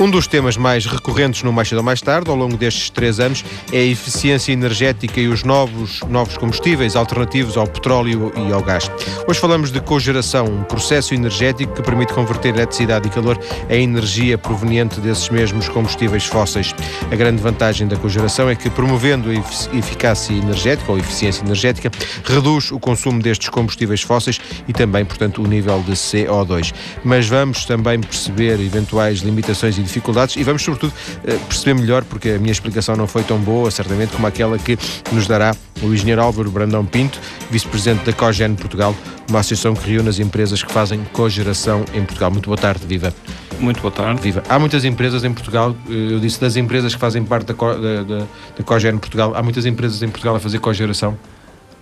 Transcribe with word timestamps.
Um 0.00 0.08
dos 0.08 0.28
temas 0.28 0.56
mais 0.56 0.86
recorrentes 0.86 1.42
no 1.42 1.52
Mais 1.52 1.68
Cedo 1.68 1.78
ou 1.78 1.84
Mais 1.84 2.00
Tarde, 2.00 2.30
ao 2.30 2.36
longo 2.36 2.56
destes 2.56 2.88
três 2.88 3.18
anos, 3.18 3.44
é 3.72 3.78
a 3.78 3.84
eficiência 3.84 4.52
energética 4.52 5.20
e 5.20 5.26
os 5.26 5.42
novos, 5.42 6.02
novos 6.08 6.38
combustíveis 6.38 6.94
alternativos 6.94 7.56
ao 7.56 7.66
petróleo 7.66 8.32
e 8.36 8.52
ao 8.52 8.62
gás. 8.62 8.88
Hoje 9.26 9.40
falamos 9.40 9.72
de 9.72 9.80
cogeração, 9.80 10.44
um 10.44 10.62
processo 10.62 11.14
energético 11.14 11.74
que 11.74 11.82
permite 11.82 12.12
converter 12.12 12.50
eletricidade 12.50 13.08
e 13.08 13.10
calor 13.10 13.36
em 13.68 13.82
energia 13.82 14.38
proveniente 14.38 15.00
desses 15.00 15.28
mesmos 15.30 15.68
combustíveis 15.68 16.26
fósseis. 16.26 16.72
A 17.10 17.16
grande 17.16 17.42
vantagem 17.42 17.88
da 17.88 17.96
cogeração 17.96 18.48
é 18.48 18.54
que, 18.54 18.70
promovendo 18.70 19.30
a 19.30 19.76
eficácia 19.76 20.32
energética 20.32 20.92
ou 20.92 20.98
eficiência 20.98 21.42
energética, 21.42 21.90
reduz 22.24 22.70
o 22.70 22.78
consumo 22.78 23.20
destes 23.20 23.48
combustíveis 23.48 24.02
fósseis 24.02 24.40
e 24.68 24.72
também, 24.72 25.04
portanto, 25.04 25.42
o 25.42 25.46
nível 25.48 25.82
de 25.82 25.92
CO2. 25.94 26.72
Mas 27.02 27.26
vamos 27.26 27.64
também 27.64 27.98
perceber 27.98 28.60
eventuais 28.60 29.22
limitações 29.22 29.76
e 29.76 29.87
dificuldades 29.88 30.36
e 30.36 30.42
vamos, 30.42 30.62
sobretudo, 30.62 30.92
eh, 31.24 31.36
perceber 31.48 31.74
melhor, 31.74 32.04
porque 32.04 32.30
a 32.30 32.38
minha 32.38 32.52
explicação 32.52 32.96
não 32.96 33.06
foi 33.06 33.22
tão 33.22 33.38
boa, 33.38 33.70
certamente, 33.70 34.12
como 34.12 34.26
aquela 34.26 34.58
que 34.58 34.78
nos 35.12 35.26
dará 35.26 35.54
o 35.82 35.86
engenheiro 35.92 36.22
Álvaro 36.22 36.50
Brandão 36.50 36.84
Pinto, 36.84 37.20
vice-presidente 37.50 38.04
da 38.04 38.12
Cogen 38.12 38.54
Portugal, 38.54 38.94
uma 39.28 39.40
associação 39.40 39.74
que 39.74 39.90
reúne 39.90 40.08
as 40.08 40.18
empresas 40.18 40.62
que 40.62 40.72
fazem 40.72 41.04
cogeração 41.12 41.84
em 41.94 42.04
Portugal. 42.04 42.30
Muito 42.30 42.46
boa 42.46 42.58
tarde, 42.58 42.86
viva. 42.86 43.12
Muito 43.60 43.80
boa 43.80 43.92
tarde. 43.92 44.20
Viva. 44.20 44.42
Há 44.48 44.58
muitas 44.58 44.84
empresas 44.84 45.24
em 45.24 45.32
Portugal, 45.32 45.74
eh, 45.88 46.12
eu 46.12 46.20
disse 46.20 46.40
das 46.40 46.56
empresas 46.56 46.94
que 46.94 47.00
fazem 47.00 47.24
parte 47.24 47.52
da, 47.52 47.54
da, 47.54 48.02
da, 48.02 48.18
da 48.56 48.64
Cogen 48.64 48.98
Portugal, 48.98 49.32
há 49.34 49.42
muitas 49.42 49.66
empresas 49.66 50.02
em 50.02 50.08
Portugal 50.08 50.36
a 50.36 50.40
fazer 50.40 50.58
cogeração? 50.58 51.18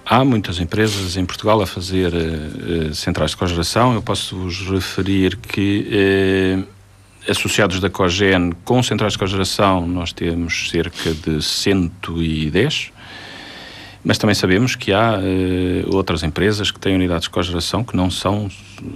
Há 0.09 0.25
muitas 0.25 0.61
empresas 0.61 1.17
em 1.17 1.25
Portugal 1.25 1.61
a 1.61 1.67
fazer 1.67 2.13
uh, 2.15 2.95
centrais 2.95 3.33
de 3.33 3.37
cogeração. 3.37 3.93
Eu 3.93 4.01
posso 4.01 4.37
vos 4.37 4.61
referir 4.71 5.37
que 5.37 6.61
uh, 6.63 6.76
associados 7.29 7.81
da 7.81 7.91
COGEN 7.91 8.53
com 8.65 8.83
centrais 8.83 9.15
de 9.15 9.19
cogeração 9.19 9.87
nós 9.87 10.13
temos 10.13 10.71
cerca 10.71 11.13
de 11.13 11.43
110, 11.43 12.93
mas 14.05 14.19
também 14.19 14.35
sabemos 14.35 14.77
que 14.77 14.93
há 14.93 15.19
uh, 15.19 15.95
outras 15.97 16.23
empresas 16.23 16.71
que 16.71 16.79
têm 16.79 16.95
unidades 16.95 17.25
de 17.25 17.31
cogeração 17.31 17.83
que 17.83 17.97
não 17.97 18.11
são 18.11 18.49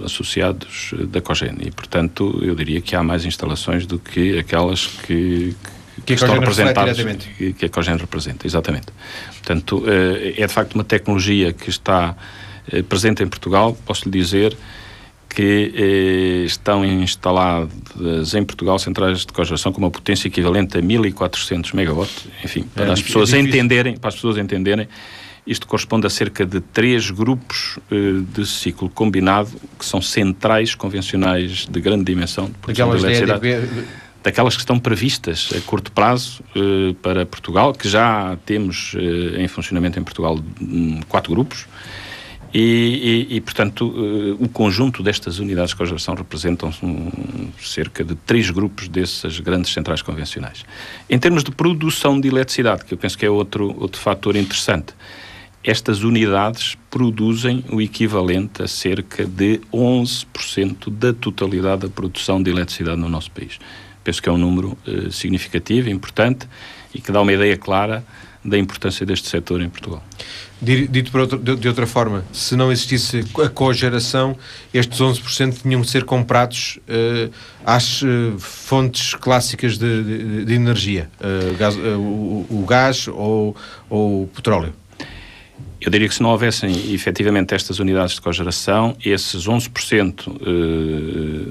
associados 0.05 0.93
da 1.09 1.19
COGEN 1.19 1.57
e, 1.61 1.71
portanto, 1.71 2.39
eu 2.41 2.55
diria 2.55 2.79
que 2.79 2.95
há 2.95 3.03
mais 3.03 3.25
instalações 3.25 3.85
do 3.85 3.99
que 3.99 4.39
aquelas 4.39 4.87
que, 4.87 5.55
que, 5.95 6.01
que 6.05 6.13
estão 6.13 6.33
representadas 6.33 6.97
que, 7.37 7.53
que 7.53 7.65
a 7.65 7.69
COGEN 7.69 7.97
representa, 7.97 8.47
exatamente. 8.47 8.87
Portanto, 9.39 9.79
uh, 9.79 10.33
é 10.37 10.47
de 10.47 10.53
facto 10.53 10.75
uma 10.75 10.83
tecnologia 10.83 11.51
que 11.51 11.69
está 11.69 12.15
uh, 12.71 12.83
presente 12.83 13.21
em 13.21 13.27
Portugal, 13.27 13.77
posso 13.85 14.05
lhe 14.05 14.11
dizer 14.11 14.55
que 15.33 15.73
eh, 15.75 16.45
estão 16.45 16.83
instaladas 16.83 18.33
em 18.33 18.43
Portugal 18.43 18.77
centrais 18.77 19.25
de 19.25 19.31
cogeração 19.31 19.71
com 19.71 19.79
uma 19.79 19.91
potência 19.91 20.27
equivalente 20.27 20.77
a 20.77 20.81
1400 20.81 21.71
megawatts, 21.71 22.27
enfim, 22.43 22.63
para 22.75 22.87
é, 22.87 22.91
as 22.91 23.01
pessoas 23.01 23.33
é 23.33 23.39
entenderem, 23.39 23.97
para 23.97 24.09
as 24.09 24.15
pessoas 24.15 24.37
entenderem, 24.37 24.87
isto 25.45 25.65
corresponde 25.65 26.05
a 26.05 26.09
cerca 26.09 26.45
de 26.45 26.59
três 26.59 27.09
grupos 27.09 27.79
eh, 27.91 28.21
de 28.33 28.45
ciclo 28.45 28.89
combinado 28.89 29.49
que 29.79 29.85
são 29.85 30.01
centrais 30.01 30.75
convencionais 30.75 31.65
de 31.65 31.81
grande 31.81 32.03
dimensão 32.03 32.45
de 32.45 32.51
produção 32.51 32.91
de 32.91 32.97
eletricidade. 32.97 33.67
daquelas 34.23 34.55
que 34.55 34.61
estão 34.61 34.77
previstas 34.77 35.49
a 35.57 35.61
curto 35.61 35.91
prazo 35.91 36.43
eh, 36.55 36.93
para 37.01 37.25
Portugal, 37.25 37.73
que 37.73 37.89
já 37.89 38.37
temos 38.45 38.93
eh, 38.95 39.41
em 39.41 39.47
funcionamento 39.47 39.97
em 39.97 40.03
Portugal 40.03 40.39
hum, 40.61 40.99
quatro 41.09 41.31
grupos, 41.31 41.65
e, 42.53 43.27
e, 43.29 43.35
e, 43.37 43.41
portanto, 43.41 43.87
uh, 43.87 44.43
o 44.43 44.49
conjunto 44.49 45.01
destas 45.01 45.39
unidades 45.39 45.69
de 45.69 45.77
cogeração 45.77 46.15
representam 46.15 46.71
um, 46.83 47.49
cerca 47.61 48.03
de 48.03 48.15
três 48.15 48.49
grupos 48.49 48.89
dessas 48.89 49.39
grandes 49.39 49.71
centrais 49.71 50.01
convencionais. 50.01 50.65
Em 51.09 51.17
termos 51.17 51.43
de 51.43 51.51
produção 51.51 52.19
de 52.19 52.27
eletricidade, 52.27 52.83
que 52.83 52.93
eu 52.93 52.97
penso 52.97 53.17
que 53.17 53.25
é 53.25 53.29
outro, 53.29 53.73
outro 53.79 54.01
fator 54.01 54.35
interessante, 54.35 54.93
estas 55.63 56.03
unidades 56.03 56.75
produzem 56.89 57.63
o 57.71 57.81
equivalente 57.81 58.63
a 58.63 58.67
cerca 58.67 59.25
de 59.25 59.61
11% 59.71 60.89
da 60.89 61.13
totalidade 61.13 61.83
da 61.83 61.89
produção 61.89 62.41
de 62.41 62.49
eletricidade 62.49 62.99
no 62.99 63.07
nosso 63.07 63.31
país. 63.31 63.59
Penso 64.03 64.21
que 64.21 64.27
é 64.27 64.31
um 64.31 64.37
número 64.37 64.77
uh, 64.87 65.11
significativo, 65.11 65.89
importante 65.89 66.49
e 66.93 66.99
que 66.99 67.11
dá 67.11 67.21
uma 67.21 67.31
ideia 67.31 67.55
clara 67.55 68.03
da 68.43 68.57
importância 68.57 69.05
deste 69.05 69.29
setor 69.29 69.61
em 69.61 69.69
Portugal. 69.69 70.03
Dito 70.61 71.11
de 71.57 71.67
outra 71.67 71.87
forma, 71.87 72.23
se 72.31 72.55
não 72.55 72.71
existisse 72.71 73.25
a 73.43 73.49
cogeração, 73.49 74.37
estes 74.71 74.99
11% 74.99 75.63
tinham 75.63 75.81
de 75.81 75.89
ser 75.89 76.03
comprados 76.03 76.77
uh, 76.87 77.31
às 77.65 78.03
uh, 78.03 78.37
fontes 78.37 79.15
clássicas 79.15 79.79
de, 79.79 80.03
de, 80.03 80.45
de 80.45 80.53
energia, 80.53 81.09
uh, 81.19 81.57
gás, 81.57 81.75
o, 81.75 82.45
o, 82.47 82.65
gás 82.67 83.07
ou, 83.07 83.55
ou 83.89 84.23
o 84.23 84.27
petróleo. 84.27 84.71
Eu 85.81 85.89
diria 85.89 86.07
que 86.07 86.13
se 86.13 86.21
não 86.21 86.29
houvessem 86.29 86.93
efetivamente 86.93 87.55
estas 87.55 87.79
unidades 87.79 88.13
de 88.13 88.21
cogeração, 88.21 88.95
esses 89.03 89.47
11% 89.47 90.31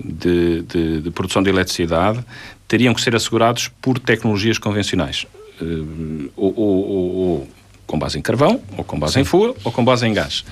de, 0.05 0.63
de, 0.63 1.01
de 1.01 1.11
produção 1.11 1.43
de 1.43 1.51
eletricidade 1.51 2.25
teriam 2.69 2.95
que 2.95 3.01
ser 3.01 3.17
assegurados 3.17 3.67
por 3.83 3.99
tecnologias 3.99 4.57
convencionais. 4.57 5.27
ou, 6.37 6.55
ou, 6.57 7.17
ou 7.17 7.49
com 7.91 7.99
base 7.99 8.17
em 8.17 8.23
carvão, 8.23 8.63
ou 8.77 8.85
com 8.85 8.97
base 8.97 9.15
Sim. 9.15 9.21
em 9.21 9.25
fogo, 9.25 9.57
ou 9.65 9.73
com 9.73 9.85
base 9.85 10.07
em 10.07 10.13
gás. 10.15 10.45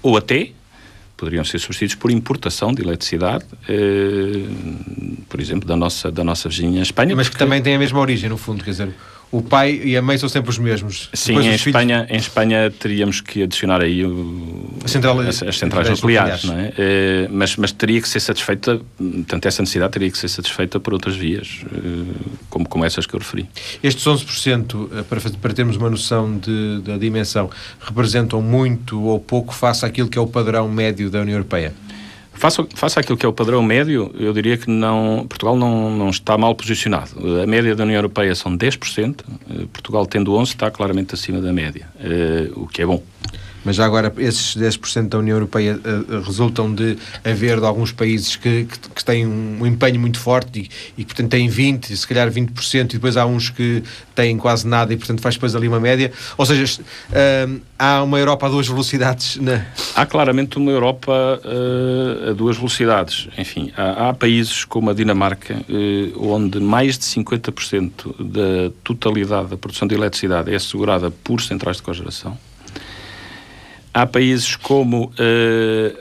Ou 0.00 0.16
até 0.16 0.50
poderiam 1.16 1.44
ser 1.44 1.58
substituídos 1.58 1.96
por 1.96 2.10
importação 2.10 2.72
de 2.72 2.82
eletricidade, 2.82 3.44
eh, 3.68 4.44
por 5.28 5.40
exemplo, 5.40 5.66
da 5.66 5.76
nossa, 5.76 6.10
da 6.10 6.22
nossa 6.22 6.48
vizinha 6.48 6.82
Espanha. 6.82 7.16
Mas 7.16 7.28
que 7.28 7.36
também 7.36 7.60
tem 7.60 7.74
a 7.74 7.78
mesma 7.80 7.98
origem, 7.98 8.28
no 8.28 8.36
fundo, 8.36 8.62
quer 8.62 8.70
dizer, 8.70 8.94
o 9.34 9.42
pai 9.42 9.80
e 9.82 9.96
a 9.96 10.02
mãe 10.02 10.16
são 10.16 10.28
sempre 10.28 10.48
os 10.48 10.58
mesmos. 10.58 11.10
Sim, 11.12 11.36
em 11.40 11.54
Espanha, 11.54 12.04
filhos... 12.04 12.10
em 12.12 12.16
Espanha 12.16 12.70
teríamos 12.70 13.20
que 13.20 13.42
adicionar 13.42 13.82
aí 13.82 14.04
o, 14.06 14.70
central, 14.86 15.18
as, 15.18 15.42
as, 15.42 15.58
centrais 15.58 15.90
nucleares, 15.90 16.44
não 16.44 16.56
é? 16.56 16.72
é? 16.78 17.28
mas, 17.28 17.56
mas 17.56 17.72
teria 17.72 18.00
que 18.00 18.08
ser 18.08 18.20
satisfeita, 18.20 18.80
portanto, 18.96 19.46
essa 19.46 19.60
necessidade 19.60 19.92
teria 19.92 20.08
que 20.08 20.16
ser 20.16 20.28
satisfeita 20.28 20.78
por 20.78 20.94
outras 20.94 21.16
vias, 21.16 21.62
eh, 21.64 22.14
como, 22.48 22.68
como 22.68 22.84
essas 22.84 23.06
que 23.06 23.14
eu 23.14 23.18
referi. 23.18 23.48
Estes 23.82 24.04
11%, 24.04 24.88
eh, 24.92 25.02
para, 25.02 25.20
para 25.20 25.52
termos 25.52 25.76
uma 25.76 25.90
noção 25.90 26.38
de, 26.38 26.80
da 26.82 26.96
dimensão, 26.96 27.50
representam 27.80 28.40
muito 28.40 29.02
ou 29.02 29.18
pouco 29.18 29.52
face 29.52 29.84
àquilo 29.84 30.08
que 30.08 30.16
é 30.16 30.20
o 30.20 30.28
padrão 30.28 30.68
médio 30.68 31.10
da 31.10 31.20
União 31.20 31.34
Europeia? 31.34 31.74
Faça, 32.34 33.00
aquilo 33.00 33.16
que 33.16 33.24
é 33.24 33.28
o 33.28 33.32
padrão 33.32 33.62
médio, 33.62 34.14
eu 34.18 34.32
diria 34.32 34.56
que 34.56 34.68
não, 34.68 35.24
Portugal 35.28 35.56
não, 35.56 35.90
não 35.90 36.10
está 36.10 36.36
mal 36.36 36.54
posicionado. 36.54 37.12
A 37.42 37.46
média 37.46 37.74
da 37.74 37.84
União 37.84 37.96
Europeia 37.96 38.34
são 38.34 38.56
10%, 38.56 39.20
eh, 39.50 39.66
Portugal 39.72 40.04
tendo 40.04 40.32
11% 40.32 40.46
está 40.46 40.70
claramente 40.70 41.14
acima 41.14 41.40
da 41.40 41.52
média, 41.52 41.88
eh, 42.00 42.50
o 42.54 42.66
que 42.66 42.82
é 42.82 42.86
bom. 42.86 43.02
Mas 43.64 43.76
já 43.76 43.86
agora, 43.86 44.12
esses 44.18 44.56
10% 44.56 45.08
da 45.08 45.18
União 45.18 45.36
Europeia 45.36 45.76
uh, 45.78 46.20
resultam 46.20 46.72
de 46.72 46.98
haver 47.24 47.58
de 47.58 47.66
alguns 47.66 47.92
países 47.92 48.36
que, 48.36 48.64
que, 48.64 48.78
que 48.90 49.04
têm 49.04 49.26
um 49.26 49.66
empenho 49.66 49.98
muito 49.98 50.20
forte 50.20 50.60
e, 50.96 51.00
e, 51.00 51.04
portanto, 51.04 51.30
têm 51.30 51.48
20%, 51.48 51.94
se 51.96 52.06
calhar 52.06 52.30
20%, 52.30 52.84
e 52.84 52.84
depois 52.94 53.16
há 53.16 53.24
uns 53.24 53.48
que 53.50 53.82
têm 54.14 54.36
quase 54.36 54.66
nada 54.66 54.92
e, 54.92 54.96
portanto, 54.96 55.20
faz 55.20 55.34
depois 55.36 55.56
ali 55.56 55.66
uma 55.66 55.80
média. 55.80 56.12
Ou 56.36 56.44
seja, 56.44 56.80
uh, 56.82 57.60
há 57.78 58.02
uma 58.02 58.18
Europa 58.18 58.46
a 58.46 58.50
duas 58.50 58.68
velocidades? 58.68 59.36
Na... 59.40 59.64
Há 59.94 60.04
claramente 60.04 60.58
uma 60.58 60.70
Europa 60.70 61.40
uh, 61.44 62.30
a 62.30 62.32
duas 62.32 62.56
velocidades. 62.56 63.28
Enfim, 63.38 63.72
há, 63.76 64.10
há 64.10 64.14
países 64.14 64.64
como 64.64 64.90
a 64.90 64.94
Dinamarca, 64.94 65.56
onde 66.16 66.60
mais 66.60 66.98
de 66.98 67.04
50% 67.04 67.90
da 68.18 68.72
totalidade 68.82 69.48
da 69.48 69.56
produção 69.56 69.88
de 69.88 69.94
eletricidade 69.94 70.52
é 70.52 70.56
assegurada 70.56 71.10
por 71.10 71.40
centrais 71.40 71.78
de 71.78 71.82
cogeração. 71.82 72.36
Há 73.94 74.06
países 74.06 74.56
como 74.56 75.04
uh, 75.04 75.12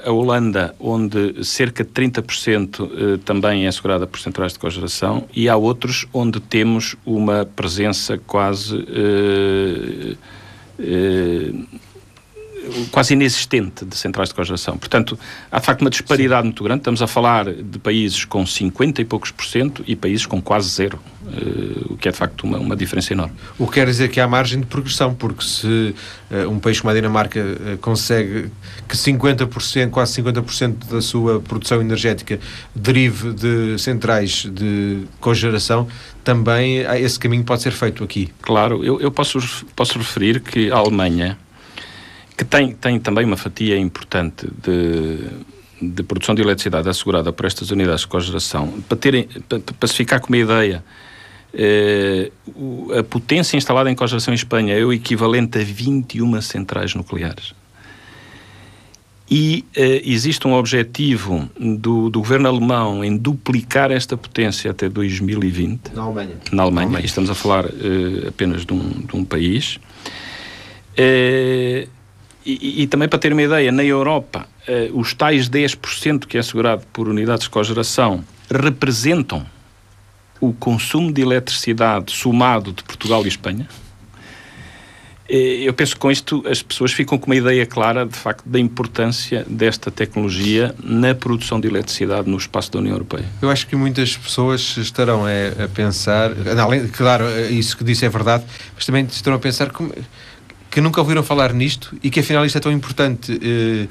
a 0.04 0.12
Holanda, 0.12 0.74
onde 0.80 1.46
cerca 1.46 1.84
de 1.84 1.92
30% 1.92 2.80
uh, 2.80 2.90
eh, 3.14 3.20
também 3.24 3.66
é 3.66 3.68
assegurada 3.68 4.08
por 4.08 4.20
centrais 4.20 4.54
de 4.54 4.60
cogeração, 4.60 5.28
e 5.32 5.48
há 5.48 5.56
outros 5.56 6.08
onde 6.12 6.40
temos 6.40 6.96
uma 7.06 7.46
presença 7.46 8.18
quase. 8.18 8.76
Uh, 8.76 10.18
quase 12.90 13.14
inexistente 13.14 13.86
de 13.86 13.96
centrais 13.96 14.30
de 14.30 14.36
cogeração. 14.36 14.76
Portanto, 14.78 15.20
há 15.52 15.60
de 15.60 15.66
facto 15.66 15.82
uma 15.82 15.90
disparidade 15.90 16.42
Sim. 16.42 16.48
muito 16.48 16.64
grande. 16.64 16.80
Estamos 16.80 17.02
a 17.02 17.08
falar 17.08 17.54
de 17.54 17.78
países 17.78 18.26
com 18.26 18.44
50 18.44 19.02
e 19.02 19.06
poucos 19.06 19.30
por 19.30 19.46
cento 19.46 19.84
e 19.86 19.96
países 19.96 20.26
com 20.26 20.42
quase 20.42 20.70
zero, 20.70 21.00
o 21.94 21.98
que 21.98 22.08
é 22.08 22.12
de 22.12 22.18
facto 22.18 22.44
uma, 22.44 22.58
uma 22.58 22.76
diferença 22.76 23.14
enorme. 23.14 23.34
O 23.58 23.68
que 23.68 23.74
quer 23.74 23.88
dizer 23.88 24.10
que 24.10 24.20
há 24.20 24.28
margem 24.28 24.60
de 24.60 24.66
progressão, 24.66 25.14
porque 25.14 25.44
se 25.44 25.96
uh, 26.32 26.50
um 26.50 26.60
país 26.60 26.80
como 26.80 26.92
a 26.92 26.94
Dinamarca 26.94 27.40
uh, 27.40 27.78
consegue 27.80 28.52
que 28.88 28.98
50%, 28.98 29.90
quase 29.90 30.22
50% 30.22 30.90
da 30.90 31.02
sua 31.02 31.40
produção 31.40 31.82
energética 31.82 32.40
derive 32.76 33.34
de 33.34 33.78
centrais 33.80 34.46
de 34.52 35.06
cogeração, 35.20 35.88
também 36.24 36.80
esse 37.00 37.20
caminho 37.20 37.44
pode 37.44 37.62
ser 37.62 37.72
feito 37.72 38.04
aqui. 38.04 38.30
Claro, 38.42 38.84
eu, 38.84 39.00
eu 39.00 39.12
posso, 39.12 39.40
posso 39.76 39.98
referir 39.98 40.40
que 40.40 40.72
a 40.72 40.78
Alemanha 40.78 41.38
que 42.38 42.44
tem, 42.44 42.74
tem 42.74 43.00
também 43.00 43.26
uma 43.26 43.38
fatia 43.38 43.78
importante 43.78 44.48
de, 44.62 45.20
de 45.82 46.04
produção 46.04 46.34
de 46.34 46.42
eletricidade 46.42 46.90
assegurada 46.90 47.32
por 47.32 47.46
estas 47.46 47.72
unidades 47.72 48.02
de 48.02 48.08
cogeração, 48.08 48.82
para, 48.88 48.98
terem, 48.98 49.28
para, 49.48 49.60
para 49.60 49.88
se 49.88 49.96
ficar 49.96 50.20
com 50.20 50.28
uma 50.28 50.38
ideia, 50.38 50.84
eh, 51.56 52.32
a 52.98 53.04
potência 53.04 53.56
instalada 53.56 53.90
em 53.92 53.96
cogeração 53.96 54.34
em 54.34 54.36
Espanha 54.36 54.74
é 54.74 54.84
o 54.84 54.92
equivalente 54.92 55.60
a 55.60 55.64
21 55.64 56.42
centrais 56.42 56.96
nucleares. 56.96 57.54
E 59.30 59.64
eh, 59.76 60.02
existe 60.04 60.48
um 60.48 60.54
objetivo 60.54 61.48
do, 61.58 62.10
do, 62.10 62.20
governo 62.20 62.48
alemão 62.48 63.04
em 63.06 63.16
duplicar 63.16 63.92
esta 63.92 64.18
potência 64.18 64.72
até 64.72 64.90
2020. 64.90 65.94
Na 65.94 66.04
Alemanha. 66.04 66.30
Na 66.52 66.64
Alemanha. 66.64 66.72
Na 66.74 66.82
Alemanha. 66.82 67.06
Estamos 67.06 67.30
a 67.30 67.36
falar 67.36 67.66
eh, 67.66 68.28
apenas 68.28 68.66
de 68.66 68.74
um, 68.74 68.90
de 68.90 69.16
um 69.16 69.24
país. 69.24 69.80
E, 70.98 71.88
e, 72.46 72.88
também 72.88 73.08
para 73.08 73.18
ter 73.18 73.32
uma 73.32 73.42
ideia, 73.42 73.72
na 73.72 73.86
Europa, 73.86 74.46
os 74.94 75.14
tais 75.14 75.50
10% 75.50 76.26
que 76.26 76.36
é 76.36 76.42
assegurado 76.42 76.84
por 76.92 77.08
unidades 77.08 77.46
de 77.46 77.50
cogeração 77.50 78.24
representam 78.52 79.46
o 80.48 80.54
consumo 80.54 81.12
de 81.12 81.22
eletricidade 81.22 82.12
somado 82.12 82.74
de 82.74 82.84
Portugal 82.84 83.24
e 83.24 83.28
Espanha. 83.30 83.68
Eu 85.30 85.74
penso 85.74 85.96
que 85.96 86.00
com 86.02 86.12
isto 86.12 86.44
as 86.48 86.62
pessoas 86.62 86.92
ficam 86.92 87.18
com 87.18 87.28
uma 87.28 87.36
ideia 87.36 87.66
clara, 87.66 88.06
de 88.06 88.16
facto, 88.16 88.48
da 88.48 88.60
importância 88.60 89.46
desta 89.48 89.90
tecnologia 89.90 90.76
na 90.84 91.16
produção 91.16 91.60
de 91.60 91.68
eletricidade 91.68 92.30
no 92.30 92.38
espaço 92.38 92.72
da 92.72 92.80
União 92.80 92.94
Europeia. 92.94 93.26
Eu 93.42 93.50
acho 93.50 93.66
que 93.66 93.76
muitas 93.76 94.18
pessoas 94.18 94.76
estarão 94.78 95.24
a, 95.26 95.64
a 95.64 95.68
pensar, 95.70 96.32
além, 96.60 96.88
claro, 96.90 97.26
isso 97.50 97.78
que 97.78 97.84
disse 97.86 98.06
é 98.06 98.10
verdade, 98.10 98.44
mas 98.76 98.86
também 98.86 99.06
estarão 99.06 99.38
a 99.38 99.40
pensar 99.40 99.72
como, 99.72 99.94
que 100.70 100.82
nunca 100.82 101.00
ouviram 101.00 101.24
falar 101.24 101.54
nisto 101.54 101.96
e 102.04 102.10
que 102.10 102.20
afinal 102.20 102.46
isto 102.46 102.58
é 102.58 102.62
tão 102.62 102.72
importante. 102.72 103.32
Eh, 103.42 103.88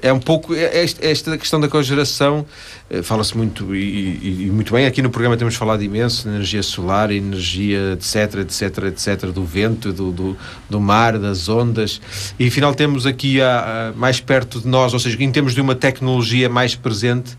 é 0.00 0.12
um 0.12 0.18
pouco 0.18 0.54
é, 0.54 0.64
é 0.64 1.10
esta 1.10 1.36
questão 1.36 1.60
da 1.60 1.68
cogeração 1.68 2.46
eh, 2.88 3.02
fala-se 3.02 3.36
muito 3.36 3.74
e, 3.74 4.46
e, 4.46 4.50
muito 4.50 4.72
bem. 4.72 4.86
Aqui 4.86 5.02
no 5.02 5.10
programa 5.10 5.36
temos 5.36 5.54
falado 5.54 5.82
imenso 5.82 6.22
de 6.22 6.34
energia 6.34 6.62
solar 6.62 7.10
energia 7.10 7.92
etc 7.92 8.40
etc 8.40 8.84
etc 8.84 9.30
do 9.30 9.44
vento 9.44 9.92
do, 9.92 10.10
do, 10.10 10.36
do 10.70 10.80
mar 10.80 11.18
das 11.18 11.48
ondas. 11.48 12.00
E 12.38 12.48
afinal 12.48 12.74
temos 12.74 13.06
aqui 13.06 13.40
a, 13.40 13.90
a, 13.90 13.92
mais 13.98 14.20
perto 14.20 14.60
de 14.60 14.68
nós 14.68 14.92
ou 14.92 14.98
seja 14.98 15.22
em 15.22 15.30
termos 15.30 15.54
de 15.54 15.60
uma 15.60 15.74
tecnologia 15.74 16.48
mais 16.48 16.74
presente 16.74 17.36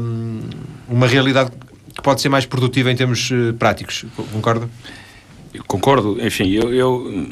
um, 0.00 0.40
uma 0.88 1.06
realidade 1.06 1.50
que 1.94 2.02
pode 2.02 2.20
ser 2.20 2.28
mais 2.28 2.44
produtiva 2.44 2.90
em 2.90 2.96
termos 2.96 3.30
uh, 3.30 3.54
práticos. 3.58 4.04
Concorda 4.32 4.68
concordo, 5.66 6.18
enfim, 6.24 6.50
eu, 6.50 6.72
eu, 6.72 7.26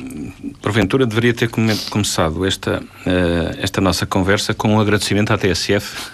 porventura 0.62 1.06
deveria 1.06 1.34
ter 1.34 1.48
come 1.48 1.76
começado 1.90 2.44
esta, 2.44 2.80
uh, 2.80 3.58
esta 3.58 3.80
nossa 3.80 4.06
conversa 4.06 4.54
com 4.54 4.68
um 4.68 4.80
agradecimento 4.80 5.32
à 5.32 5.38
TSF 5.38 6.10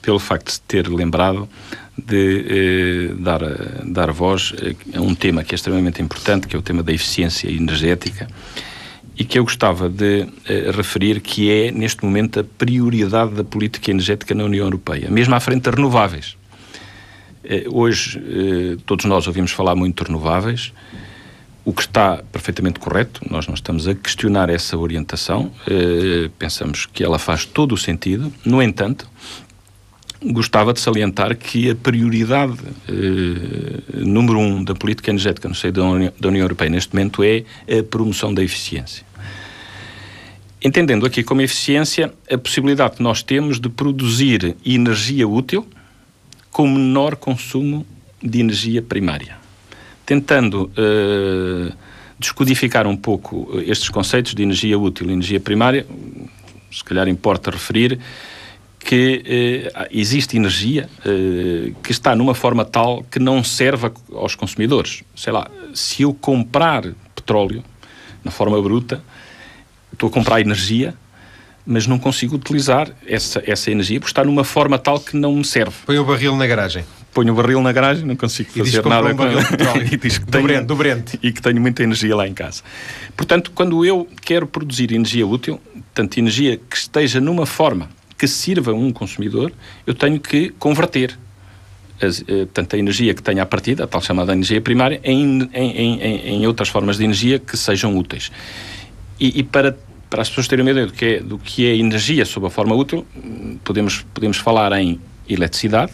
pelo 0.00 0.18
facto 0.18 0.52
de 0.52 0.60
ter 0.62 0.88
lembrado 0.88 1.48
de 1.96 3.12
uh, 3.12 3.14
dar, 3.16 3.40
dar 3.84 4.10
voz 4.10 4.52
a 4.94 5.00
um 5.00 5.14
tema 5.14 5.44
que 5.44 5.54
é 5.54 5.56
extremamente 5.56 6.02
importante, 6.02 6.46
que 6.48 6.56
é 6.56 6.58
o 6.58 6.62
tema 6.62 6.82
da 6.82 6.92
eficiência 6.92 7.48
energética, 7.48 8.28
e 9.16 9.24
que 9.24 9.38
eu 9.38 9.44
gostava 9.44 9.88
de 9.88 10.22
uh, 10.22 10.70
referir 10.74 11.20
que 11.20 11.50
é, 11.50 11.70
neste 11.70 12.04
momento, 12.04 12.40
a 12.40 12.44
prioridade 12.44 13.34
da 13.34 13.44
política 13.44 13.90
energética 13.90 14.34
na 14.34 14.44
União 14.44 14.64
Europeia, 14.64 15.10
mesmo 15.10 15.34
à 15.34 15.40
frente 15.40 15.62
das 15.62 15.74
renováveis. 15.74 16.36
hoje, 17.70 18.20
todos 18.86 19.04
nós 19.04 19.26
ouvimos 19.26 19.50
falar 19.50 19.74
muito 19.74 20.02
de 20.02 20.10
renováveis, 20.10 20.72
o 21.64 21.72
que 21.72 21.82
está 21.82 22.22
perfeitamente 22.32 22.80
correto, 22.80 23.20
nós 23.30 23.46
não 23.46 23.54
estamos 23.54 23.86
a 23.86 23.94
questionar 23.94 24.50
essa 24.50 24.76
orientação, 24.76 25.52
eh, 25.66 26.28
pensamos 26.38 26.86
que 26.86 27.04
ela 27.04 27.18
faz 27.18 27.44
todo 27.44 27.72
o 27.72 27.78
sentido, 27.78 28.32
no 28.44 28.60
entanto, 28.60 29.08
gostava 30.24 30.72
de 30.72 30.80
salientar 30.80 31.36
que 31.36 31.70
a 31.70 31.74
prioridade 31.74 32.58
eh, 32.88 34.04
número 34.04 34.38
um 34.38 34.62
da 34.62 34.74
política 34.74 35.10
energética 35.10 35.48
no 35.48 35.54
seio 35.54 35.72
da 35.72 35.82
da 36.18 36.28
União 36.28 36.42
Europeia 36.42 36.70
neste 36.70 36.94
momento 36.94 37.22
é 37.22 37.44
a 37.68 37.82
promoção 37.82 38.34
da 38.34 38.42
eficiência. 38.42 39.04
Entendendo 40.64 41.06
aqui 41.06 41.24
como 41.24 41.40
eficiência 41.42 42.12
a 42.30 42.38
possibilidade 42.38 42.96
que 42.96 43.02
nós 43.02 43.22
temos 43.22 43.58
de 43.58 43.68
produzir 43.68 44.56
energia 44.64 45.26
útil 45.26 45.66
com 46.50 46.68
menor 46.68 47.16
consumo 47.16 47.86
de 48.22 48.40
energia 48.40 48.80
primária 48.80 49.41
tentando 50.12 50.70
uh, 50.76 51.72
descodificar 52.18 52.86
um 52.86 52.96
pouco 52.96 53.48
estes 53.64 53.88
conceitos 53.88 54.34
de 54.34 54.42
energia 54.42 54.78
útil 54.78 55.08
e 55.08 55.12
energia 55.14 55.40
primária, 55.40 55.86
se 56.70 56.84
calhar 56.84 57.08
importa 57.08 57.50
referir 57.50 57.98
que 58.78 59.70
uh, 59.74 59.86
existe 59.90 60.36
energia 60.36 60.88
que 61.82 61.92
está 61.92 62.14
numa 62.14 62.34
forma 62.34 62.62
tal 62.62 63.02
que 63.04 63.18
não 63.18 63.42
serve 63.42 63.90
aos 64.12 64.34
consumidores. 64.34 65.02
Sei 65.16 65.32
lá, 65.32 65.50
se 65.72 66.02
eu 66.02 66.12
comprar 66.12 66.82
petróleo 67.14 67.64
na 68.22 68.30
forma 68.30 68.60
bruta, 68.60 69.02
estou 69.92 70.10
a 70.10 70.12
comprar 70.12 70.42
energia, 70.42 70.94
mas 71.64 71.86
não 71.86 71.98
consigo 71.98 72.36
utilizar 72.36 72.90
essa, 73.06 73.42
essa 73.46 73.70
energia 73.70 73.98
porque 73.98 74.10
está 74.10 74.24
numa 74.24 74.44
forma 74.44 74.78
tal 74.78 75.00
que 75.00 75.16
não 75.16 75.36
me 75.36 75.44
serve. 75.44 75.74
Põe 75.86 75.98
o 75.98 76.04
barril 76.04 76.36
na 76.36 76.46
garagem 76.46 76.84
ponho 77.12 77.32
o 77.32 77.36
barril 77.36 77.60
na 77.62 77.72
garagem, 77.72 78.04
não 78.04 78.16
consigo 78.16 78.50
fazer 78.50 78.84
nada 78.86 79.14
um 79.14 79.26
ele. 79.26 79.88
e 79.92 79.96
diz 79.96 80.18
que 80.18 80.26
tenho, 80.26 80.44
Brente, 80.44 80.64
do 80.64 80.76
Brente. 80.76 81.18
E 81.22 81.32
que 81.32 81.42
tenho 81.42 81.60
muita 81.60 81.82
energia 81.82 82.16
lá 82.16 82.26
em 82.26 82.34
casa. 82.34 82.62
Portanto, 83.16 83.52
quando 83.54 83.84
eu 83.84 84.08
quero 84.22 84.46
produzir 84.46 84.92
energia 84.92 85.26
útil, 85.26 85.60
tanto 85.94 86.18
energia 86.18 86.56
que 86.56 86.76
esteja 86.76 87.20
numa 87.20 87.46
forma 87.46 87.88
que 88.18 88.26
sirva 88.26 88.72
um 88.72 88.92
consumidor, 88.92 89.52
eu 89.86 89.94
tenho 89.94 90.18
que 90.20 90.50
converter 90.50 91.18
as, 92.00 92.24
eh, 92.26 92.46
tanto 92.52 92.76
a 92.76 92.78
energia 92.78 93.14
que 93.14 93.22
tenha 93.22 93.42
a 93.42 93.46
partida, 93.46 93.84
a 93.84 93.86
tal 93.86 94.00
chamada 94.00 94.32
energia 94.32 94.60
primária, 94.60 95.00
em, 95.04 95.48
em, 95.52 96.00
em, 96.00 96.28
em 96.34 96.46
outras 96.46 96.68
formas 96.68 96.98
de 96.98 97.04
energia 97.04 97.38
que 97.38 97.56
sejam 97.56 97.96
úteis. 97.96 98.30
E, 99.18 99.40
e, 99.40 99.42
para, 99.42 99.76
para 100.08 100.22
as 100.22 100.28
pessoas 100.28 100.48
terem 100.48 100.64
uma 100.64 100.70
ideia 100.70 100.86
do 100.86 100.92
que, 100.92 101.04
é, 101.04 101.20
do 101.20 101.38
que 101.38 101.66
é 101.66 101.76
energia 101.76 102.24
sob 102.24 102.46
a 102.46 102.50
forma 102.50 102.74
útil, 102.74 103.06
podemos, 103.64 104.04
podemos 104.14 104.36
falar 104.36 104.72
em 104.72 105.00
eletricidade, 105.28 105.92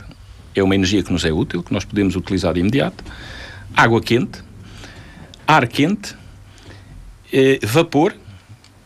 é 0.55 0.63
uma 0.63 0.75
energia 0.75 1.03
que 1.03 1.13
nos 1.13 1.25
é 1.25 1.33
útil, 1.33 1.63
que 1.63 1.73
nós 1.73 1.85
podemos 1.85 2.17
utilizar 2.17 2.55
de 2.55 2.61
imediato. 2.61 3.05
Água 3.77 4.01
quente, 4.01 4.43
ar 5.47 5.67
quente, 5.67 6.15
eh, 7.33 7.59
vapor 7.63 8.15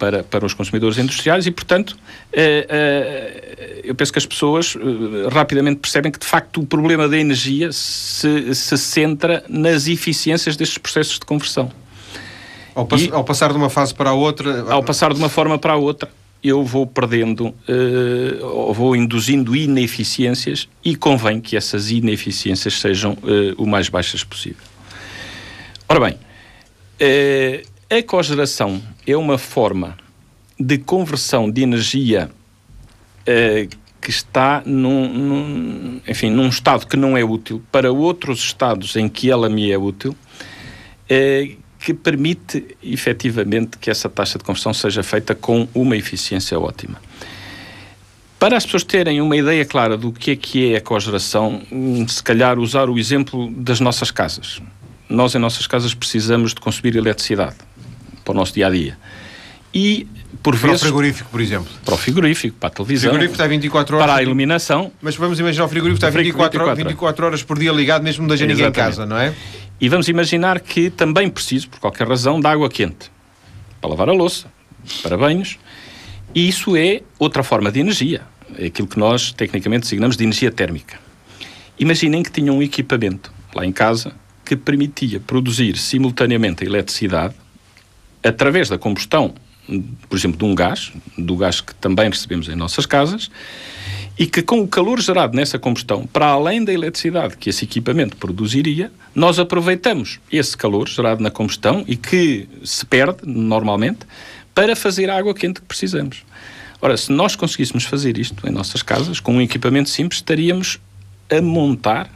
para, 0.03 0.25
para 0.25 0.45
os 0.45 0.53
consumidores 0.53 0.99
industriais 0.99 1.47
e, 1.47 1.53
portanto, 1.53 1.97
eh, 2.33 2.67
eh, 2.69 3.81
eu 3.85 3.95
penso 3.95 4.13
que 4.13 4.19
as 4.19 4.27
pessoas 4.27 4.77
eh, 4.77 5.29
rapidamente 5.33 5.79
percebem 5.79 6.11
que, 6.11 6.19
de 6.19 6.27
facto, 6.27 6.61
o 6.61 6.67
problema 6.67 7.09
da 7.09 7.17
energia 7.17 7.71
se, 7.71 8.53
se 8.53 8.77
centra 8.77 9.45
nas 9.49 9.87
eficiências 9.87 10.57
destes 10.57 10.77
processos 10.77 11.21
de 11.21 11.25
conversão. 11.25 11.71
Ao, 12.75 12.85
pass 12.85 13.03
e, 13.03 13.13
ao 13.13 13.23
passar 13.23 13.53
de 13.53 13.59
uma 13.59 13.71
fase 13.71 13.95
para 13.95 14.11
a 14.11 14.13
outra. 14.13 14.73
Ao 14.73 14.83
passar 14.83 15.13
de 15.13 15.21
uma 15.21 15.29
forma 15.29 15.57
para 15.57 15.75
a 15.75 15.77
outra, 15.77 16.11
eu 16.43 16.65
vou 16.65 16.87
perdendo, 16.87 17.49
uh, 17.49 18.45
ou 18.45 18.75
vou 18.75 18.97
induzindo 18.97 19.55
ineficiências 19.55 20.69
e 20.85 20.97
convém 20.97 21.41
que 21.41 21.57
essas 21.57 21.91
ineficiências 21.91 22.81
sejam 22.81 23.13
uh, 23.13 23.55
o 23.57 23.67
mais 23.67 23.89
baixas 23.89 24.25
possível. 24.25 24.65
Ora 25.89 26.01
bem, 26.01 26.15
uh, 26.15 27.97
a 27.97 28.03
cogeração 28.03 28.83
é 29.07 29.17
uma 29.17 29.39
forma 29.39 29.97
de 30.59 30.79
conversão 30.79 31.51
de 31.51 31.63
energia 31.63 32.31
que 34.01 34.11
está 34.11 34.63
num, 34.67 35.09
num, 35.09 36.01
enfim, 36.09 36.29
num 36.29 36.49
estado 36.49 36.87
que 36.89 36.97
não 36.97 37.17
é 37.17 37.23
útil 37.23 37.63
para 37.71 37.93
outros 37.93 38.41
estados 38.41 38.97
em 38.97 39.09
que 39.09 39.31
ela 39.31 39.49
me 39.49 39.71
é 39.71 39.79
útil, 39.79 40.17
que 41.83 41.93
permite 41.93 42.77
efetivamente 42.83 43.77
que 43.77 43.91
essa 43.91 44.09
taxa 44.09 44.39
de 44.39 44.45
conversão 44.45 44.73
seja 44.73 45.03
feita 45.03 45.35
com 45.35 45.67
uma 45.75 45.97
eficiência 45.97 46.59
ótima. 46.59 47.01
Para 48.39 48.57
as 48.57 48.65
pessoas 48.65 48.85
terem 48.85 49.21
uma 49.21 49.37
ideia 49.37 49.65
clara 49.65 49.97
do 49.97 50.13
que 50.13 50.31
é 50.33 50.37
que 50.37 50.73
é 50.73 50.77
a 50.77 50.81
cogeração, 50.81 51.63
hum, 51.71 52.07
se 52.07 52.23
calhar 52.23 52.59
usar 52.59 52.89
o 52.89 52.99
exemplo 52.99 53.51
das 53.51 53.81
nossas 53.81 54.11
casas. 54.11 54.61
Nós, 55.09 55.35
em 55.35 55.39
nossas 55.39 55.67
casas, 55.67 55.93
precisamos 55.93 56.55
de 56.55 56.61
consumir 56.61 56.97
eletricidade 56.97 57.57
para 58.25 58.33
o 58.33 58.35
nosso 58.35 58.55
dia 58.55 58.69
a 58.69 58.71
dia. 58.71 58.97
E, 59.75 60.07
por 60.43 60.57
para 60.57 60.69
vezes. 60.69 60.81
Para 60.81 60.89
o 60.89 60.91
frigorífico, 60.91 61.31
por 61.31 61.41
exemplo. 61.41 61.73
Para 61.85 61.95
o 61.95 61.97
frigorífico, 61.97 62.57
para 62.59 62.69
a 62.69 62.71
televisão. 62.71 63.11
O 63.11 63.13
frigorífico 63.13 63.35
está 63.35 63.47
24 63.47 63.97
horas. 63.97 64.07
Para 64.07 64.19
a 64.19 64.23
iluminação. 64.23 64.93
Mas 65.01 65.17
vamos 65.17 65.41
imaginar 65.41 65.65
o 65.65 65.69
frigorífico 65.69 66.07
está 66.07 66.11
24, 66.11 66.59
24, 66.59 66.89
24 66.89 67.27
horas 67.27 67.43
por 67.43 67.59
dia 67.59 67.73
ligado, 67.73 68.03
mesmo 68.03 68.23
não 68.23 68.29
deixa 68.29 68.47
ninguém 68.47 68.67
em 68.67 68.73
casa, 68.73 69.07
não 69.07 69.17
é? 69.17 69.35
E 69.81 69.89
vamos 69.89 70.09
imaginar 70.09 70.61
que 70.61 70.91
também 70.91 71.29
preciso, 71.29 71.69
por 71.69 71.81
qualquer 71.81 72.07
razão, 72.07 72.41
de 72.41 72.47
água 72.47 72.69
quente 72.69 73.11
para 73.81 73.91
lavar 73.91 74.09
a 74.09 74.13
louça, 74.13 74.47
para 75.03 75.19
banhos, 75.19 75.59
e 76.33 76.49
isso 76.49 76.77
é 76.77 77.03
outra 77.19 77.43
forma 77.43 77.71
de 77.73 77.81
energia, 77.81 78.23
é 78.57 78.67
aquilo 78.67 78.87
que 78.87 78.99
nós 78.99 79.33
tecnicamente 79.33 79.83
designamos 79.83 80.17
de 80.17 80.23
energia 80.23 80.53
térmica. 80.53 81.01
Imaginem 81.79 82.23
que 82.23 82.31
tinham 82.31 82.59
um 82.59 82.63
equipamento 82.63 83.33
lá 83.53 83.67
em 83.67 83.73
casa 83.73 84.13
que 84.45 84.55
permitia 84.57 85.19
produzir 85.19 85.77
simultaneamente 85.77 86.63
a 86.63 86.67
eletricidade 86.67 87.35
através 88.23 88.69
da 88.69 88.79
combustão 88.79 89.35
por 90.09 90.19
exemplo, 90.19 90.39
de 90.39 90.45
um 90.45 90.55
gás, 90.55 90.93
do 91.17 91.37
gás 91.37 91.61
que 91.61 91.75
também 91.77 92.09
recebemos 92.09 92.49
em 92.49 92.55
nossas 92.55 92.87
casas, 92.87 93.31
e 94.19 94.27
que 94.27 94.43
com 94.43 94.61
o 94.61 94.69
calor 94.69 95.01
gerado 95.01 95.35
nessa 95.35 95.59
combustão, 95.59 96.07
para 96.07 96.27
além 96.27 96.65
da 96.65 96.73
eletricidade 96.73 97.37
que 97.37 97.49
esse 97.49 97.65
equipamento 97.65 98.17
produziria, 98.17 98.93
nós 99.15 99.39
aproveitamos 99.39 100.21
esse 100.31 100.57
calor 100.57 100.89
gerado 100.89 101.23
na 101.23 101.31
combustão 101.31 101.85
e 101.87 101.97
que 101.97 102.49
se 102.65 102.85
perde 102.85 103.21
normalmente 103.25 104.01
para 104.55 104.77
fazer 104.77 105.09
a 105.09 105.17
água 105.17 105.35
quente 105.35 105.61
que 105.61 105.67
precisamos. 105.67 106.25
Ora, 106.81 106.97
se 106.97 107.11
nós 107.13 107.37
conseguíssemos 107.37 107.85
fazer 107.85 108.19
isto 108.19 108.47
em 108.47 108.51
nossas 108.51 108.83
casas, 108.83 109.21
com 109.21 109.35
um 109.35 109.41
equipamento 109.41 109.89
simples, 109.89 110.19
estaríamos 110.19 110.79
a 111.31 111.41
montar 111.41 112.11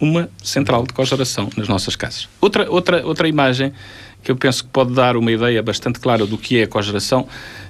uma 0.00 0.28
central 0.42 0.86
de 0.86 0.92
cogeração 0.92 1.48
nas 1.56 1.68
nossas 1.68 1.96
casas. 1.96 2.28
Outra, 2.40 2.70
outra, 2.70 3.04
outra 3.06 3.28
imagem 3.28 3.72
que 4.22 4.30
eu 4.30 4.36
penso 4.36 4.64
que 4.64 4.70
pode 4.70 4.92
dar 4.92 5.16
uma 5.16 5.30
ideia 5.30 5.62
bastante 5.62 6.00
clara 6.00 6.26
do 6.26 6.36
que 6.36 6.58
é 6.58 6.64
a 6.64 6.66
cogeração 6.66 7.26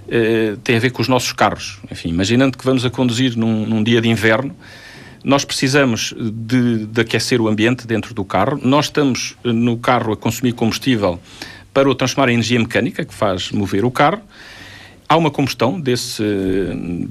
eh, 0.09 0.57
tem 0.65 0.77
a 0.77 0.81
ver 0.81 0.91
com 0.91 1.03
os 1.03 1.09
nossos 1.09 1.33
carros. 1.33 1.79
Enfim, 1.91 2.09
imaginando 2.09 2.57
que 2.57 2.65
vamos 2.65 2.85
a 2.85 2.91
conduzir 2.91 3.37
num, 3.37 3.67
num 3.67 3.83
dia 3.83 4.01
de 4.01 4.09
inverno, 4.09 4.57
nós 5.23 5.45
precisamos 5.45 6.15
de, 6.19 6.87
de, 6.87 7.01
aquecer 7.01 7.41
o 7.41 7.49
ambiente 7.49 7.87
dentro 7.87 8.15
do 8.15 8.25
carro. 8.25 8.59
Nós 8.63 8.87
estamos 8.87 9.37
eh, 9.45 9.53
no 9.53 9.77
carro 9.77 10.13
a 10.13 10.17
consumir 10.17 10.53
combustível 10.53 11.21
para 11.73 11.89
o 11.89 11.95
transformar 11.95 12.31
em 12.31 12.35
energia 12.35 12.59
mecânica, 12.59 13.05
que 13.05 13.15
faz 13.15 13.53
mover 13.53 13.85
o 13.85 13.91
carro 13.91 14.23
há 15.09 15.17
uma 15.17 15.31
combustão 15.31 15.81
desse, 15.81 16.23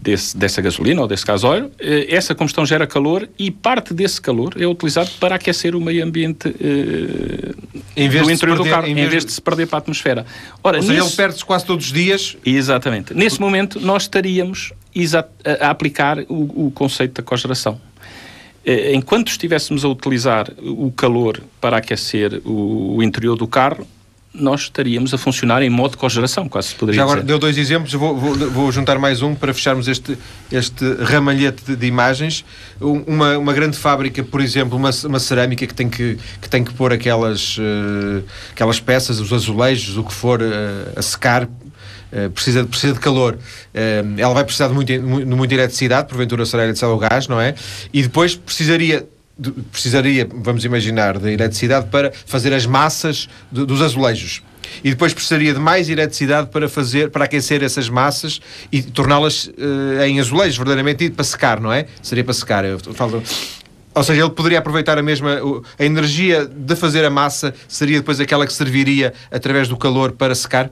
desse, 0.02 0.38
dessa 0.38 0.62
gasolina 0.62 1.02
ou 1.02 1.08
desse 1.08 1.26
gasóleo, 1.26 1.72
eh, 1.80 2.08
essa 2.10 2.36
combustão 2.36 2.66
gera 2.66 2.86
calor 2.86 3.28
e 3.40 3.50
parte 3.50 3.94
desse 3.94 4.22
calor 4.22 4.54
é 4.60 4.68
utilizado 4.68 5.10
para 5.20 5.36
aquecer 5.36 5.76
o 5.76 5.82
meio 5.82 6.04
ambiente 6.06 6.48
eh, 6.48 7.54
em 7.96 8.08
vez 8.08 8.26
do 8.26 8.32
interior 8.32 8.58
perder, 8.58 8.70
do 8.70 8.76
carro, 8.76 8.88
em 8.88 8.94
vez, 8.94 9.08
em 9.08 9.10
vez 9.10 9.26
de... 9.26 9.32
se 9.32 9.42
perder 9.42 9.66
para 9.66 9.78
a 9.78 9.80
atmosfera. 9.80 10.26
Ora, 10.64 10.78
ou 10.78 10.84
seja, 10.84 11.02
ele 11.02 11.10
perde-se 11.12 11.44
quase 11.44 11.66
todos 11.66 11.88
os 11.88 11.92
dias. 11.92 12.38
Exatamente. 12.46 13.14
Nesse 13.14 13.42
momento, 13.42 13.80
nós 13.80 14.04
estaríamos 14.04 14.74
a, 15.16 15.66
a 15.66 15.70
aplicar 15.70 16.20
o, 16.30 16.68
o 16.68 16.72
conceito 16.72 17.22
da 17.22 17.24
cogeração 17.24 17.80
eh, 18.68 18.94
enquanto 18.94 19.30
estivéssemos 19.30 19.86
a 19.86 19.88
utilizar 19.88 20.52
o 20.62 20.92
calor 20.92 21.42
para 21.62 21.78
aquecer 21.78 22.42
o, 22.44 23.02
interior 23.02 23.38
do 23.38 23.48
carro, 23.48 23.88
nós 24.40 24.62
estaríamos 24.62 25.14
a 25.14 25.18
funcionar 25.18 25.62
em 25.62 25.70
modo 25.70 25.92
de 25.92 25.98
cogeração, 25.98 26.48
quase 26.48 26.70
se 26.70 26.76
poderia 26.76 26.98
Já 26.98 27.04
agora 27.04 27.20
dizer. 27.22 27.28
deu 27.28 27.40
dois 27.40 27.58
exemplos, 27.58 27.94
vou, 27.94 28.16
vou, 28.16 28.36
vou, 28.52 28.72
juntar 28.72 28.98
mais 29.00 29.22
um 29.22 29.36
para 29.36 29.54
fecharmos 29.54 29.88
este, 29.88 30.18
este 30.52 30.86
ramalhete 31.02 31.64
de, 31.66 31.76
de 31.76 31.86
imagens. 31.88 32.46
Uma, 32.80 33.38
uma 33.38 33.54
grande 33.54 33.78
fábrica, 33.78 34.24
por 34.24 34.42
exemplo, 34.42 34.78
uma, 34.78 34.92
uma 35.06 35.20
cerâmica 35.20 35.66
que 35.66 35.74
tem 35.74 35.90
que, 35.90 36.18
que, 36.42 36.50
tem 36.50 36.64
que 36.64 36.74
pôr 36.74 36.94
aquelas, 36.94 37.58
uh, 37.58 38.24
aquelas 38.52 38.80
peças, 38.80 39.20
os 39.20 39.34
azulejos, 39.34 39.98
o 39.98 40.04
que 40.04 40.14
for, 40.14 40.42
uh, 40.42 40.46
a 40.96 41.02
secar, 41.02 41.48
Uh, 42.08 42.30
precisa, 42.30 42.64
precisa 42.64 42.94
de 42.94 43.02
calor, 43.02 43.34
uh, 43.36 43.40
ela 44.18 44.34
vai 44.34 44.46
precisar 44.46 44.70
de, 44.70 44.74
muito, 44.74 44.88
de 44.88 45.26
muita 45.26 45.54
eletricidade, 45.54 46.08
porventura 46.08 46.46
será 46.46 46.64
eletricidade 46.64 46.94
ou 46.94 46.98
gás, 46.98 47.28
não 47.28 47.40
é? 47.40 47.54
E 47.92 48.02
depois 48.02 48.34
precisaria 48.34 49.06
precisaria, 49.72 50.28
vamos 50.32 50.66
imaginar, 50.66 51.18
de 51.18 51.32
eletricidade 51.32 51.88
para 51.88 52.12
fazer 52.26 52.54
as 52.54 52.66
massas 52.66 53.30
de, 53.52 53.66
dos 53.66 53.82
azulejos. 53.82 54.42
E 54.84 54.90
depois 54.90 55.14
precisaria 55.14 55.54
de 55.54 55.60
mais 55.60 55.90
eletricidade 55.90 56.50
para 56.50 56.68
fazer, 56.68 57.10
para 57.10 57.26
aquecer 57.26 57.64
essas 57.64 57.90
massas 57.90 58.42
e 58.72 58.82
torná-las 58.82 59.46
uh, 59.46 60.04
em 60.06 60.20
azulejos, 60.20 60.58
verdadeiramente, 60.58 61.10
para 61.10 61.24
secar, 61.24 61.60
não 61.60 61.72
é? 61.72 61.86
Seria 62.02 62.24
para 62.24 62.34
secar. 62.34 62.66
Eu 62.66 62.80
falo, 62.80 63.24
ou 63.98 64.04
seja, 64.04 64.22
ele 64.22 64.30
poderia 64.30 64.60
aproveitar 64.60 64.98
a 64.98 65.02
mesma. 65.02 65.40
A 65.80 65.84
energia 65.84 66.46
de 66.46 66.76
fazer 66.76 67.04
a 67.04 67.10
massa 67.10 67.54
seria 67.68 67.98
depois 67.98 68.20
aquela 68.20 68.46
que 68.46 68.54
serviria 68.54 69.14
através 69.32 69.68
do 69.68 69.76
calor 69.76 70.12
para 70.12 70.36
secar? 70.36 70.70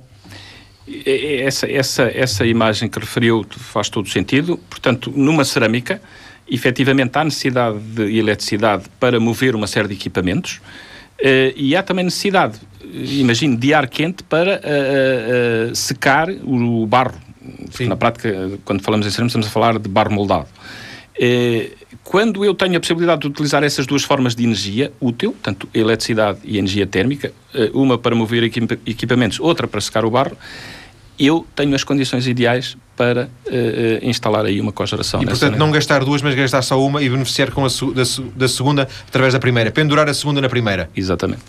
Essa, 1.03 1.71
essa, 1.71 2.03
essa 2.03 2.45
imagem 2.45 2.87
que 2.87 2.99
referiu 2.99 3.43
faz 3.57 3.89
todo 3.89 4.07
sentido. 4.07 4.59
Portanto, 4.69 5.11
numa 5.15 5.43
cerâmica, 5.43 5.99
efetivamente 6.49 7.17
há 7.17 7.23
necessidade 7.23 7.79
de 7.79 8.17
eletricidade 8.17 8.85
para 8.99 9.19
mover 9.19 9.55
uma 9.55 9.67
série 9.67 9.87
de 9.87 9.93
equipamentos 9.93 10.61
uh, 11.19 11.53
e 11.55 11.75
há 11.75 11.83
também 11.83 12.05
necessidade, 12.05 12.59
imagino, 12.83 13.57
de 13.57 13.73
ar 13.73 13.87
quente 13.87 14.23
para 14.23 14.61
uh, 14.61 15.75
secar 15.75 16.29
o 16.29 16.85
barro. 16.85 17.15
Na 17.81 17.95
prática, 17.95 18.59
quando 18.63 18.81
falamos 18.81 19.05
em 19.05 19.11
cerâmica, 19.11 19.29
estamos 19.29 19.47
a 19.47 19.49
falar 19.51 19.77
de 19.77 19.87
barro 19.87 20.11
moldado. 20.11 20.47
quando 22.03 22.43
eu 22.43 22.55
tenho 22.55 22.75
a 22.75 22.79
possibilidade 22.79 23.21
de 23.21 23.27
utilizar 23.27 23.63
essas 23.63 23.85
duas 23.85 24.03
formas 24.03 24.33
de 24.33 24.43
energia 24.43 24.91
útil, 24.99 25.35
tanto 25.43 25.69
eletricidade 25.71 26.39
e 26.43 26.57
energia 26.57 26.87
térmica, 26.87 27.31
uma 27.71 27.99
para 27.99 28.15
mover 28.15 28.43
equipamentos, 28.43 29.39
outra 29.39 29.67
para 29.67 29.79
secar 29.79 30.05
o 30.05 30.09
barro, 30.09 30.35
eu 31.19 31.45
tenho 31.55 31.73
as 31.75 31.83
condições 31.83 32.27
ideais 32.27 32.77
para 32.95 33.25
uh, 33.25 33.49
instalar 34.01 34.45
aí 34.45 34.59
uma 34.59 34.71
cogeração. 34.71 35.21
E, 35.21 35.25
portanto, 35.25 35.57
não 35.57 35.71
gastar 35.71 36.03
duas, 36.03 36.21
mas 36.21 36.35
gastar 36.35 36.61
só 36.61 36.81
uma 36.81 37.01
e 37.01 37.09
beneficiar 37.09 37.51
com 37.51 37.65
a 37.65 37.67
da, 37.67 38.03
da 38.35 38.47
segunda 38.47 38.87
através 39.07 39.33
da 39.33 39.39
primeira. 39.39 39.71
Pendurar 39.71 40.07
a 40.09 40.13
segunda 40.13 40.41
na 40.41 40.49
primeira. 40.49 40.89
Exatamente. 40.95 41.43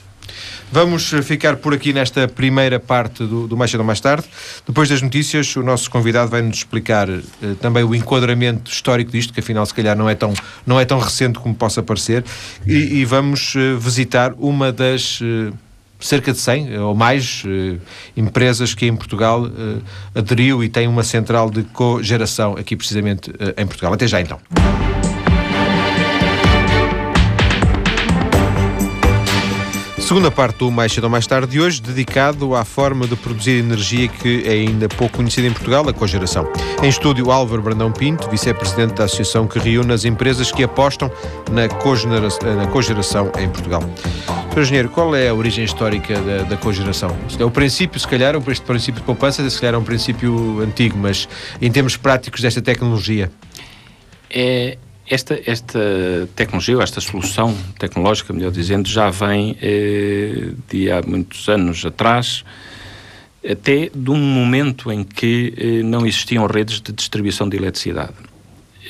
Vamos 0.70 1.12
eh, 1.12 1.23
ficar 1.23 1.56
por 1.56 1.73
aqui 1.73 1.92
nesta 1.92 2.26
primeira 2.26 2.80
parte 2.80 3.25
do, 3.25 3.46
do 3.46 3.56
Mais 3.56 3.70
Cedo 3.70 3.85
Mais 3.85 4.00
Tarde. 4.00 4.26
Depois 4.66 4.88
das 4.88 5.00
notícias, 5.00 5.54
o 5.54 5.62
nosso 5.62 5.88
convidado 5.88 6.28
vai-nos 6.30 6.58
explicar 6.58 7.08
uh, 7.08 7.23
também 7.61 7.85
o 7.85 7.94
enquadramento 7.94 8.70
histórico 8.70 9.12
disto, 9.12 9.32
que 9.32 9.40
afinal 9.40 9.64
se 9.64 9.73
calhar 9.73 9.96
não 9.96 10.08
é 10.08 10.14
tão, 10.14 10.35
não 10.66 10.78
é 10.80 10.85
tão 10.85 10.99
recente 10.99 11.38
como 11.38 11.54
possa 11.54 11.82
parecer, 11.82 12.25
e, 12.66 12.99
e 13.00 13.04
vamos 13.04 13.54
uh, 13.54 13.78
visitar 13.78 14.35
uma 14.38 14.73
das 14.73 15.20
cerca 15.99 16.33
de 16.33 16.38
100 16.38 16.79
ou 16.79 16.95
mais 16.95 17.43
eh, 17.47 17.79
empresas 18.17 18.75
que 18.75 18.87
em 18.87 18.95
Portugal 18.95 19.47
eh, 19.47 20.19
aderiu 20.19 20.62
e 20.62 20.69
tem 20.69 20.87
uma 20.87 21.03
central 21.03 21.50
de 21.50 21.62
cogeração 21.62 22.57
aqui 22.57 22.76
precisamente 22.76 23.33
eh, 23.38 23.62
em 23.62 23.67
Portugal. 23.67 23.93
Até 23.93 24.07
já 24.07 24.21
então. 24.21 24.38
Segunda 30.07 30.31
parte 30.31 30.59
do 30.59 30.71
Mais 30.71 30.93
Cedo 30.93 31.03
ou 31.03 31.11
Mais 31.11 31.27
Tarde 31.27 31.49
de 31.49 31.61
hoje, 31.61 31.83
dedicado 31.83 32.55
à 32.55 32.65
forma 32.65 33.09
de 33.09 33.17
produzir 33.17 33.59
energia 33.59 34.07
que 34.07 34.45
é 34.47 34.53
ainda 34.53 34.89
pouco 34.89 35.17
conhecida 35.17 35.49
em 35.49 35.53
Portugal, 35.53 35.89
a 35.89 35.93
cogeração. 35.93 36.49
Em 36.81 36.89
estúdio, 36.89 37.33
Álvaro 37.33 37.61
Brandão 37.61 37.91
Pinto, 37.91 38.31
vice-presidente 38.31 38.95
da 38.95 39.03
associação 39.03 39.49
que 39.49 39.59
reúne 39.59 39.93
as 39.93 40.05
empresas 40.05 40.53
que 40.53 40.63
apostam 40.63 41.11
na 41.51 41.69
cogeração, 41.69 42.55
na 42.55 42.69
cogeração 42.69 43.33
em 43.37 43.49
Portugal. 43.49 43.83
Sr. 44.53 44.61
Engenheiro, 44.61 44.91
qual 44.91 45.13
é 45.17 45.29
a 45.29 45.35
origem 45.35 45.65
histórica 45.65 46.15
da, 46.21 46.45
da 46.45 46.57
cogeração? 46.57 47.11
É 47.37 47.45
o 47.45 47.51
princípio, 47.51 47.99
se 47.99 48.07
calhar, 48.07 48.37
este 48.37 48.65
princípio 48.65 49.01
de 49.01 49.07
poupança, 49.07 49.51
se 49.51 49.61
calhar 49.61 49.75
é 49.75 49.79
um 49.79 49.83
princípio 49.83 50.61
antigo, 50.61 50.97
mas 50.97 51.29
em 51.61 51.73
termos 51.73 51.97
práticos 51.97 52.41
desta 52.41 52.63
tecnologia? 52.63 53.29
É, 54.31 54.79
esta, 55.09 55.41
esta 55.47 55.79
tecnologia, 56.35 56.77
ou 56.77 56.83
esta 56.83 57.01
solução 57.01 57.57
tecnológica, 57.79 58.33
melhor 58.33 58.51
dizendo, 58.51 58.89
já 58.89 59.09
vem 59.11 59.57
eh, 59.63 60.51
de 60.69 60.91
há 60.91 61.01
muitos 61.03 61.49
anos 61.49 61.85
atrás, 61.85 62.45
até 63.49 63.89
de 63.95 64.11
um 64.11 64.17
momento 64.17 64.91
em 64.91 65.05
que 65.05 65.55
eh, 65.57 65.83
não 65.83 66.05
existiam 66.07 66.47
redes 66.47 66.81
de 66.81 66.93
distribuição 66.93 67.49
de 67.49 67.57
eletricidade. 67.57 68.15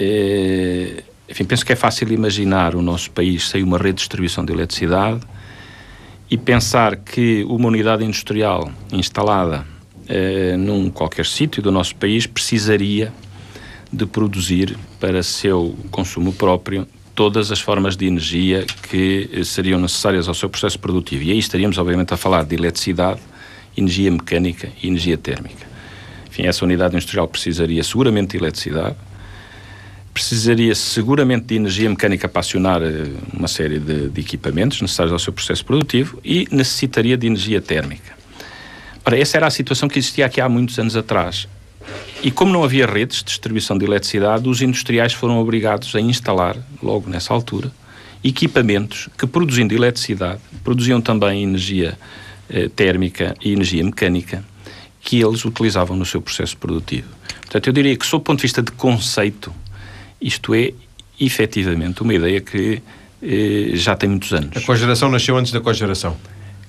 Eh, 0.01 1.03
enfim, 1.29 1.45
penso 1.45 1.67
que 1.67 1.73
é 1.73 1.77
fácil 1.77 2.11
imaginar 2.13 2.75
o 2.75 2.83
nosso 2.83 3.11
país 3.11 3.49
sem 3.49 3.63
uma 3.63 3.77
rede 3.77 3.95
de 3.95 3.99
distribuição 3.99 4.45
de 4.45 4.53
eletricidade 4.53 5.21
e 6.31 6.37
pensar 6.39 6.97
que 6.97 7.45
uma 7.45 7.69
unidade 7.69 8.05
industrial 8.05 8.71
instalada 8.93 9.67
eh, 10.09 10.57
num 10.57 10.91
qualquer 10.91 11.27
sítio 11.27 11.63
do 11.63 11.73
nosso 11.73 11.95
país 11.97 12.27
precisaria 12.27 13.13
de 13.97 14.07
produzir 14.07 14.77
para 15.01 15.23
seu 15.23 15.77
consumo 15.91 16.33
próprio 16.33 16.87
todas 17.15 17.51
as 17.51 17.59
formas 17.59 17.97
de 17.97 18.07
energia 18.07 18.67
que 18.91 19.31
eh, 19.33 19.43
seriam 19.43 19.81
necessárias 19.81 20.29
ao 20.29 20.35
seu 20.35 20.51
processo 20.51 20.79
produtivo. 20.79 21.23
E 21.25 21.33
aí 21.33 21.39
estaríamos, 21.39 21.79
obviamente, 21.79 22.13
a 22.13 22.17
falar 22.17 22.45
de 22.45 22.55
eletricidade, 22.55 23.21
energia 23.77 24.11
mecânica 24.11 24.69
e 24.83 24.87
energia 24.87 25.17
térmica. 25.17 25.67
Enfim, 26.29 26.47
essa 26.47 26.65
unidade 26.65 26.95
industrial 26.95 27.27
precisaria 27.27 27.83
seguramente 27.83 28.33
de 28.33 28.37
eletricidade, 28.37 28.97
precisaria 30.13 30.75
seguramente 30.75 31.47
de 31.47 31.57
energia 31.57 31.89
mecânica 31.89 32.29
para 32.29 32.41
acionar 32.41 32.83
eh, 32.83 33.07
uma 33.33 33.49
série 33.49 33.79
de, 33.79 34.11
de 34.11 34.21
equipamentos 34.21 34.83
necessários 34.83 35.13
ao 35.13 35.19
seu 35.19 35.33
processo 35.33 35.65
produtivo 35.65 36.21
e 36.23 36.47
necessitaria 36.51 37.17
de 37.17 37.27
energia 37.27 37.63
térmica. 37.63 38.15
Ora, 39.07 39.19
essa 39.19 39.39
era 39.39 39.47
a 39.47 39.51
situação 39.51 39.89
que 39.89 39.99
existia 39.99 40.27
aqui 40.27 40.41
há 40.41 40.49
muitos 40.49 40.79
anos 40.79 40.97
atrás. 40.97 41.49
E 42.23 42.31
como 42.31 42.53
não 42.53 42.65
havia 42.65 42.87
redes 42.87 43.19
de 43.19 43.25
distribuição 43.25 43.77
de 43.77 43.85
eletricidade, 43.85 44.49
os 44.49 44.63
industriais 44.63 45.13
foram 45.13 45.39
obrigados 45.39 45.95
a 45.95 46.01
instalar, 46.01 46.57
logo 46.83 47.09
nessa 47.09 47.33
altura, 47.33 47.71
equipamentos 48.25 49.09
que, 49.17 49.27
produzindo 49.27 49.75
eletricidade, 49.75 50.41
produziam 50.65 51.01
também 51.01 51.43
energia 51.43 51.99
eh, 52.49 52.69
térmica 52.75 53.35
e 53.45 53.53
energia 53.53 53.85
mecânica, 53.85 54.45
que 55.01 55.21
eles 55.21 55.45
utilizavam 55.45 55.97
no 55.97 56.05
seu 56.05 56.21
processo 56.21 56.57
produtivo. 56.57 57.09
Portanto, 57.43 57.67
eu 57.69 57.73
diria 57.73 57.97
que, 57.97 58.05
sob 58.05 58.23
o 58.23 58.25
ponto 58.25 58.39
de 58.39 58.43
vista 58.43 58.63
de 58.63 58.73
conceito, 58.73 59.53
isto 60.21 60.55
é, 60.55 60.73
efetivamente, 61.21 62.03
uma 62.03 62.15
ideia 62.15 62.41
que 62.41 62.83
eh, 63.23 63.71
já 63.75 63.95
tem 63.95 64.09
muitos 64.09 64.33
anos. 64.33 64.57
A 64.57 64.61
cogeração 64.61 65.09
nasceu 65.09 65.37
antes 65.37 65.53
da 65.53 65.61
cogeração. 65.61 66.17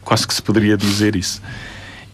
Quase 0.02 0.28
que 0.28 0.34
se 0.34 0.42
poderia 0.42 0.78
dizer 0.78 1.16
isso. 1.16 1.42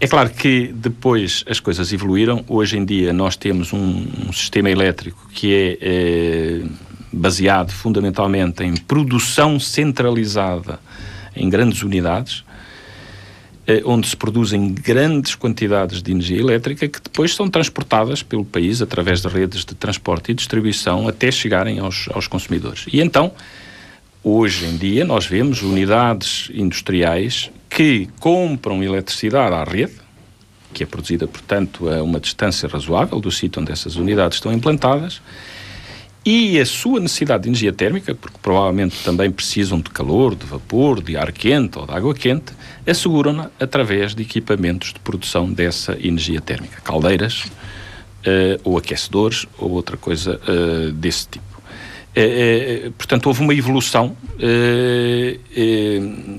É 0.04 0.08
claro 0.08 0.30
que 0.32 0.68
depois 0.76 1.46
as 1.50 1.62
coisas 1.62 1.94
evoluíram. 1.94 2.44
Hoje 2.50 2.78
em 2.78 2.84
dia 2.84 3.14
nós 3.14 3.38
temos 3.38 3.72
um, 3.72 4.06
um 4.28 4.34
sistema 4.34 4.70
elétrico 4.70 5.30
que 5.34 5.56
é, 5.56 5.78
é, 5.80 6.62
baseado 7.10 7.72
fundamentalmente 7.72 8.66
em 8.66 8.76
produção 8.76 9.58
centralizada 9.62 10.78
em 11.34 11.50
grandes 11.50 11.84
unidades, 11.84 12.44
é, 13.66 13.82
onde 13.86 14.10
se 14.10 14.18
produzem 14.18 14.74
grandes 14.74 15.36
quantidades 15.36 16.04
de 16.04 16.12
energia 16.12 16.38
elétrica 16.38 16.86
que 16.86 17.00
depois 17.02 17.34
são 17.34 17.50
transportadas 17.50 18.22
pelo 18.22 18.44
país 18.44 18.82
através 18.82 19.22
de 19.22 19.30
redes 19.30 19.64
de 19.64 19.74
transporte 19.74 20.34
e 20.34 20.36
distribuição 20.36 21.08
até 21.08 21.32
chegarem 21.32 21.80
aos, 21.80 22.10
aos 22.14 22.28
consumidores. 22.28 22.84
E 22.92 23.00
então, 23.00 23.32
hoje 24.22 24.66
em 24.66 24.76
dia, 24.76 25.06
nós 25.06 25.26
vemos 25.26 25.62
unidades 25.62 26.52
industriais 26.54 27.50
que 27.76 28.08
compram 28.20 28.84
eletricidade 28.84 29.56
à 29.56 29.64
rede, 29.64 29.96
que 30.74 30.84
é 30.84 30.86
produzida, 30.86 31.28
portanto, 31.28 31.90
a 31.90 32.04
uma 32.04 32.20
distância 32.20 32.70
razoável 32.70 33.20
do 33.20 33.32
sítio 33.32 33.62
onde 33.62 33.72
essas 33.72 33.96
unidades 33.96 34.38
estão 34.38 34.54
implantadas, 34.54 35.22
e 36.26 36.60
a 36.60 36.66
sua 36.66 37.00
necessidade 37.00 37.44
de 37.44 37.50
energia 37.50 37.74
térmica, 37.74 38.16
porque 38.16 38.38
provavelmente 38.42 39.04
também 39.04 39.30
precisam 39.30 39.80
de 39.80 39.90
calor, 39.90 40.36
de 40.36 40.46
vapor, 40.46 41.02
de 41.02 41.18
ar 41.18 41.32
quente 41.32 41.78
ou 41.78 41.86
de 41.86 41.92
água 41.92 42.14
quente, 42.14 42.54
asseguram-na 42.88 43.50
através 43.60 44.16
de 44.16 44.22
equipamentos 44.22 44.94
de 44.94 45.00
produção 45.00 45.52
dessa 45.52 45.98
energia 46.00 46.40
térmica, 46.40 46.80
caldeiras 46.82 47.44
uh, 47.44 48.62
ou 48.64 48.78
aquecedores 48.78 49.46
ou 49.58 49.72
outra 49.72 49.98
coisa 49.98 50.40
uh, 50.48 50.92
desse 50.94 51.28
tipo. 51.28 51.53
É, 52.16 52.86
é, 52.86 52.92
portanto, 52.96 53.26
houve 53.26 53.42
uma 53.42 53.54
evolução, 53.56 54.16
é, 54.40 55.38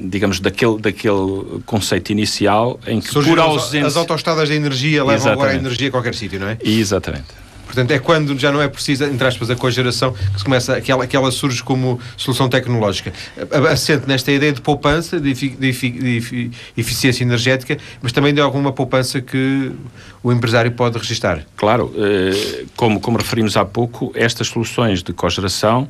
digamos, 0.09 0.38
daquele, 0.38 0.78
daquele 0.78 1.62
conceito 1.66 2.11
inicial 2.11 2.78
em 2.87 3.00
que, 3.00 3.09
Surgiram 3.09 3.45
por 3.45 3.52
ausência... 3.52 3.87
As 3.87 3.97
autostradas 3.97 4.49
de 4.49 4.54
energia 4.54 5.02
levam 5.02 5.14
Exatamente. 5.14 5.43
agora 5.43 5.52
a 5.52 5.57
energia 5.57 5.88
a 5.88 5.90
qualquer 5.90 6.14
sítio, 6.14 6.38
não 6.38 6.49
é? 6.49 6.59
Exatamente. 6.62 7.44
Portanto, 7.75 7.90
é 7.90 7.99
quando 7.99 8.38
já 8.38 8.52
não 8.52 8.62
é 8.62 8.69
preciso, 8.69 9.04
entre 9.04 9.26
aspas, 9.26 9.50
a 9.50 9.57
cogeração, 9.57 10.12
que 10.12 10.38
se 10.38 10.45
começa, 10.45 10.81
que 10.81 10.93
ela, 10.93 11.07
que 11.07 11.16
ela 11.16 11.31
surge 11.33 11.62
como 11.62 11.99
solução 12.16 12.49
tecnológica. 12.49 13.12
Assente 13.71 14.07
nesta 14.07 14.31
ideia 14.31 14.52
de 14.52 14.61
poupança, 14.61 15.21
de, 15.21 15.31
efic, 15.31 15.57
de, 15.57 15.69
efic, 15.69 15.99
de, 15.99 16.50
eficiência 16.76 17.25
energética, 17.25 17.76
mas 18.00 18.12
também 18.12 18.33
de 18.33 18.40
alguma 18.40 18.73
poupança 18.73 19.21
que 19.21 19.73
o 20.23 20.33
empresário 20.33 20.71
pode 20.71 20.97
registar. 20.99 21.45
Claro, 21.57 21.93
eh, 21.97 22.64
como, 22.76 23.00
como 23.00 23.19
referimos 23.19 23.57
há 23.57 23.64
pouco, 23.64 24.12
estas 24.14 24.47
soluções 24.47 25.02
de 25.02 25.12
cogeração 25.12 25.88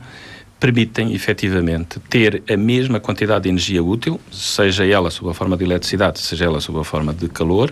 permitem 0.59 1.13
efetivamente 1.13 2.01
ter 2.09 2.43
a 2.49 2.57
mesma 2.57 2.99
quantidade 2.99 3.43
de 3.43 3.51
energia 3.51 3.83
útil, 3.83 4.19
seja 4.33 4.87
ela 4.87 5.11
sob 5.11 5.31
a 5.31 5.35
forma 5.35 5.59
de 5.59 5.65
eletricidade, 5.65 6.19
seja 6.21 6.47
ela 6.47 6.61
sob 6.61 6.81
a 6.81 6.85
forma 6.85 7.13
de 7.13 7.29
calor, 7.29 7.71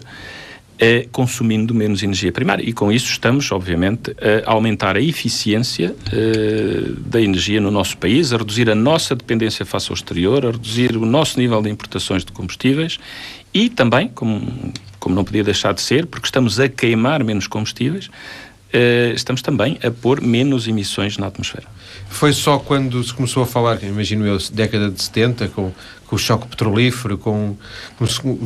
é 0.84 1.06
consumindo 1.12 1.72
menos 1.72 2.02
energia 2.02 2.32
primária. 2.32 2.68
E 2.68 2.72
com 2.72 2.90
isso 2.90 3.06
estamos, 3.06 3.52
obviamente, 3.52 4.16
a 4.44 4.50
aumentar 4.50 4.96
a 4.96 5.00
eficiência 5.00 5.94
uh, 5.94 6.92
da 7.02 7.20
energia 7.20 7.60
no 7.60 7.70
nosso 7.70 7.96
país, 7.96 8.32
a 8.32 8.36
reduzir 8.36 8.68
a 8.68 8.74
nossa 8.74 9.14
dependência 9.14 9.64
face 9.64 9.90
ao 9.90 9.94
exterior, 9.94 10.44
a 10.44 10.50
reduzir 10.50 10.96
o 10.96 11.06
nosso 11.06 11.38
nível 11.38 11.62
de 11.62 11.70
importações 11.70 12.24
de 12.24 12.32
combustíveis 12.32 12.98
e 13.54 13.68
também, 13.68 14.08
como, 14.08 14.72
como 14.98 15.14
não 15.14 15.22
podia 15.22 15.44
deixar 15.44 15.72
de 15.72 15.80
ser, 15.80 16.06
porque 16.06 16.26
estamos 16.26 16.58
a 16.58 16.68
queimar 16.68 17.22
menos 17.22 17.46
combustíveis, 17.46 18.06
uh, 18.06 19.14
estamos 19.14 19.40
também 19.40 19.78
a 19.84 19.90
pôr 19.92 20.20
menos 20.20 20.66
emissões 20.66 21.16
na 21.16 21.28
atmosfera. 21.28 21.68
Foi 22.08 22.32
só 22.32 22.58
quando 22.58 23.04
se 23.04 23.14
começou 23.14 23.44
a 23.44 23.46
falar, 23.46 23.80
imagino 23.84 24.26
eu, 24.26 24.36
década 24.52 24.90
de 24.90 25.00
70, 25.00 25.46
com, 25.48 25.70
com 26.12 26.16
o 26.16 26.18
choque 26.18 26.46
petrolífero, 26.46 27.16
com, 27.16 27.56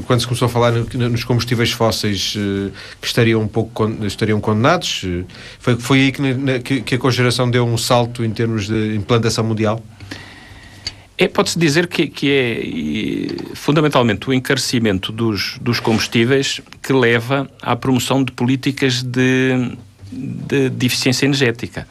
quando 0.06 0.20
se 0.20 0.26
começou 0.26 0.46
a 0.46 0.48
falar 0.48 0.70
nos 0.70 1.24
combustíveis 1.24 1.72
fósseis 1.72 2.36
eh, 2.38 2.70
que 3.00 3.08
estariam 3.08 3.42
um 3.42 3.48
pouco 3.48 3.90
estariam 4.04 4.40
condenados, 4.40 5.02
eh, 5.04 5.24
foi, 5.58 5.74
foi 5.74 5.98
aí 5.98 6.12
que, 6.60 6.82
que, 6.82 6.94
a 6.94 6.98
cogeração 6.98 7.50
deu 7.50 7.66
um 7.66 7.76
salto 7.76 8.24
em 8.24 8.30
termos 8.30 8.68
de 8.68 8.94
implantação 8.94 9.42
mundial? 9.42 9.82
É, 11.18 11.26
Pode-se 11.26 11.58
dizer 11.58 11.88
que, 11.88 12.06
que 12.06 12.30
é 12.30 13.54
fundamentalmente 13.56 14.30
o 14.30 14.32
encarecimento 14.32 15.10
dos, 15.10 15.58
dos 15.60 15.80
combustíveis 15.80 16.60
que 16.80 16.92
leva 16.92 17.50
à 17.60 17.74
promoção 17.74 18.22
de 18.22 18.30
políticas 18.30 19.02
de, 19.02 19.76
de, 20.12 20.70
de 20.70 20.86
eficiência 20.86 21.26
energética. 21.26 21.84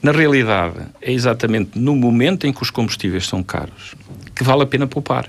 Na 0.00 0.12
realidade, 0.12 0.76
é 1.02 1.12
exatamente 1.12 1.76
no 1.76 1.96
momento 1.96 2.46
em 2.46 2.52
que 2.52 2.62
os 2.62 2.70
combustíveis 2.70 3.26
são 3.26 3.42
caros 3.42 3.96
que 4.34 4.44
vale 4.44 4.62
a 4.62 4.66
pena 4.66 4.86
poupar. 4.86 5.28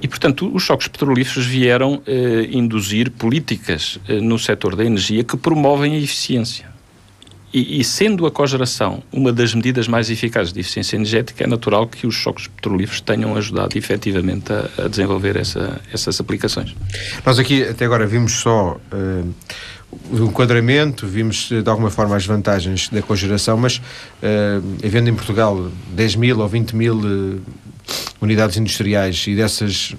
E, 0.00 0.08
portanto, 0.08 0.50
os 0.54 0.62
choques 0.62 0.88
petrolíferos 0.88 1.46
vieram 1.46 2.02
eh, 2.06 2.48
induzir 2.50 3.10
políticas 3.10 3.98
eh, 4.06 4.20
no 4.20 4.38
setor 4.38 4.76
da 4.76 4.84
energia 4.84 5.24
que 5.24 5.36
promovem 5.36 5.94
a 5.94 5.98
eficiência. 5.98 6.74
E, 7.54 7.80
e, 7.80 7.84
sendo 7.84 8.26
a 8.26 8.30
cogeração 8.32 9.00
uma 9.12 9.32
das 9.32 9.54
medidas 9.54 9.86
mais 9.86 10.10
eficazes 10.10 10.52
de 10.52 10.58
eficiência 10.58 10.96
energética, 10.96 11.44
é 11.44 11.46
natural 11.46 11.86
que 11.86 12.04
os 12.04 12.14
choques 12.16 12.48
petrolíferos 12.48 13.00
tenham 13.00 13.36
ajudado 13.36 13.78
efetivamente 13.78 14.52
a, 14.52 14.68
a 14.84 14.88
desenvolver 14.88 15.36
essa, 15.36 15.80
essas 15.92 16.20
aplicações. 16.20 16.74
Nós 17.24 17.38
aqui 17.38 17.62
até 17.62 17.84
agora 17.84 18.08
vimos 18.08 18.32
só 18.32 18.76
uh, 18.92 19.34
o 20.10 20.24
enquadramento, 20.24 21.06
vimos 21.06 21.48
de 21.48 21.70
alguma 21.70 21.90
forma 21.90 22.16
as 22.16 22.26
vantagens 22.26 22.88
da 22.88 23.00
cogeração, 23.00 23.56
mas 23.56 23.76
uh, 23.76 24.76
havendo 24.84 25.08
em 25.08 25.14
Portugal 25.14 25.70
10 25.92 26.16
mil 26.16 26.40
ou 26.40 26.48
20 26.48 26.74
mil 26.74 26.98
uh, 26.98 27.40
unidades 28.20 28.56
industriais 28.56 29.24
e 29.26 29.34
dessas, 29.34 29.94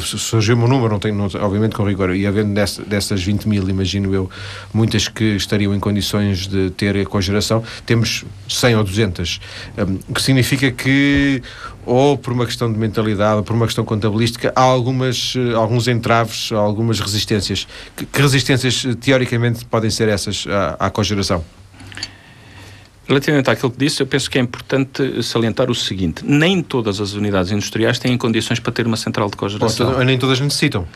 surgiu-me 0.00 0.64
um 0.64 0.68
número, 0.68 0.92
não 0.92 0.98
tenho, 0.98 1.14
não, 1.14 1.28
obviamente 1.42 1.74
com 1.74 1.84
rigor, 1.84 2.14
e 2.14 2.26
havendo 2.26 2.54
dessa, 2.54 2.82
dessas 2.82 3.22
20 3.22 3.48
mil, 3.48 3.68
imagino 3.68 4.14
eu, 4.14 4.30
muitas 4.72 5.08
que 5.08 5.36
estariam 5.36 5.74
em 5.74 5.80
condições 5.80 6.46
de 6.46 6.70
ter 6.70 6.96
a 6.96 7.04
cogeração, 7.04 7.62
temos 7.84 8.24
100 8.48 8.76
ou 8.76 8.84
200, 8.84 9.40
um, 9.78 9.98
o 10.08 10.14
que 10.14 10.22
significa 10.22 10.70
que 10.70 11.42
ou 11.84 12.18
por 12.18 12.32
uma 12.32 12.44
questão 12.44 12.70
de 12.70 12.78
mentalidade, 12.78 13.36
ou 13.36 13.42
por 13.44 13.54
uma 13.54 13.64
questão 13.64 13.84
contabilística, 13.84 14.52
há 14.56 14.60
algumas, 14.60 15.34
eh, 15.36 15.54
alguns 15.54 15.86
entraves, 15.86 16.50
algumas 16.50 16.98
resistências. 16.98 17.66
Que, 17.94 18.04
que 18.04 18.20
resistências, 18.20 18.84
eh, 18.84 18.94
teoricamente, 19.00 19.64
podem 19.64 19.88
ser 19.88 20.08
essas 20.08 20.46
à, 20.48 20.86
à 20.86 20.90
cogeração? 20.90 21.44
Relativamente 23.08 23.48
àquilo 23.48 23.70
que 23.70 23.78
disse, 23.78 24.02
eu 24.02 24.06
penso 24.06 24.28
que 24.28 24.36
é 24.36 24.40
importante 24.40 25.22
salientar 25.22 25.70
o 25.70 25.74
seguinte: 25.74 26.24
nem 26.24 26.60
todas 26.60 27.00
as 27.00 27.12
unidades 27.12 27.52
industriais 27.52 27.98
têm 27.98 28.18
condições 28.18 28.58
para 28.58 28.72
ter 28.72 28.86
uma 28.86 28.96
central 28.96 29.30
de 29.30 29.36
cogeração. 29.36 29.94
Ou, 29.94 30.04
nem 30.04 30.18
todas 30.18 30.40
necessitam. 30.40 30.86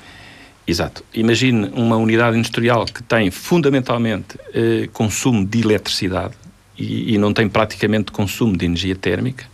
Exato. 0.66 1.04
Imagine 1.14 1.70
uma 1.72 1.96
unidade 1.96 2.36
industrial 2.36 2.84
que 2.84 3.02
tem 3.02 3.30
fundamentalmente 3.30 4.38
eh, 4.52 4.88
consumo 4.92 5.44
de 5.44 5.60
eletricidade 5.60 6.34
e, 6.76 7.14
e, 7.14 7.18
não 7.18 7.32
tem 7.32 7.48
praticamente 7.48 8.12
consumo 8.12 8.56
de 8.56 8.66
energia 8.66 8.94
térmica. 8.94 9.44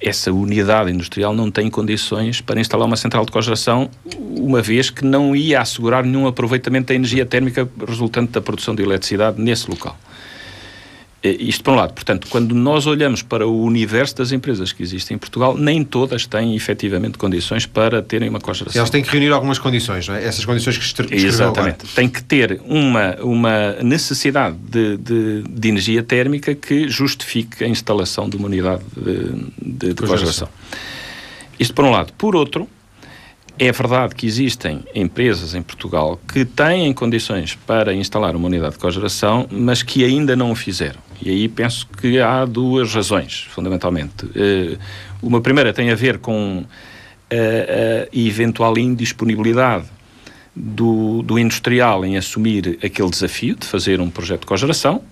Essa 0.00 0.32
unidade 0.32 0.90
industrial 0.92 1.34
não 1.34 1.50
tem 1.50 1.68
condições 1.68 2.40
para 2.40 2.60
instalar 2.60 2.86
uma 2.86 2.96
central 2.96 3.24
de 3.24 3.32
cogeração, 3.32 3.90
uma 4.16 4.62
vez 4.62 4.90
que 4.90 5.04
não 5.04 5.34
ia 5.34 5.60
assegurar 5.60 6.04
nenhum 6.04 6.26
aproveitamento 6.26 6.88
da 6.88 6.94
energia 6.94 7.26
térmica 7.26 7.68
resultante 7.86 8.32
da 8.32 8.40
produção 8.40 8.74
de 8.74 8.82
eletricidade 8.82 9.40
nesse 9.40 9.68
local. 9.68 9.98
Eh, 11.22 11.36
isto 11.40 11.64
por 11.64 11.72
um 11.72 11.76
lado. 11.76 11.92
Portanto, 11.92 12.28
quando 12.30 12.54
nós 12.54 12.86
olhamos 12.86 13.22
para 13.22 13.46
o 13.46 13.62
universo 13.62 14.16
das 14.16 14.30
empresas 14.30 14.72
que 14.72 14.82
existem 14.82 15.16
em 15.16 15.18
Portugal, 15.18 15.56
nem 15.56 15.82
todas 15.82 16.26
têm 16.26 16.54
efetivamente 16.54 17.18
condições 17.18 17.66
para 17.66 18.00
terem 18.00 18.28
uma 18.28 18.40
cogeração. 18.40 18.78
Elas 18.78 18.90
têm 18.90 19.02
que 19.02 19.10
reunir 19.10 19.32
algumas 19.32 19.58
condições, 19.58 20.06
não 20.06 20.14
é? 20.14 20.24
Essas 20.24 20.44
condições 20.44 20.78
que 20.78 20.84
escreveu 20.84 21.18
Exatamente. 21.18 21.80
Agora. 21.80 21.94
Tem 21.94 22.08
que 22.08 22.22
ter 22.22 22.60
uma, 22.64 23.16
uma 23.20 23.72
necessidade 23.82 24.56
de, 24.56 24.96
de, 24.96 25.42
de, 25.42 25.68
energia 25.68 26.02
térmica 26.02 26.54
que 26.54 26.88
justifique 26.88 27.64
a 27.64 27.68
instalação 27.68 28.28
de 28.28 28.36
uma 28.36 28.46
unidade 28.46 28.82
de, 28.96 29.32
de, 29.60 29.94
de 29.94 29.94
cogeração. 29.94 30.48
Isto 31.58 31.74
por 31.74 31.84
um 31.84 31.90
lado. 31.90 32.12
Por 32.12 32.36
outro, 32.36 32.68
é 33.58 33.72
verdade 33.72 34.14
que 34.14 34.24
existem 34.24 34.84
empresas 34.94 35.52
em 35.52 35.62
Portugal 35.62 36.20
que 36.32 36.44
têm 36.44 36.92
condições 36.92 37.56
para 37.66 37.92
instalar 37.92 38.36
uma 38.36 38.46
unidade 38.46 38.74
de 38.74 38.78
cogeração, 38.78 39.48
mas 39.50 39.82
que 39.82 40.04
ainda 40.04 40.36
não 40.36 40.52
o 40.52 40.54
fizeram. 40.54 41.07
E 41.20 41.30
aí 41.30 41.48
penso 41.48 41.86
que 42.00 42.20
há 42.20 42.44
duas 42.44 42.94
razões, 42.94 43.46
fundamentalmente. 43.50 44.24
Uh, 44.26 44.78
uma 45.22 45.40
primeira 45.40 45.72
tem 45.72 45.90
a 45.90 45.94
ver 45.94 46.18
com 46.18 46.64
a, 47.30 47.34
a 47.34 48.08
eventual 48.12 48.78
indisponibilidade 48.78 49.86
do, 50.54 51.22
do 51.22 51.38
industrial 51.38 52.04
em 52.04 52.16
assumir 52.16 52.78
aquele 52.82 53.10
desafio 53.10 53.56
de 53.56 53.66
fazer 53.66 54.00
um 54.00 54.10
projeto 54.10 54.40
de 54.40 54.46
cogeração, 54.46 55.02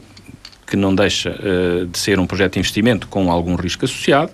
que 0.66 0.76
não 0.76 0.94
deixa 0.94 1.30
uh, 1.30 1.86
de 1.86 1.98
ser 1.98 2.18
um 2.18 2.26
projeto 2.26 2.54
de 2.54 2.58
investimento 2.60 3.06
com 3.08 3.30
algum 3.30 3.54
risco 3.54 3.84
associado 3.84 4.32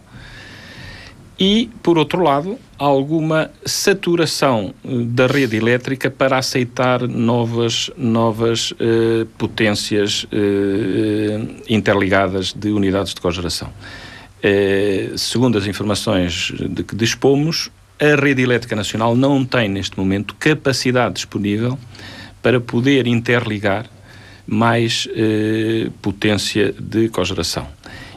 e, 1.42 1.68
por 1.82 1.98
outro 1.98 2.22
lado, 2.22 2.56
alguma 2.78 3.50
saturação 3.66 4.72
eh, 4.84 4.88
da 5.06 5.26
rede 5.26 5.56
elétrica 5.56 6.08
para 6.08 6.38
aceitar 6.38 7.08
novas, 7.08 7.90
novas 7.96 8.72
eh, 8.78 9.26
potências 9.36 10.24
eh, 10.30 11.40
interligadas 11.68 12.52
de 12.52 12.70
unidades 12.70 13.12
de 13.12 13.20
cogeração. 13.20 13.68
Eh, 14.40 15.10
segundo 15.16 15.58
as 15.58 15.66
informações 15.66 16.52
de 16.56 16.84
que 16.84 16.94
dispomos, 16.94 17.72
a 18.00 18.14
rede 18.14 18.40
elétrica 18.42 18.76
nacional 18.76 19.16
não 19.16 19.44
tem 19.44 19.68
neste 19.68 19.98
momento 19.98 20.36
capacidade 20.36 21.14
disponível 21.14 21.76
para 22.40 22.60
poder 22.60 23.08
interligar 23.08 23.90
mais 24.46 25.08
eh, 25.12 25.90
potência 26.00 26.72
de 26.78 27.08
cogeração. 27.08 27.66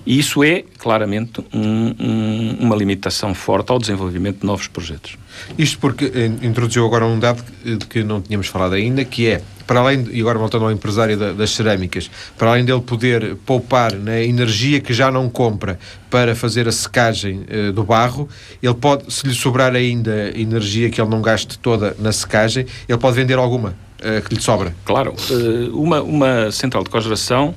E 0.05 0.19
isso 0.19 0.43
é, 0.43 0.63
claramente, 0.77 1.43
um, 1.53 1.95
um, 1.99 2.57
uma 2.59 2.75
limitação 2.75 3.33
forte 3.33 3.71
ao 3.71 3.79
desenvolvimento 3.79 4.41
de 4.41 4.45
novos 4.45 4.67
projetos. 4.67 5.17
Isto 5.57 5.79
porque 5.79 6.11
eh, 6.13 6.31
introduziu 6.45 6.85
agora 6.85 7.05
um 7.05 7.19
dado 7.19 7.43
que, 7.43 7.77
que 7.87 8.03
não 8.03 8.21
tínhamos 8.21 8.47
falado 8.47 8.73
ainda, 8.73 9.03
que 9.03 9.27
é, 9.27 9.41
para 9.65 9.79
além, 9.79 10.07
e 10.11 10.21
agora 10.21 10.37
voltando 10.37 10.65
ao 10.65 10.71
empresário 10.71 11.17
da, 11.17 11.33
das 11.33 11.49
cerâmicas, 11.49 12.09
para 12.37 12.51
além 12.51 12.63
dele 12.63 12.81
poder 12.81 13.35
poupar 13.45 13.93
na 13.95 14.21
energia 14.21 14.79
que 14.79 14.93
já 14.93 15.11
não 15.11 15.27
compra 15.27 15.79
para 16.09 16.35
fazer 16.35 16.67
a 16.67 16.71
secagem 16.71 17.43
eh, 17.47 17.71
do 17.71 17.83
barro, 17.83 18.29
ele 18.61 18.75
pode, 18.75 19.11
se 19.11 19.27
lhe 19.27 19.33
sobrar 19.33 19.73
ainda 19.73 20.31
energia 20.39 20.89
que 20.89 21.01
ele 21.01 21.09
não 21.09 21.21
gaste 21.21 21.57
toda 21.57 21.95
na 21.99 22.11
secagem, 22.11 22.65
ele 22.87 22.97
pode 22.99 23.15
vender 23.15 23.37
alguma 23.39 23.69
uh, 23.69 24.21
que 24.27 24.35
lhe 24.35 24.41
sobra. 24.41 24.75
Claro, 24.85 25.15
uh, 25.31 25.81
uma, 25.81 26.01
uma 26.01 26.51
central 26.51 26.83
de 26.83 26.89
cogeração 26.89 27.55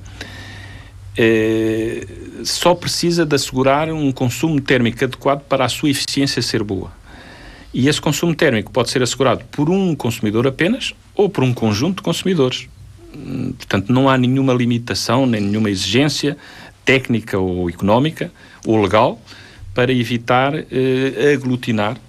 uh, 1.19 2.45
só 2.45 2.75
precisa 2.75 3.27
de 3.27 3.35
assegurar 3.35 3.91
um 3.91 4.13
consumo 4.13 4.61
térmico 4.61 5.05
adequado 5.05 5.41
para 5.43 5.65
a 5.65 5.69
sua 5.69 5.91
eficiência 5.91 6.41
ser 6.41 6.63
boa. 6.63 6.93
E 7.73 7.89
esse 7.89 8.01
consumo 8.01 8.35
térmico 8.35 8.71
pode 8.71 8.91
ser 8.91 9.03
assegurado 9.03 9.45
por 9.51 9.69
um 9.69 9.95
consumidor 9.95 10.47
apenas 10.47 10.95
ou 11.15 11.29
por 11.29 11.45
um 11.45 11.53
conjunto 11.53 11.97
de 11.97 12.03
consumidores. 12.03 12.69
Hum, 13.15 13.53
portanto, 13.53 13.93
não 13.93 14.09
há 14.09 14.17
nenhuma 14.17 14.55
limitação, 14.55 15.27
nem 15.27 15.41
nenhuma 15.41 15.71
exigência 15.71 16.37
técnica 16.85 17.39
ou 17.39 17.69
económica 17.69 18.33
ou 18.67 18.81
legal 18.81 19.21
para 19.75 19.93
evitar 19.93 20.55
aglutinar 21.35 21.97
eh, 21.97 22.08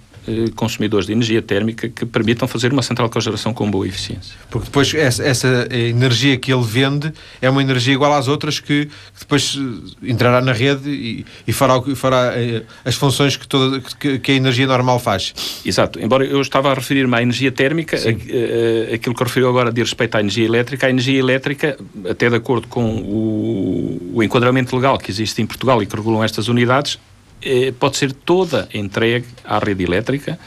consumidores 0.54 1.06
de 1.06 1.12
energia 1.12 1.42
térmica 1.42 1.88
que 1.88 2.04
permitam 2.04 2.46
fazer 2.46 2.72
uma 2.72 2.82
central 2.82 3.08
de 3.08 3.14
cogeração 3.14 3.52
com 3.52 3.70
boa 3.70 3.86
eficiência. 3.86 4.34
Porque 4.50 4.66
depois 4.66 4.92
essa, 4.94 5.22
essa, 5.22 5.68
energia 5.70 6.36
que 6.36 6.52
ele 6.52 6.62
vende 6.62 7.12
é 7.40 7.48
uma 7.48 7.62
energia 7.62 7.94
igual 7.94 8.12
às 8.12 8.28
outras 8.28 8.60
que, 8.60 8.86
que 8.86 9.20
depois 9.20 9.56
eh, 9.56 10.10
entrará 10.10 10.40
na 10.40 10.52
rede 10.52 10.90
e, 10.90 11.26
e 11.46 11.52
fará, 11.52 11.80
fará 11.94 12.32
eh, 12.36 12.62
as 12.84 12.94
funções 12.94 13.36
que, 13.36 13.46
toda, 13.46 13.80
que, 13.80 14.18
que, 14.18 14.32
a 14.32 14.34
energia 14.34 14.66
normal 14.66 14.98
faz. 14.98 15.34
Exato. 15.64 16.00
Embora 16.00 16.24
eu 16.24 16.40
estava 16.40 16.70
a 16.70 16.74
referir-me 16.74 17.14
à 17.14 17.22
energia 17.22 17.52
térmica, 17.52 17.96
a, 17.96 18.00
a, 18.00 18.94
aquilo 18.94 19.14
que 19.14 19.24
referiu 19.24 19.48
agora 19.48 19.72
de 19.72 19.80
respeito 19.80 20.16
à 20.16 20.20
energia 20.20 20.44
elétrica, 20.44 20.86
a 20.86 20.90
energia 20.90 21.18
elétrica, 21.18 21.76
até 22.08 22.28
de 22.28 22.36
acordo 22.36 22.68
com 22.68 22.96
o, 22.96 24.12
o 24.14 24.22
enquadramento 24.22 24.74
legal 24.76 24.98
que 24.98 25.10
existe 25.10 25.40
em 25.42 25.46
Portugal 25.46 25.82
e 25.82 25.86
que 25.86 25.94
regulam 25.94 26.22
estas 26.22 26.48
unidades, 26.48 26.98
eh, 27.42 27.72
pode 27.78 27.96
ser 27.96 28.12
toda 28.12 28.68
entregue 28.72 29.26
à 29.44 29.58
rede 29.58 29.84
elétrica 29.84 30.38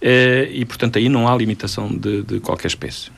eh, 0.00 0.48
e, 0.52 0.64
portanto, 0.64 0.98
aí 0.98 1.08
não 1.08 1.28
há 1.28 1.36
limitação 1.36 1.88
de, 1.88 2.22
de 2.22 2.40
qualquer 2.40 2.68
espécie. 2.68 3.10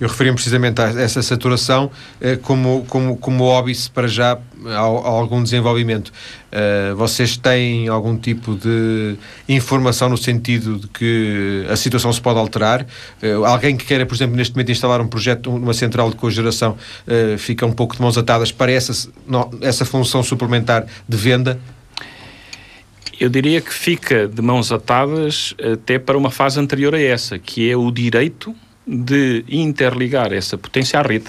Eu 0.00 0.08
referi 0.08 0.32
precisamente 0.32 0.80
a 0.80 0.88
essa 0.88 1.22
saturação 1.22 1.90
eh, 2.20 2.36
como, 2.36 2.84
como, 2.88 3.16
como 3.16 3.44
óbice 3.44 3.90
para 3.90 4.08
já 4.08 4.38
algum 4.74 5.42
desenvolvimento. 5.42 6.12
Uh, 6.48 6.96
vocês 6.96 7.36
têm 7.36 7.88
algum 7.88 8.16
tipo 8.16 8.56
de 8.56 9.16
informação 9.48 10.08
no 10.08 10.16
sentido 10.16 10.78
de 10.78 10.88
que 10.88 11.64
a 11.70 11.76
situação 11.76 12.12
se 12.12 12.20
pode 12.20 12.38
alterar? 12.38 12.84
Uh, 13.22 13.44
alguém 13.44 13.76
que 13.76 13.84
queira, 13.84 14.04
por 14.04 14.14
exemplo, 14.14 14.36
neste 14.36 14.54
momento 14.54 14.72
instalar 14.72 15.00
um 15.00 15.06
projeto, 15.06 15.50
uma 15.50 15.74
central 15.74 16.10
de 16.10 16.16
cogeração, 16.16 16.72
uh, 17.06 17.38
fica 17.38 17.64
um 17.66 17.72
pouco 17.72 17.94
de 17.94 18.02
mãos 18.02 18.18
atadas 18.18 18.50
para 18.50 18.72
essa, 18.72 19.08
não, 19.26 19.50
essa 19.60 19.84
função 19.84 20.22
suplementar 20.22 20.86
de 21.08 21.16
venda? 21.16 21.60
Eu 23.20 23.28
diria 23.28 23.60
que 23.60 23.74
fica 23.74 24.28
de 24.28 24.40
mãos 24.40 24.70
atadas 24.70 25.54
até 25.72 25.98
para 25.98 26.16
uma 26.16 26.30
fase 26.30 26.60
anterior 26.60 26.94
a 26.94 27.00
essa, 27.00 27.38
que 27.38 27.68
é 27.68 27.76
o 27.76 27.90
direito 27.90 28.54
de 28.86 29.44
interligar 29.48 30.32
essa 30.32 30.56
potência 30.56 31.00
à 31.00 31.02
rede. 31.02 31.26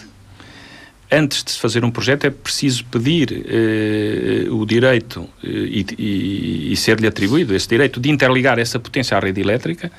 Antes 1.11 1.43
de 1.43 1.51
se 1.51 1.59
fazer 1.59 1.83
um 1.83 1.89
projeto 1.89 2.25
é 2.25 2.29
preciso 2.29 2.85
pedir 2.85 3.43
eh, 3.47 4.47
o 4.51 4.63
direito 4.63 5.27
eh, 5.43 5.47
e, 5.47 5.85
e, 5.97 6.73
e 6.73 6.75
ser-lhe 6.77 7.07
atribuído 7.07 7.55
esse 7.55 7.67
direito 7.67 7.99
de 7.99 8.11
interligar 8.11 8.59
essa 8.59 8.79
potência 8.79 9.17
à 9.17 9.19
rede 9.19 9.41
elétrica 9.41 9.91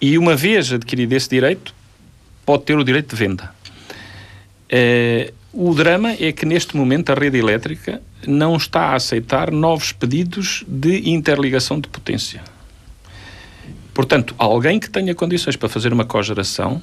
e 0.00 0.16
uma 0.16 0.34
vez 0.34 0.72
adquirido 0.72 1.12
esse 1.12 1.28
direito 1.28 1.74
pode 2.46 2.64
ter 2.64 2.78
o 2.78 2.82
direito 2.82 3.14
de 3.14 3.16
venda. 3.16 3.54
Eh, 4.70 5.34
o 5.54 5.72
drama 5.72 6.12
é 6.18 6.32
que 6.32 6.44
neste 6.44 6.76
momento 6.76 7.10
a 7.10 7.14
rede 7.14 7.38
elétrica 7.38 8.02
não 8.26 8.56
está 8.56 8.86
a 8.86 8.96
aceitar 8.96 9.52
novos 9.52 9.92
pedidos 9.92 10.64
de 10.66 11.08
interligação 11.08 11.78
de 11.78 11.88
potência. 11.88 12.42
Portanto, 13.92 14.34
alguém 14.36 14.80
que 14.80 14.90
tenha 14.90 15.14
condições 15.14 15.54
para 15.54 15.68
fazer 15.68 15.92
uma 15.92 16.04
cogeração, 16.04 16.82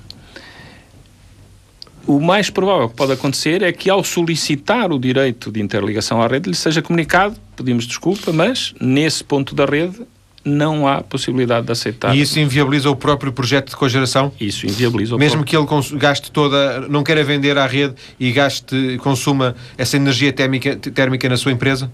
o 2.07 2.21
mais 2.21 2.49
provável 2.49 2.88
que 2.88 2.95
pode 2.95 3.12
acontecer 3.12 3.62
é 3.62 3.73
que 3.73 3.89
ao 3.89 4.03
solicitar 4.05 4.91
o 4.91 4.97
direito 4.97 5.51
de 5.51 5.62
interligação 5.62 6.21
à 6.21 6.27
rede 6.27 6.49
lhe 6.49 6.55
seja 6.55 6.81
comunicado, 6.81 7.36
pedimos 7.57 7.86
desculpa, 7.86 8.31
mas 8.31 8.73
nesse 8.79 9.21
ponto 9.21 9.53
da 9.53 9.65
rede 9.65 9.99
não 10.43 10.88
há 10.88 11.01
possibilidade 11.01 11.65
de 11.65 11.71
aceitar. 11.71 12.15
E 12.15 12.21
isso 12.21 12.39
inviabiliza 12.39 12.89
o 12.89 12.95
próprio 12.95 13.32
projeto 13.32 13.69
de 13.69 13.75
cogeração? 13.75 14.32
Isso 14.39 14.65
inviabiliza 14.65 15.15
o 15.15 15.19
Mesmo 15.19 15.43
próprio... 15.43 15.67
que 15.67 15.75
ele 15.75 15.99
gaste 15.99 16.32
toda, 16.32 16.82
não 16.88 17.04
queira 17.04 17.23
vender 17.23 17.58
à 17.58 17.67
rede 17.67 17.95
e 18.19 18.32
gaste, 18.32 18.97
consuma 19.01 19.56
essa 19.77 19.95
energia 19.95 20.34
térmica, 20.34 20.75
térmica 20.75 21.30
na 21.30 21.38
sua 21.38 21.51
empresa? 21.51 21.91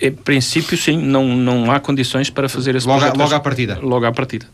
Em 0.00 0.12
princípio, 0.12 0.76
sim, 0.76 0.98
não, 0.98 1.26
não 1.26 1.70
há 1.70 1.80
condições 1.80 2.28
para 2.28 2.48
fazer 2.48 2.74
esse 2.74 2.86
logo, 2.86 3.00
projeto. 3.00 3.18
Logo 3.18 3.34
à 3.34 3.40
partida? 3.40 3.78
Logo 3.80 4.04
à 4.04 4.12
partida. 4.12 4.46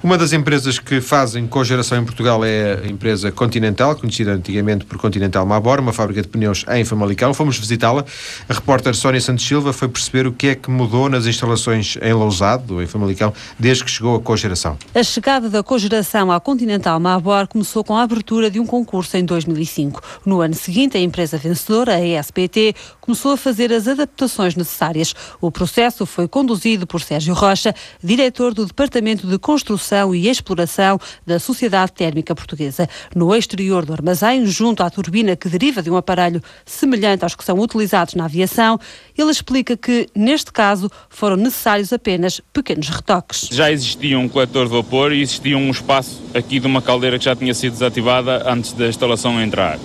Uma 0.00 0.16
das 0.16 0.32
empresas 0.32 0.78
que 0.78 1.00
fazem 1.00 1.44
cogeração 1.48 1.98
em 1.98 2.04
Portugal 2.04 2.44
é 2.44 2.80
a 2.84 2.86
empresa 2.86 3.32
Continental, 3.32 3.96
conhecida 3.96 4.30
antigamente 4.30 4.84
por 4.84 4.96
Continental 4.96 5.44
Mabor, 5.44 5.80
uma 5.80 5.92
fábrica 5.92 6.22
de 6.22 6.28
pneus 6.28 6.64
em 6.68 6.84
Famalicão. 6.84 7.34
Fomos 7.34 7.58
visitá-la. 7.58 8.04
A 8.48 8.54
repórter 8.54 8.94
Sónia 8.94 9.20
Santos 9.20 9.44
Silva 9.44 9.72
foi 9.72 9.88
perceber 9.88 10.24
o 10.24 10.32
que 10.32 10.46
é 10.48 10.54
que 10.54 10.70
mudou 10.70 11.08
nas 11.08 11.26
instalações 11.26 11.98
em 12.00 12.12
Lousado, 12.12 12.80
em 12.80 12.86
Famalicão, 12.86 13.34
desde 13.58 13.84
que 13.84 13.90
chegou 13.90 14.14
a 14.14 14.20
cogeração. 14.20 14.78
A 14.94 15.02
chegada 15.02 15.50
da 15.50 15.64
cogeração 15.64 16.30
à 16.30 16.38
Continental 16.38 17.00
Mabor 17.00 17.48
começou 17.48 17.82
com 17.82 17.96
a 17.96 18.02
abertura 18.04 18.52
de 18.52 18.60
um 18.60 18.66
concurso 18.66 19.16
em 19.16 19.24
2005. 19.24 20.00
No 20.24 20.40
ano 20.40 20.54
seguinte, 20.54 20.96
a 20.96 21.00
empresa 21.00 21.36
vencedora, 21.36 21.96
a 21.96 22.00
ESPT, 22.00 22.72
começou 23.00 23.32
a 23.32 23.36
fazer 23.36 23.72
as 23.72 23.88
adaptações 23.88 24.54
necessárias. 24.54 25.12
O 25.40 25.50
processo 25.50 26.06
foi 26.06 26.28
conduzido 26.28 26.86
por 26.86 27.00
Sérgio 27.00 27.34
Rocha, 27.34 27.74
diretor 28.00 28.54
do 28.54 28.64
Departamento 28.64 29.26
de 29.26 29.38
Construção 29.40 29.87
e 30.14 30.28
exploração 30.28 30.98
da 31.26 31.38
Sociedade 31.38 31.92
Térmica 31.92 32.34
Portuguesa. 32.34 32.88
No 33.14 33.34
exterior 33.34 33.84
do 33.84 33.92
armazém, 33.92 34.46
junto 34.46 34.82
à 34.82 34.90
turbina 34.90 35.34
que 35.34 35.48
deriva 35.48 35.82
de 35.82 35.90
um 35.90 35.96
aparelho 35.96 36.42
semelhante 36.64 37.24
aos 37.24 37.34
que 37.34 37.44
são 37.44 37.58
utilizados 37.58 38.14
na 38.14 38.26
aviação, 38.26 38.78
ele 39.16 39.30
explica 39.30 39.76
que, 39.76 40.06
neste 40.14 40.52
caso, 40.52 40.90
foram 41.08 41.36
necessários 41.36 41.92
apenas 41.92 42.40
pequenos 42.52 42.88
retoques. 42.88 43.48
Já 43.50 43.70
existia 43.70 44.18
um 44.18 44.28
coletor 44.28 44.66
de 44.66 44.72
vapor 44.72 45.12
e 45.12 45.22
existia 45.22 45.56
um 45.56 45.70
espaço 45.70 46.22
aqui 46.34 46.60
de 46.60 46.66
uma 46.66 46.82
caldeira 46.82 47.18
que 47.18 47.24
já 47.24 47.34
tinha 47.34 47.54
sido 47.54 47.72
desativada 47.72 48.50
antes 48.50 48.72
da 48.72 48.88
instalação 48.88 49.40
entrar. 49.40 49.78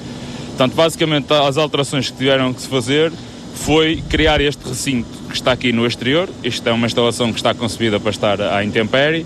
Portanto, 0.50 0.76
basicamente, 0.76 1.34
as 1.34 1.58
alterações 1.58 2.12
que 2.12 2.18
tiveram 2.18 2.54
que 2.54 2.62
se 2.62 2.68
fazer 2.68 3.12
foi 3.56 4.04
criar 4.10 4.42
este 4.42 4.68
recinto 4.68 5.10
que 5.30 5.36
está 5.36 5.52
aqui 5.52 5.72
no 5.72 5.86
exterior. 5.86 6.30
Isto 6.44 6.68
é 6.68 6.72
uma 6.72 6.86
instalação 6.86 7.32
que 7.32 7.40
está 7.40 7.54
concebida 7.54 8.00
para 8.00 8.12
estar 8.12 8.42
à 8.42 8.64
intempérie 8.64 9.26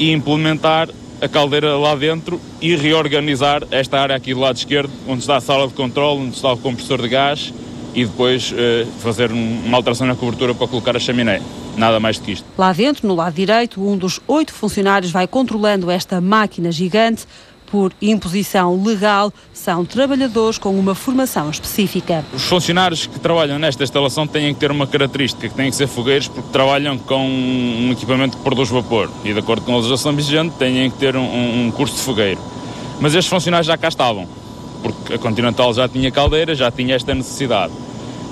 e 0.00 0.10
implementar 0.10 0.88
a 1.20 1.28
caldeira 1.28 1.76
lá 1.76 1.94
dentro 1.94 2.40
e 2.60 2.74
reorganizar 2.74 3.62
esta 3.70 4.00
área 4.00 4.16
aqui 4.16 4.32
do 4.32 4.40
lado 4.40 4.56
esquerdo, 4.56 4.90
onde 5.06 5.20
está 5.20 5.36
a 5.36 5.40
sala 5.40 5.68
de 5.68 5.74
controle, 5.74 6.22
onde 6.22 6.34
está 6.34 6.50
o 6.50 6.56
compressor 6.56 7.02
de 7.02 7.08
gás 7.08 7.52
e 7.94 8.06
depois 8.06 8.50
uh, 8.52 8.86
fazer 9.00 9.30
um, 9.30 9.62
uma 9.66 9.76
alteração 9.76 10.06
na 10.06 10.16
cobertura 10.16 10.54
para 10.54 10.66
colocar 10.66 10.96
a 10.96 10.98
chaminé. 10.98 11.42
Nada 11.76 12.00
mais 12.00 12.18
do 12.18 12.24
que 12.24 12.32
isto. 12.32 12.46
Lá 12.56 12.72
dentro, 12.72 13.06
no 13.06 13.14
lado 13.14 13.34
direito, 13.34 13.86
um 13.86 13.96
dos 13.96 14.20
oito 14.26 14.54
funcionários 14.54 15.12
vai 15.12 15.26
controlando 15.26 15.90
esta 15.90 16.20
máquina 16.20 16.72
gigante 16.72 17.26
por 17.70 17.92
imposição 18.00 18.82
legal, 18.82 19.32
são 19.52 19.84
trabalhadores 19.84 20.58
com 20.58 20.78
uma 20.78 20.94
formação 20.94 21.50
específica. 21.50 22.24
Os 22.32 22.42
funcionários 22.42 23.06
que 23.06 23.18
trabalham 23.20 23.58
nesta 23.58 23.84
instalação 23.84 24.26
têm 24.26 24.52
que 24.52 24.60
ter 24.60 24.70
uma 24.70 24.86
característica, 24.86 25.48
que 25.48 25.54
têm 25.54 25.70
que 25.70 25.76
ser 25.76 25.86
fogueiros 25.86 26.28
porque 26.28 26.50
trabalham 26.50 26.98
com 26.98 27.26
um 27.26 27.90
equipamento 27.92 28.36
que 28.36 28.42
produz 28.42 28.68
vapor 28.68 29.10
e, 29.24 29.32
de 29.32 29.38
acordo 29.38 29.62
com 29.62 29.72
a 29.72 29.76
legislação 29.76 30.14
vigente, 30.14 30.54
têm 30.56 30.90
que 30.90 30.98
ter 30.98 31.16
um, 31.16 31.66
um 31.66 31.70
curso 31.70 31.94
de 31.94 32.02
fogueiro. 32.02 32.40
Mas 33.00 33.14
estes 33.14 33.30
funcionários 33.30 33.66
já 33.66 33.78
cá 33.78 33.88
estavam, 33.88 34.28
porque 34.82 35.14
a 35.14 35.18
Continental 35.18 35.72
já 35.72 35.88
tinha 35.88 36.10
caldeira, 36.10 36.54
já 36.54 36.70
tinha 36.70 36.94
esta 36.94 37.14
necessidade. 37.14 37.72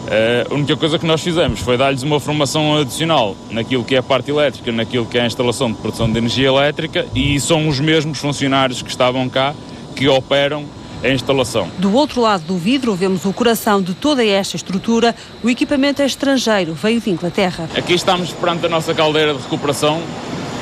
Uh, 0.09 0.51
a 0.51 0.55
única 0.55 0.75
coisa 0.75 0.99
que 0.99 1.05
nós 1.05 1.21
fizemos 1.21 1.61
foi 1.61 1.77
dar-lhes 1.77 2.03
uma 2.03 2.19
formação 2.19 2.79
adicional 2.79 3.37
naquilo 3.51 3.85
que 3.85 3.95
é 3.95 3.99
a 3.99 4.03
parte 4.03 4.31
elétrica, 4.31 4.73
naquilo 4.73 5.05
que 5.05 5.19
é 5.19 5.23
a 5.23 5.27
instalação 5.27 5.71
de 5.71 5.77
produção 5.77 6.11
de 6.11 6.17
energia 6.17 6.49
elétrica 6.49 7.05
e 7.15 7.39
são 7.39 7.69
os 7.69 7.79
mesmos 7.79 8.19
funcionários 8.19 8.81
que 8.81 8.89
estavam 8.89 9.29
cá 9.29 9.55
que 9.95 10.09
operam 10.09 10.65
a 11.05 11.09
instalação. 11.11 11.69
Do 11.77 11.93
outro 11.95 12.23
lado 12.23 12.45
do 12.45 12.57
vidro 12.57 12.95
vemos 12.95 13.27
o 13.27 13.33
coração 13.35 13.83
de 13.83 13.93
toda 13.93 14.25
esta 14.25 14.57
estrutura. 14.57 15.15
O 15.43 15.51
equipamento 15.51 16.01
é 16.01 16.07
estrangeiro, 16.07 16.73
veio 16.73 17.03
de 17.03 17.11
Inglaterra. 17.11 17.69
Aqui 17.77 17.93
estamos 17.93 18.33
perante 18.33 18.65
a 18.65 18.69
nossa 18.71 18.95
caldeira 18.95 19.35
de 19.35 19.43
recuperação. 19.43 20.01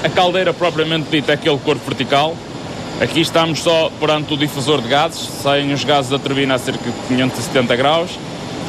A 0.03 0.09
caldeira 0.09 0.53
propriamente 0.53 1.09
dita 1.09 1.31
é 1.31 1.35
aquele 1.37 1.59
corpo 1.59 1.85
vertical. 1.87 2.37
Aqui 3.01 3.21
estamos 3.21 3.61
só 3.61 3.91
perante 4.01 4.35
o 4.35 4.37
difusor 4.37 4.81
de 4.81 4.89
gases, 4.89 5.29
saem 5.43 5.73
os 5.73 5.85
gases 5.85 6.11
da 6.11 6.19
turbina 6.19 6.55
a 6.55 6.59
cerca 6.59 6.91
de 6.91 6.97
570 7.09 7.77
graus. 7.77 8.11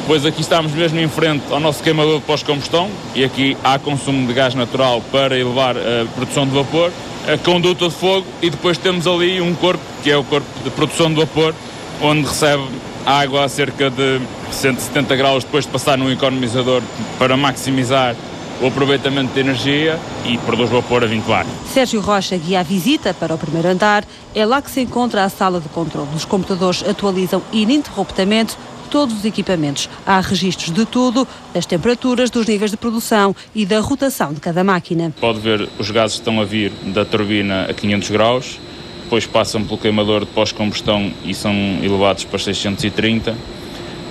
Depois 0.08 0.24
aqui 0.24 0.40
estamos 0.40 0.72
mesmo 0.72 0.98
em 0.98 1.06
frente 1.06 1.44
ao 1.50 1.60
nosso 1.60 1.82
queimador 1.82 2.20
de 2.20 2.24
pós-combustão 2.24 2.88
e 3.14 3.22
aqui 3.22 3.54
há 3.62 3.78
consumo 3.78 4.26
de 4.26 4.32
gás 4.32 4.54
natural 4.54 5.02
para 5.12 5.38
elevar 5.38 5.76
a 5.76 6.06
produção 6.14 6.46
de 6.46 6.54
vapor, 6.54 6.90
a 7.30 7.36
conduta 7.36 7.90
de 7.90 7.94
fogo 7.94 8.26
e 8.40 8.48
depois 8.48 8.78
temos 8.78 9.06
ali 9.06 9.38
um 9.38 9.54
corpo, 9.54 9.82
que 10.02 10.10
é 10.10 10.16
o 10.16 10.24
corpo 10.24 10.46
de 10.64 10.70
produção 10.70 11.10
de 11.10 11.16
vapor, 11.16 11.54
onde 12.00 12.26
recebe 12.26 12.62
água 13.04 13.44
a 13.44 13.50
cerca 13.50 13.90
de 13.90 14.22
170 14.50 15.14
graus 15.14 15.44
depois 15.44 15.66
de 15.66 15.72
passar 15.72 15.98
num 15.98 16.10
economizador 16.10 16.80
para 17.18 17.36
maximizar 17.36 18.16
o 18.62 18.66
aproveitamento 18.66 19.34
de 19.34 19.40
energia 19.40 20.00
e 20.24 20.38
produz 20.38 20.70
vapor 20.70 21.04
a 21.04 21.06
20 21.06 21.22
bar. 21.24 21.44
Sérgio 21.70 22.00
Rocha 22.00 22.34
guia 22.38 22.60
a 22.60 22.62
visita 22.62 23.12
para 23.12 23.34
o 23.34 23.38
primeiro 23.38 23.68
andar. 23.68 24.06
É 24.34 24.46
lá 24.46 24.62
que 24.62 24.70
se 24.70 24.80
encontra 24.80 25.24
a 25.24 25.28
sala 25.28 25.60
de 25.60 25.68
controle. 25.68 26.08
Os 26.16 26.24
computadores 26.24 26.82
atualizam 26.82 27.42
ininterruptamente 27.52 28.56
todos 28.88 29.18
os 29.18 29.24
equipamentos. 29.24 29.88
Há 30.06 30.20
registros 30.20 30.72
de 30.72 30.84
tudo, 30.84 31.26
das 31.54 31.66
temperaturas, 31.66 32.30
dos 32.30 32.46
níveis 32.46 32.70
de 32.70 32.76
produção 32.76 33.34
e 33.54 33.64
da 33.64 33.80
rotação 33.80 34.32
de 34.32 34.40
cada 34.40 34.64
máquina. 34.64 35.12
Pode 35.20 35.38
ver 35.40 35.68
os 35.78 35.90
gases 35.90 36.16
que 36.16 36.22
estão 36.22 36.40
a 36.40 36.44
vir 36.44 36.72
da 36.86 37.04
turbina 37.04 37.66
a 37.70 37.74
500 37.74 38.10
graus, 38.10 38.58
depois 39.04 39.26
passam 39.26 39.64
pelo 39.64 39.78
queimador 39.78 40.20
de 40.20 40.30
pós-combustão 40.32 41.12
e 41.24 41.32
são 41.34 41.54
elevados 41.82 42.24
para 42.24 42.38
630. 42.38 43.36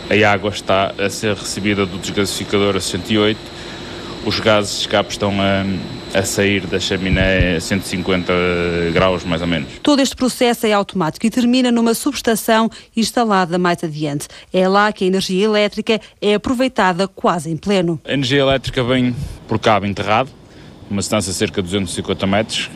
A 0.09 0.31
água 0.31 0.49
está 0.49 0.93
a 0.97 1.09
ser 1.09 1.35
recebida 1.35 1.85
do 1.85 1.97
desgasificador 1.97 2.75
a 2.75 2.79
68. 2.79 3.37
Os 4.25 4.39
gases 4.39 4.75
de 4.75 4.81
escape 4.81 5.11
estão 5.11 5.33
a 5.41 5.65
a 6.17 6.23
sair 6.23 6.65
da 6.65 6.79
chaminé 6.79 7.57
a 7.57 7.61
150 7.61 8.33
graus, 8.93 9.23
mais 9.23 9.41
ou 9.41 9.47
menos. 9.47 9.69
Todo 9.83 10.01
este 10.01 10.15
processo 10.15 10.65
é 10.65 10.73
automático 10.73 11.25
e 11.25 11.29
termina 11.29 11.71
numa 11.71 11.93
subestação 11.93 12.69
instalada 12.95 13.57
mais 13.57 13.83
adiante. 13.83 14.27
É 14.51 14.67
lá 14.67 14.91
que 14.91 15.03
a 15.03 15.07
energia 15.07 15.45
elétrica 15.45 15.99
é 16.21 16.33
aproveitada 16.33 17.07
quase 17.07 17.51
em 17.51 17.57
pleno. 17.57 17.99
A 18.05 18.13
energia 18.13 18.39
elétrica 18.39 18.83
vem 18.83 19.15
por 19.47 19.59
cabo 19.59 19.85
enterrado, 19.85 20.29
uma 20.89 20.99
distância 20.99 21.31
de 21.31 21.37
cerca 21.37 21.61
de 21.61 21.67
250 21.67 22.25
metros, 22.25 22.69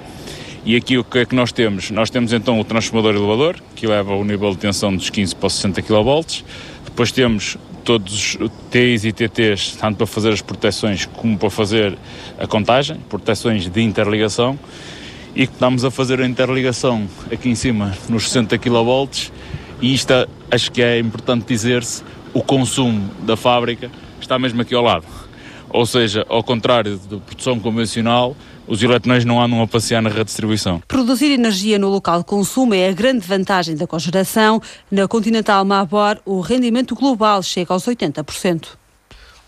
e 0.63 0.75
aqui 0.75 0.97
o 0.97 1.04
que 1.04 1.19
é 1.19 1.25
que 1.25 1.34
nós 1.34 1.51
temos? 1.51 1.89
Nós 1.89 2.12
temos 2.12 2.32
então 2.34 2.60
o 2.60 2.63
transformador 2.63 3.15
elevador, 3.15 3.56
que 3.75 3.88
leva 3.88 4.13
o 4.13 4.23
nível 4.23 4.51
de 4.51 4.58
tensão 4.58 4.95
dos 4.95 5.10
15 5.10 5.36
para 5.36 5.47
os 5.47 5.54
60 5.54 5.82
kV. 5.82 6.43
Depois 6.86 7.12
temos 7.12 7.58
todos 7.84 8.38
os 8.39 8.50
T's 8.70 9.06
e 9.06 9.12
TTs, 9.12 9.76
tanto 9.76 9.98
para 9.98 10.08
fazer 10.08 10.32
as 10.32 10.41
proteções 10.41 11.06
como 11.06 11.38
para 11.38 11.50
fazer 11.50 11.98
a 12.39 12.48
contagem, 12.48 12.98
proteções 13.10 13.70
de 13.70 13.82
interligação. 13.82 14.58
E 15.36 15.44
estamos 15.44 15.86
a 15.86 15.91
fazer 15.91 16.20
a 16.22 16.26
interligação 16.26 17.08
aqui 17.32 17.50
em 17.50 17.56
cima 17.56 17.96
nos 18.10 18.24
60 18.30 18.58
kV. 18.58 19.32
E 19.82 19.94
isto 19.94 20.13
acho 20.50 20.72
que 20.72 20.82
é 20.82 21.00
importante 21.00 21.46
dizer-se: 21.48 22.04
o 22.34 22.41
consumo 22.41 23.10
da 23.24 23.38
fábrica 23.38 23.89
está 24.20 24.38
mesmo 24.38 24.62
aqui 24.62 24.76
ao 24.76 24.84
lado. 24.84 25.06
Ou 25.70 25.86
seja, 25.86 26.26
ao 26.28 26.44
contrário 26.44 26.98
da 27.10 27.17
produção 27.17 27.60
convencional, 27.60 28.36
os 28.71 28.81
eletrões 28.81 29.25
não 29.25 29.43
andam 29.43 29.62
a 29.62 29.67
passear 29.67 30.01
na 30.01 30.10
redistribuição. 30.10 30.81
Produzir 30.88 31.29
energia 31.29 31.77
no 31.77 31.89
local 31.89 32.19
de 32.19 32.25
consumo 32.25 32.73
é 32.73 32.88
a 32.88 32.93
grande 32.93 33.27
vantagem 33.27 33.75
da 33.75 33.86
cogeração. 33.86 34.62
Na 34.89 35.10
Continental 35.10 35.65
Mabor, 35.65 36.21
o 36.25 36.39
rendimento 36.39 36.95
global 36.95 37.43
chega 37.43 37.73
aos 37.73 37.86
80%. 37.86 38.69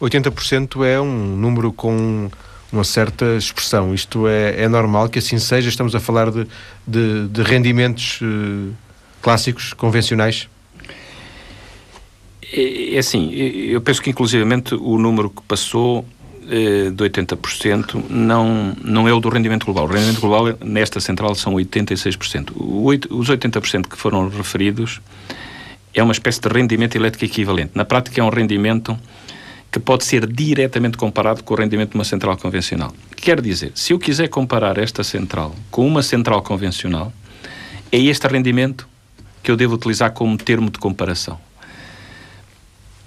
80% 0.01 0.85
é 0.85 0.99
um 0.99 1.37
número 1.37 1.71
com 1.71 2.29
uma 2.69 2.83
certa 2.83 3.37
expressão. 3.37 3.93
Isto 3.93 4.27
é, 4.27 4.63
é 4.63 4.67
normal 4.67 5.07
que 5.07 5.19
assim 5.19 5.39
seja. 5.39 5.69
Estamos 5.69 5.95
a 5.95 6.01
falar 6.01 6.29
de, 6.29 6.45
de, 6.85 7.29
de 7.29 7.43
rendimentos 7.43 8.19
uh, 8.21 8.73
clássicos, 9.21 9.71
convencionais. 9.71 10.49
É, 12.51 12.95
é 12.95 12.97
assim, 12.97 13.31
eu 13.31 13.79
penso 13.79 14.01
que 14.01 14.09
inclusivamente 14.09 14.75
o 14.75 14.97
número 14.97 15.29
que 15.29 15.41
passou 15.43 16.05
eh, 16.49 16.89
de 16.89 17.03
80% 17.03 18.09
não, 18.09 18.75
não 18.83 19.07
é 19.07 19.13
o 19.13 19.19
do 19.19 19.29
rendimento 19.29 19.65
global. 19.65 19.85
O 19.85 19.87
rendimento 19.87 20.19
global 20.19 20.57
nesta 20.63 20.99
central 20.99 21.35
são 21.35 21.53
86%. 21.53 22.51
os 23.09 23.29
80% 23.29 23.87
que 23.87 23.97
foram 23.97 24.29
referidos 24.29 25.01
é 25.93 26.01
uma 26.01 26.11
espécie 26.11 26.41
de 26.41 26.49
rendimento 26.49 26.95
elétrico 26.95 27.25
equivalente. 27.25 27.71
Na 27.75 27.85
prática 27.85 28.19
é 28.19 28.23
um 28.23 28.29
rendimento 28.29 28.97
que 29.71 29.79
pode 29.79 30.05
ser 30.05 30.27
diretamente 30.27 30.97
comparado 30.97 31.43
com 31.43 31.53
o 31.53 31.57
rendimento 31.57 31.91
de 31.91 31.95
uma 31.95 32.03
central 32.03 32.37
convencional. 32.37 32.93
Quer 33.15 33.41
dizer, 33.41 33.71
se 33.73 33.93
eu 33.93 33.99
quiser 33.99 34.27
comparar 34.27 34.77
esta 34.77 35.03
central 35.03 35.55
com 35.71 35.87
uma 35.87 36.03
central 36.03 36.41
convencional, 36.41 37.11
é 37.91 37.97
este 37.97 38.27
rendimento 38.27 38.87
que 39.41 39.49
eu 39.49 39.57
devo 39.57 39.75
utilizar 39.75 40.11
como 40.11 40.37
termo 40.37 40.69
de 40.69 40.77
comparação 40.77 41.39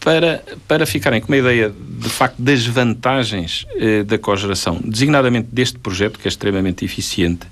para, 0.07 0.41
para 0.69 0.87
ficarem 0.87 1.21
com 1.21 1.27
uma 1.27 1.37
ideia, 1.37 1.69
de 1.69 2.09
facto, 2.09 2.41
das 2.41 2.65
vantagens 2.65 3.67
eh, 3.75 4.05
da 4.05 4.17
cogeração, 4.17 4.81
designadamente 4.85 5.49
deste 5.51 5.81
projeto, 5.81 6.21
que 6.21 6.29
é 6.29 6.31
extremamente 6.31 6.85
eficiente, 6.85 7.45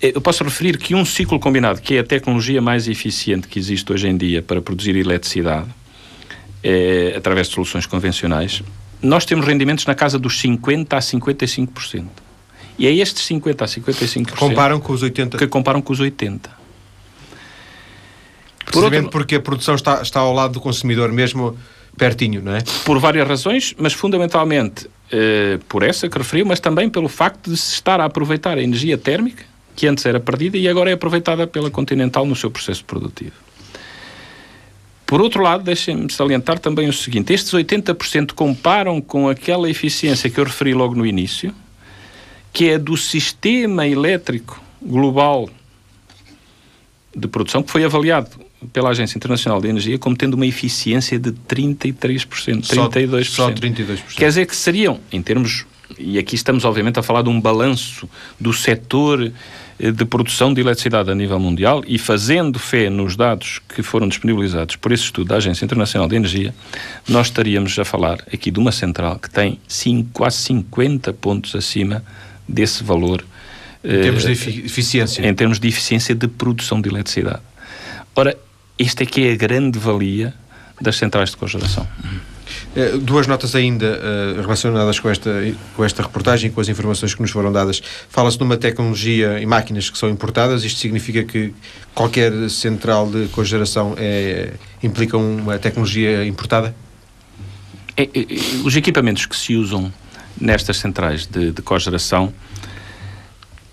eh, 0.00 0.12
eu 0.14 0.20
posso 0.20 0.44
referir 0.44 0.78
que 0.78 0.94
um 0.94 1.04
ciclo 1.04 1.40
combinado, 1.40 1.80
que 1.80 1.96
é 1.96 1.98
a 1.98 2.04
tecnologia 2.04 2.62
mais 2.62 2.86
eficiente 2.86 3.48
que 3.48 3.58
existe 3.58 3.92
hoje 3.92 4.06
em 4.06 4.16
dia 4.16 4.42
para 4.42 4.62
produzir 4.62 4.94
eletricidade, 4.94 5.66
eh, 6.62 7.14
através 7.16 7.48
de 7.48 7.54
soluções 7.54 7.84
convencionais, 7.84 8.62
nós 9.02 9.24
temos 9.24 9.44
rendimentos 9.44 9.86
na 9.86 9.96
casa 9.96 10.20
dos 10.20 10.40
50% 10.40 10.92
a 10.92 11.00
55%. 11.00 12.04
E 12.78 12.86
é 12.86 12.94
estes 12.94 13.26
50% 13.26 13.60
a 13.60 13.66
55% 13.66 14.24
que 14.24 14.36
comparam 14.36 14.78
com 14.78 14.92
os 14.92 15.02
80%. 15.02 15.36
Que 15.36 15.48
comparam 15.48 15.82
com 15.82 15.92
os 15.92 16.00
80%. 16.00 16.57
Precisamente 18.70 19.04
outro... 19.04 19.10
porque 19.10 19.34
a 19.36 19.40
produção 19.40 19.74
está, 19.74 20.02
está 20.02 20.20
ao 20.20 20.32
lado 20.32 20.54
do 20.54 20.60
consumidor 20.60 21.10
mesmo 21.10 21.56
pertinho, 21.96 22.40
não 22.42 22.54
é? 22.54 22.60
Por 22.84 22.98
várias 22.98 23.26
razões, 23.26 23.74
mas 23.76 23.92
fundamentalmente 23.92 24.88
eh, 25.10 25.58
por 25.68 25.82
essa 25.82 26.08
que 26.08 26.16
referi, 26.16 26.44
mas 26.44 26.60
também 26.60 26.88
pelo 26.88 27.08
facto 27.08 27.50
de 27.50 27.56
se 27.56 27.74
estar 27.74 28.00
a 28.00 28.04
aproveitar 28.04 28.56
a 28.58 28.62
energia 28.62 28.96
térmica, 28.96 29.44
que 29.74 29.86
antes 29.86 30.04
era 30.06 30.20
perdida 30.20 30.56
e 30.56 30.68
agora 30.68 30.90
é 30.90 30.92
aproveitada 30.92 31.46
pela 31.46 31.70
Continental 31.70 32.26
no 32.26 32.36
seu 32.36 32.50
processo 32.50 32.84
produtivo. 32.84 33.32
Por 35.06 35.22
outro 35.22 35.42
lado, 35.42 35.64
deixem-me 35.64 36.12
salientar 36.12 36.58
também 36.58 36.88
o 36.88 36.92
seguinte: 36.92 37.32
estes 37.32 37.52
80% 37.52 38.32
comparam 38.32 39.00
com 39.00 39.28
aquela 39.28 39.68
eficiência 39.68 40.28
que 40.28 40.38
eu 40.38 40.44
referi 40.44 40.74
logo 40.74 40.94
no 40.94 41.06
início, 41.06 41.54
que 42.52 42.68
é 42.68 42.78
do 42.78 42.96
sistema 42.96 43.86
elétrico 43.86 44.60
global 44.82 45.48
de 47.16 47.26
produção, 47.26 47.62
que 47.62 47.70
foi 47.70 47.84
avaliado 47.84 48.47
pela 48.72 48.90
Agência 48.90 49.16
Internacional 49.16 49.60
de 49.60 49.68
Energia 49.68 49.98
como 49.98 50.16
tendo 50.16 50.34
uma 50.34 50.46
eficiência 50.46 51.18
de 51.18 51.32
33%, 51.32 51.96
32%. 51.96 52.64
Só, 52.64 52.90
só 53.24 53.50
32%. 53.50 54.16
Quer 54.16 54.28
dizer 54.28 54.46
que 54.46 54.56
seriam, 54.56 55.00
em 55.12 55.22
termos, 55.22 55.64
e 55.98 56.18
aqui 56.18 56.34
estamos 56.34 56.64
obviamente 56.64 56.98
a 56.98 57.02
falar 57.02 57.22
de 57.22 57.28
um 57.28 57.40
balanço 57.40 58.08
do 58.38 58.52
setor 58.52 59.32
eh, 59.78 59.90
de 59.92 60.04
produção 60.04 60.52
de 60.52 60.60
eletricidade 60.60 61.10
a 61.10 61.14
nível 61.14 61.38
mundial 61.38 61.84
e 61.86 61.98
fazendo 61.98 62.58
fé 62.58 62.90
nos 62.90 63.16
dados 63.16 63.60
que 63.74 63.82
foram 63.82 64.08
disponibilizados 64.08 64.76
por 64.76 64.90
esse 64.90 65.04
estudo 65.04 65.28
da 65.28 65.36
Agência 65.36 65.64
Internacional 65.64 66.08
de 66.08 66.16
Energia, 66.16 66.54
nós 67.08 67.28
estaríamos 67.28 67.78
a 67.78 67.84
falar 67.84 68.18
aqui 68.32 68.50
de 68.50 68.58
uma 68.58 68.72
central 68.72 69.18
que 69.18 69.30
tem 69.30 69.58
cinco, 69.68 70.10
quase 70.12 70.38
50 70.38 71.12
pontos 71.12 71.54
acima 71.54 72.04
desse 72.46 72.82
valor. 72.82 73.24
Em 73.84 74.00
termos 74.02 74.24
de 74.24 74.32
eficiência. 74.32 75.24
Em 75.24 75.32
termos 75.32 75.60
de 75.60 75.68
eficiência 75.68 76.12
de 76.12 76.26
produção 76.26 76.80
de 76.80 76.88
eletricidade. 76.88 77.40
Ora, 78.16 78.36
esta 78.78 79.02
é 79.02 79.06
que 79.06 79.26
é 79.26 79.32
a 79.32 79.36
grande 79.36 79.78
valia 79.78 80.34
das 80.80 80.96
centrais 80.96 81.30
de 81.30 81.36
cogeração. 81.36 81.86
Eh, 82.76 82.98
duas 82.98 83.26
notas 83.26 83.54
ainda 83.54 83.98
uh, 83.98 84.40
relacionadas 84.40 85.00
com 85.00 85.08
esta, 85.10 85.30
com 85.74 85.84
esta 85.84 86.02
reportagem, 86.02 86.50
com 86.50 86.60
as 86.60 86.68
informações 86.68 87.14
que 87.14 87.20
nos 87.20 87.30
foram 87.30 87.50
dadas. 87.50 87.82
Fala-se 88.08 88.38
de 88.38 88.44
uma 88.44 88.56
tecnologia 88.56 89.40
e 89.40 89.46
máquinas 89.46 89.90
que 89.90 89.98
são 89.98 90.08
importadas. 90.08 90.64
Isto 90.64 90.78
significa 90.78 91.24
que 91.24 91.52
qualquer 91.94 92.32
central 92.50 93.10
de 93.10 93.26
cogeração 93.28 93.94
é, 93.98 94.52
implica 94.82 95.16
uma 95.16 95.58
tecnologia 95.58 96.24
importada? 96.24 96.74
É, 97.96 98.04
é, 98.04 98.08
os 98.64 98.76
equipamentos 98.76 99.26
que 99.26 99.36
se 99.36 99.56
usam 99.56 99.92
nestas 100.40 100.76
centrais 100.76 101.26
de, 101.26 101.50
de 101.50 101.62
cogeração 101.62 102.32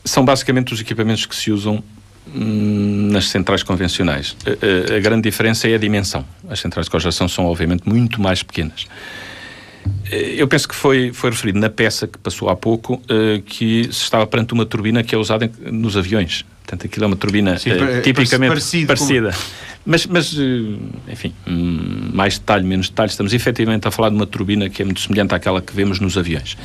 são 0.04 0.26
basicamente 0.26 0.74
os 0.74 0.82
equipamentos 0.82 1.26
que 1.26 1.36
se 1.36 1.52
usam 1.52 1.84
nas 2.34 3.30
centrais 3.30 3.64
convencionais. 3.64 4.36
A, 4.46 4.94
a, 4.94 4.98
a, 4.98 5.00
grande 5.00 5.24
diferença 5.24 5.68
é 5.68 5.76
a 5.76 5.78
dimensão. 5.78 6.26
As 6.50 6.60
centrais 6.60 6.88
de 6.88 6.92
cogeração 6.92 7.28
são, 7.28 7.46
obviamente, 7.46 7.88
muito 7.88 8.22
mais 8.22 8.42
pequenas. 8.44 8.88
Eu 10.10 10.48
penso 10.48 10.68
que 10.68 10.76
foi, 10.76 11.14
foi 11.14 11.30
referido 11.30 11.60
na 11.60 11.70
peça 11.70 12.08
que 12.08 12.18
passou 12.18 12.50
há 12.50 12.56
pouco 12.56 12.96
uh, 12.96 13.42
que 13.44 13.84
se 13.86 14.04
estava 14.04 14.26
perante 14.26 14.54
uma 14.54 14.66
turbina 14.66 15.04
que 15.04 15.14
é 15.14 15.18
usada 15.18 15.46
em, 15.46 15.72
nos 15.72 15.96
aviões. 15.96 16.44
Portanto, 16.64 16.88
aquilo 16.88 17.06
é 17.06 17.08
uma 17.08 17.16
turbina 17.16 17.58
Sim, 17.58 17.72
uh, 17.72 18.02
tipicamente 18.02 18.50
parecido 18.50 18.88
parecida. 18.88 19.32
Com... 19.32 19.38
Mas, 19.86 20.06
mas 20.08 20.34
uh, 20.34 20.80
enfim, 21.08 21.34
um, 21.46 22.10
mais 22.14 22.40
detalhe, 22.40 22.66
menos 22.66 22.90
detalhe, 22.90 23.12
estamos 23.12 23.34
efetivamente 23.34 23.88
a 23.88 23.92
falar 23.92 24.10
de 24.10 24.16
uma 24.16 24.26
turbina 24.26 24.70
que 24.70 24.82
é 24.82 24.86
muito 24.86 25.00
semelhante 25.00 25.36
àquela 25.36 25.62
que 25.62 25.76
vemos 25.76 26.00
nos 26.00 26.18
aviões. 26.18 26.58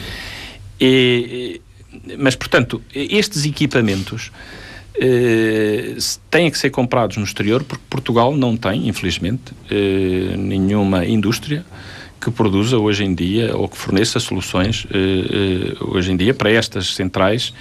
E, 0.81 1.61
mas, 2.19 2.35
portanto, 2.35 2.83
estes 2.95 3.45
equipamentos 3.45 4.31
eh, 4.95 5.97
têm 6.31 6.51
que 6.51 6.59
ser 6.59 6.71
comprados 6.71 7.17
no 7.17 7.25
exterior 7.25 7.63
porque 7.63 7.83
Portugal 7.89 8.37
não 8.37 8.57
tem, 8.57 8.89
infelizmente, 8.89 9.53
eh, 9.71 10.37
nenhuma 10.37 11.07
indústria 11.07 11.65
que 12.21 12.31
produza 12.31 12.77
hoje 12.77 13.05
em 13.05 13.15
dia 13.15 13.57
ou 13.57 13.69
que 13.69 13.79
forneça 13.79 14.21
soluções 14.21 14.87
eh, 14.91 15.75
hoje 15.81 16.13
em 16.13 16.17
dia 16.17 16.35
para 16.35 16.51
estas 16.51 16.95
centrais 16.95 17.55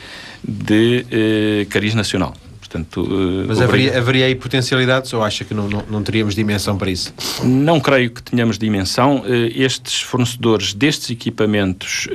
de 0.43 1.65
cariz 1.69 1.93
nacional. 1.93 2.33
Portanto, 2.59 3.07
Mas 3.47 3.59
haveria, 3.59 3.97
haveria 3.97 4.25
aí 4.27 4.35
potencialidades 4.35 5.11
ou 5.11 5.23
acha 5.23 5.43
que 5.43 5.55
não, 5.55 5.67
não, 5.67 5.83
não, 5.89 6.03
teríamos 6.03 6.35
dimensão 6.35 6.77
para 6.77 6.91
isso? 6.91 7.11
Não 7.43 7.79
creio 7.79 8.11
que 8.11 8.21
tenhamos 8.21 8.59
dimensão. 8.59 9.23
Estes 9.55 10.01
fornecedores 10.01 10.73
destes 10.73 11.09
equipamentos 11.09 12.07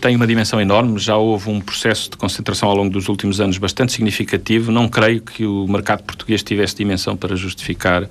tem 0.00 0.14
uma 0.14 0.26
dimensão 0.26 0.60
enorme, 0.60 0.98
já 0.98 1.16
houve 1.16 1.50
um 1.50 1.60
processo 1.60 2.10
de 2.10 2.16
concentração 2.16 2.68
ao 2.68 2.76
longo 2.76 2.90
dos 2.90 3.08
últimos 3.08 3.40
anos 3.40 3.58
bastante 3.58 3.92
significativo. 3.92 4.70
Não 4.70 4.88
creio 4.88 5.20
que 5.20 5.44
o 5.44 5.66
mercado 5.66 6.02
português 6.02 6.42
tivesse 6.42 6.76
dimensão 6.76 7.16
para 7.16 7.34
justificar 7.34 8.08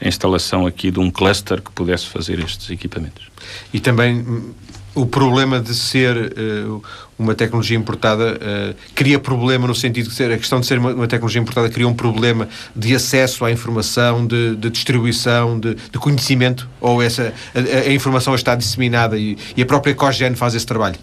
a 0.00 0.08
instalação 0.08 0.66
aqui 0.66 0.90
de 0.90 1.00
um 1.00 1.10
cluster 1.10 1.62
que 1.62 1.70
pudesse 1.72 2.06
fazer 2.06 2.38
estes 2.40 2.70
equipamentos. 2.70 3.28
E 3.72 3.80
também 3.80 4.20
hum, 4.20 4.52
o 4.94 5.06
problema 5.06 5.60
de 5.60 5.74
ser 5.74 6.16
uh, 6.16 6.82
uma 7.18 7.34
tecnologia 7.34 7.76
importada 7.76 8.34
uh, 8.34 8.74
cria 8.94 9.18
problema 9.18 9.66
no 9.66 9.74
sentido 9.74 10.08
de 10.08 10.14
ser 10.14 10.30
a 10.30 10.36
questão 10.36 10.60
de 10.60 10.66
ser 10.66 10.78
uma, 10.78 10.92
uma, 10.92 11.08
tecnologia 11.08 11.40
importada 11.40 11.68
cria 11.68 11.88
um 11.88 11.94
problema 11.94 12.48
de 12.74 12.94
acesso 12.94 13.44
à 13.44 13.50
informação, 13.50 14.26
de, 14.26 14.54
de 14.56 14.70
distribuição, 14.70 15.58
de, 15.58 15.74
de, 15.74 15.98
conhecimento, 15.98 16.68
ou 16.80 17.02
essa 17.02 17.32
a, 17.54 17.88
a, 17.88 17.92
informação 17.92 18.34
está 18.34 18.54
disseminada 18.54 19.18
e, 19.18 19.36
e 19.56 19.62
a 19.62 19.66
própria 19.66 19.94
COGEN 19.94 20.34
faz 20.34 20.54
esse 20.54 20.66
trabalho? 20.66 20.96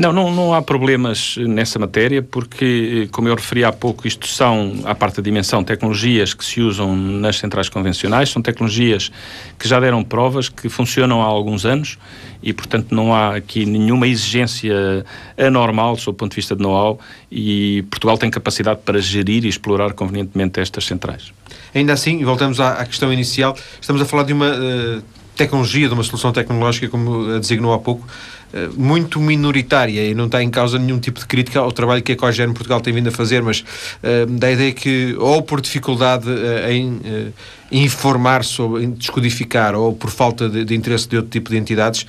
Não, 0.00 0.14
não, 0.14 0.34
não 0.34 0.54
há 0.54 0.62
problemas 0.62 1.36
nessa 1.36 1.78
matéria, 1.78 2.22
porque, 2.22 3.06
como 3.12 3.28
eu 3.28 3.34
referi 3.34 3.64
há 3.64 3.70
pouco, 3.70 4.08
isto 4.08 4.26
são, 4.26 4.80
à 4.84 4.94
parte 4.94 5.16
da 5.16 5.22
dimensão, 5.22 5.62
tecnologias 5.62 6.32
que 6.32 6.42
se 6.42 6.62
usam 6.62 6.96
nas 6.96 7.36
centrais 7.36 7.68
convencionais, 7.68 8.30
são 8.30 8.40
tecnologias 8.40 9.12
que 9.58 9.68
já 9.68 9.78
deram 9.78 10.02
provas, 10.02 10.48
que 10.48 10.70
funcionam 10.70 11.20
há 11.20 11.26
alguns 11.26 11.66
anos 11.66 11.98
e, 12.42 12.50
portanto, 12.50 12.94
não 12.94 13.14
há 13.14 13.36
aqui 13.36 13.66
nenhuma 13.66 14.08
exigência 14.08 15.04
anormal 15.36 15.98
sob 15.98 16.14
o 16.14 16.18
ponto 16.18 16.30
de 16.30 16.36
vista 16.36 16.56
de 16.56 16.62
know-how 16.62 16.98
e 17.30 17.84
Portugal 17.90 18.16
tem 18.16 18.30
capacidade 18.30 18.80
para 18.82 19.02
gerir 19.02 19.44
e 19.44 19.48
explorar 19.48 19.92
convenientemente 19.92 20.60
estas 20.60 20.86
centrais. 20.86 21.30
Ainda 21.74 21.92
assim, 21.92 22.24
voltamos 22.24 22.58
à, 22.58 22.72
à 22.72 22.86
questão 22.86 23.12
inicial, 23.12 23.54
estamos 23.78 24.00
a 24.00 24.06
falar 24.06 24.22
de 24.22 24.32
uma 24.32 24.48
uh, 24.48 25.02
tecnologia, 25.40 25.88
de 25.88 25.94
uma 25.94 26.02
solução 26.02 26.32
tecnológica, 26.32 26.88
como 26.88 27.34
a 27.34 27.38
designou 27.38 27.72
há 27.72 27.78
pouco, 27.78 28.06
eh, 28.06 28.39
muito 28.76 29.20
minoritária 29.20 30.04
e 30.06 30.14
não 30.14 30.26
está 30.26 30.42
em 30.42 30.50
causa 30.50 30.78
nenhum 30.78 30.98
tipo 30.98 31.20
de 31.20 31.26
crítica 31.26 31.60
ao 31.60 31.72
trabalho 31.72 32.02
que 32.02 32.12
a 32.12 32.16
Cogen 32.16 32.52
Portugal 32.52 32.80
tem 32.80 32.92
vindo 32.92 33.08
a 33.08 33.12
fazer, 33.12 33.42
mas 33.42 33.60
uh, 33.60 34.26
da 34.26 34.50
ideia 34.50 34.72
que, 34.72 35.14
ou 35.18 35.42
por 35.42 35.60
dificuldade 35.60 36.28
uh, 36.28 36.70
em 36.70 37.32
informar 37.70 38.44
sobre, 38.44 38.84
em 38.84 38.90
descodificar, 38.90 39.74
ou 39.74 39.94
por 39.94 40.10
falta 40.10 40.48
de, 40.48 40.64
de 40.64 40.74
interesse 40.74 41.08
de 41.08 41.16
outro 41.16 41.30
tipo 41.30 41.50
de 41.50 41.56
entidades, 41.56 42.04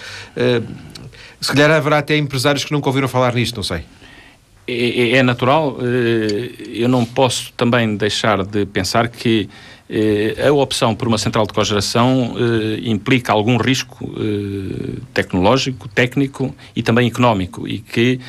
se 1.39 1.51
calhar 1.51 1.69
haverá 1.69 1.99
até 1.99 2.17
empresários 2.17 2.65
que 2.65 2.71
nunca 2.71 2.89
ouviram 2.89 3.07
falar 3.07 3.35
nisto, 3.35 3.57
não 3.57 3.63
sei. 3.63 3.83
É, 4.67 5.17
é 5.17 5.23
natural, 5.23 5.77
eu 6.67 6.89
não 6.89 7.05
posso 7.05 7.53
também 7.53 7.95
deixar 7.95 8.43
de 8.43 8.65
pensar 8.65 9.07
que 9.07 9.47
eh, 9.47 9.47
a 10.47 10.51
opção 10.53 10.95
por 10.95 11.07
uma 11.07 11.17
central 11.17 11.45
de 11.45 11.53
cogeração 11.53 12.35
eh, 12.37 12.79
implica 12.89 13.33
algum 13.33 13.57
risco 13.57 14.09
eh, 14.17 14.99
tecnológico, 15.13 15.89
técnico 15.89 16.55
e 16.75 16.81
também 16.81 17.07
económico 17.07 17.67
e 17.67 17.79
que, 17.79 18.19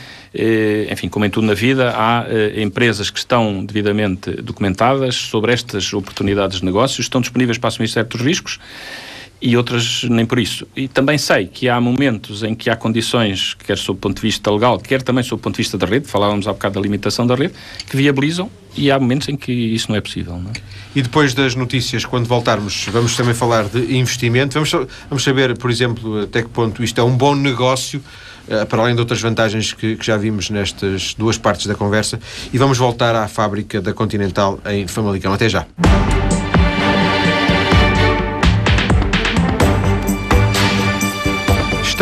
enfim, 0.90 1.08
como 1.08 1.24
em 1.24 1.30
tudo 1.30 1.46
na 1.46 1.54
vida, 1.54 1.92
há 1.94 2.24
empresas 2.56 3.10
que 3.10 3.18
estão 3.18 3.64
devidamente 3.64 4.30
documentadas 4.42 5.14
sobre 5.14 5.52
estas 5.52 5.92
oportunidades 5.92 6.60
de 6.60 6.64
negócio, 6.64 7.00
estão 7.00 7.20
disponíveis 7.20 7.58
para 7.58 7.68
assumir 7.68 7.88
certos 7.88 8.20
riscos 8.20 8.58
e 9.42 9.56
outras 9.56 10.04
nem 10.04 10.24
por 10.24 10.38
isso. 10.38 10.66
E 10.76 10.86
também 10.86 11.18
sei 11.18 11.46
que 11.46 11.68
há 11.68 11.80
momentos 11.80 12.44
em 12.44 12.54
que 12.54 12.70
há 12.70 12.76
condições, 12.76 13.54
quer 13.54 13.76
sob 13.76 13.98
o 13.98 14.00
ponto 14.00 14.16
de 14.16 14.22
vista 14.22 14.50
legal, 14.50 14.78
quer 14.78 15.02
também 15.02 15.24
sob 15.24 15.40
o 15.40 15.42
ponto 15.42 15.56
de 15.56 15.62
vista 15.62 15.76
da 15.76 15.86
rede, 15.86 16.06
falávamos 16.06 16.46
há 16.46 16.52
bocado 16.52 16.76
da 16.76 16.80
limitação 16.80 17.26
da 17.26 17.34
rede, 17.34 17.52
que 17.88 17.96
viabilizam 17.96 18.48
e 18.76 18.90
há 18.90 18.98
momentos 18.98 19.28
em 19.28 19.36
que 19.36 19.52
isso 19.52 19.90
não 19.90 19.96
é 19.96 20.00
possível. 20.00 20.38
Não 20.38 20.50
é? 20.50 20.54
E 20.94 21.02
depois 21.02 21.34
das 21.34 21.56
notícias, 21.56 22.04
quando 22.04 22.26
voltarmos, 22.26 22.86
vamos 22.90 23.16
também 23.16 23.34
falar 23.34 23.64
de 23.64 23.96
investimento. 23.96 24.54
Vamos, 24.54 24.70
vamos 25.08 25.24
saber, 25.24 25.58
por 25.58 25.70
exemplo, 25.70 26.22
até 26.22 26.42
que 26.42 26.48
ponto 26.48 26.82
isto 26.84 27.00
é 27.00 27.04
um 27.04 27.16
bom 27.16 27.34
negócio 27.34 28.02
eh, 28.48 28.64
para 28.64 28.82
além 28.82 28.94
de 28.94 29.00
outras 29.00 29.20
vantagens 29.20 29.72
que, 29.72 29.96
que, 29.96 30.06
já 30.06 30.16
vimos 30.16 30.50
nestas 30.50 31.14
duas 31.14 31.36
partes 31.36 31.66
da 31.66 31.74
conversa. 31.74 32.20
E 32.52 32.58
vamos 32.58 32.78
voltar 32.78 33.14
à 33.14 33.26
fábrica 33.26 33.80
da 33.80 33.92
Continental 33.92 34.60
em 34.66 34.86
Famalicão. 34.86 35.32
Até 35.32 35.48
já. 35.48 35.66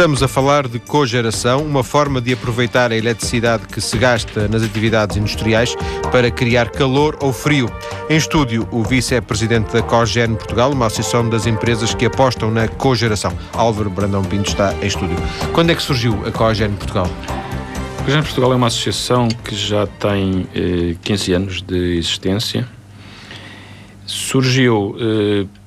Estamos 0.01 0.23
a 0.23 0.29
falar 0.29 0.67
de 0.67 0.79
cogeração, 0.79 1.63
uma 1.63 1.85
forma 1.85 2.23
de 2.23 2.33
aproveitar 2.33 2.91
a 2.91 2.97
eletricidade 2.97 3.67
que 3.67 3.83
se 3.83 3.99
gasta 3.99 4.49
nas 4.49 4.63
atividades 4.63 5.19
industriais 5.19 5.77
para 6.11 6.31
criar 6.31 6.71
calor 6.71 7.19
ou 7.21 7.35
frio. 7.35 7.71
Em 8.09 8.17
estúdio, 8.17 8.67
o 8.71 8.83
vice-presidente 8.83 9.75
da 9.75 9.83
Cogen 9.83 10.37
Portugal, 10.37 10.73
uma 10.73 10.87
associação 10.87 11.29
das 11.29 11.47
empresas 11.47 11.93
que 11.93 12.07
apostam 12.07 12.51
na 12.51 12.67
cogeração. 12.67 13.37
Álvaro 13.53 13.91
Brandão 13.91 14.25
Pinto 14.25 14.49
está 14.49 14.73
em 14.81 14.87
estúdio. 14.87 15.19
Quando 15.53 15.69
é 15.69 15.75
que 15.75 15.83
surgiu 15.83 16.27
a 16.27 16.33
Cogen 16.33 16.73
Portugal? 16.77 17.07
A 17.99 18.03
Cogen 18.03 18.23
Portugal 18.23 18.55
é 18.55 18.57
uma 18.57 18.69
associação 18.69 19.29
que 19.29 19.55
já 19.55 19.87
tem 19.87 20.49
eh, 20.55 20.97
15 21.03 21.33
anos 21.35 21.61
de 21.61 21.99
existência. 21.99 22.67
Surgiu 24.07 24.97
eh, 24.99 25.60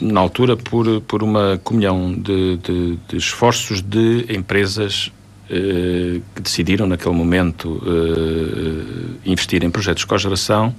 na 0.00 0.20
altura, 0.20 0.56
por, 0.56 1.00
por 1.02 1.22
uma 1.22 1.60
comunhão 1.62 2.12
de, 2.12 2.56
de, 2.58 2.98
de 3.08 3.16
esforços 3.16 3.82
de 3.82 4.26
empresas 4.28 5.12
eh, 5.50 6.20
que 6.34 6.42
decidiram, 6.42 6.86
naquele 6.86 7.14
momento, 7.14 7.82
eh, 7.86 9.30
investir 9.30 9.62
em 9.62 9.70
projetos 9.70 10.02
de 10.02 10.06
cogeração 10.06 10.74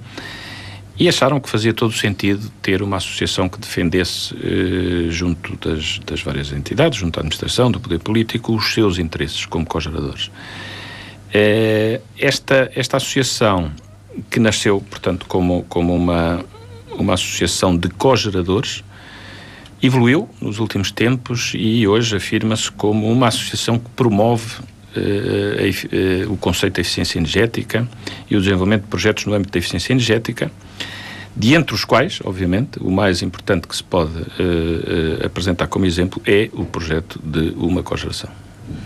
e 0.98 1.08
acharam 1.08 1.38
que 1.38 1.48
fazia 1.48 1.74
todo 1.74 1.90
o 1.90 1.94
sentido 1.94 2.50
ter 2.62 2.82
uma 2.82 2.96
associação 2.96 3.48
que 3.48 3.60
defendesse, 3.60 4.34
eh, 4.34 5.10
junto 5.10 5.54
das, 5.56 5.98
das 5.98 6.22
várias 6.22 6.52
entidades, 6.52 6.98
junto 6.98 7.18
à 7.18 7.20
administração, 7.20 7.70
do 7.70 7.78
poder 7.78 7.98
político, 7.98 8.54
os 8.54 8.72
seus 8.72 8.98
interesses 8.98 9.44
como 9.44 9.66
cogeradores. 9.66 10.30
Eh, 11.32 12.00
esta, 12.18 12.70
esta 12.74 12.96
associação, 12.96 13.70
que 14.30 14.40
nasceu, 14.40 14.82
portanto, 14.88 15.26
como, 15.26 15.64
como 15.68 15.94
uma, 15.94 16.42
uma 16.92 17.12
associação 17.12 17.76
de 17.76 17.90
cogeradores, 17.90 18.82
evoluiu 19.82 20.28
nos 20.40 20.58
últimos 20.58 20.90
tempos 20.90 21.52
e 21.54 21.86
hoje 21.86 22.16
afirma-se 22.16 22.70
como 22.72 23.10
uma 23.10 23.28
associação 23.28 23.78
que 23.78 23.88
promove 23.90 24.60
uh, 24.96 26.32
o 26.32 26.36
conceito 26.36 26.74
da 26.74 26.80
eficiência 26.80 27.18
energética 27.18 27.86
e 28.30 28.36
o 28.36 28.40
desenvolvimento 28.40 28.82
de 28.82 28.88
projetos 28.88 29.26
no 29.26 29.34
âmbito 29.34 29.52
da 29.52 29.58
eficiência 29.58 29.92
energética, 29.92 30.50
de 31.36 31.54
entre 31.54 31.74
os 31.74 31.84
quais, 31.84 32.20
obviamente, 32.24 32.78
o 32.80 32.90
mais 32.90 33.20
importante 33.22 33.68
que 33.68 33.76
se 33.76 33.84
pode 33.84 34.18
uh, 34.18 35.26
apresentar 35.26 35.66
como 35.66 35.84
exemplo 35.84 36.20
é 36.26 36.48
o 36.52 36.64
projeto 36.64 37.20
de 37.22 37.52
uma 37.56 37.82
cogeração. 37.82 38.30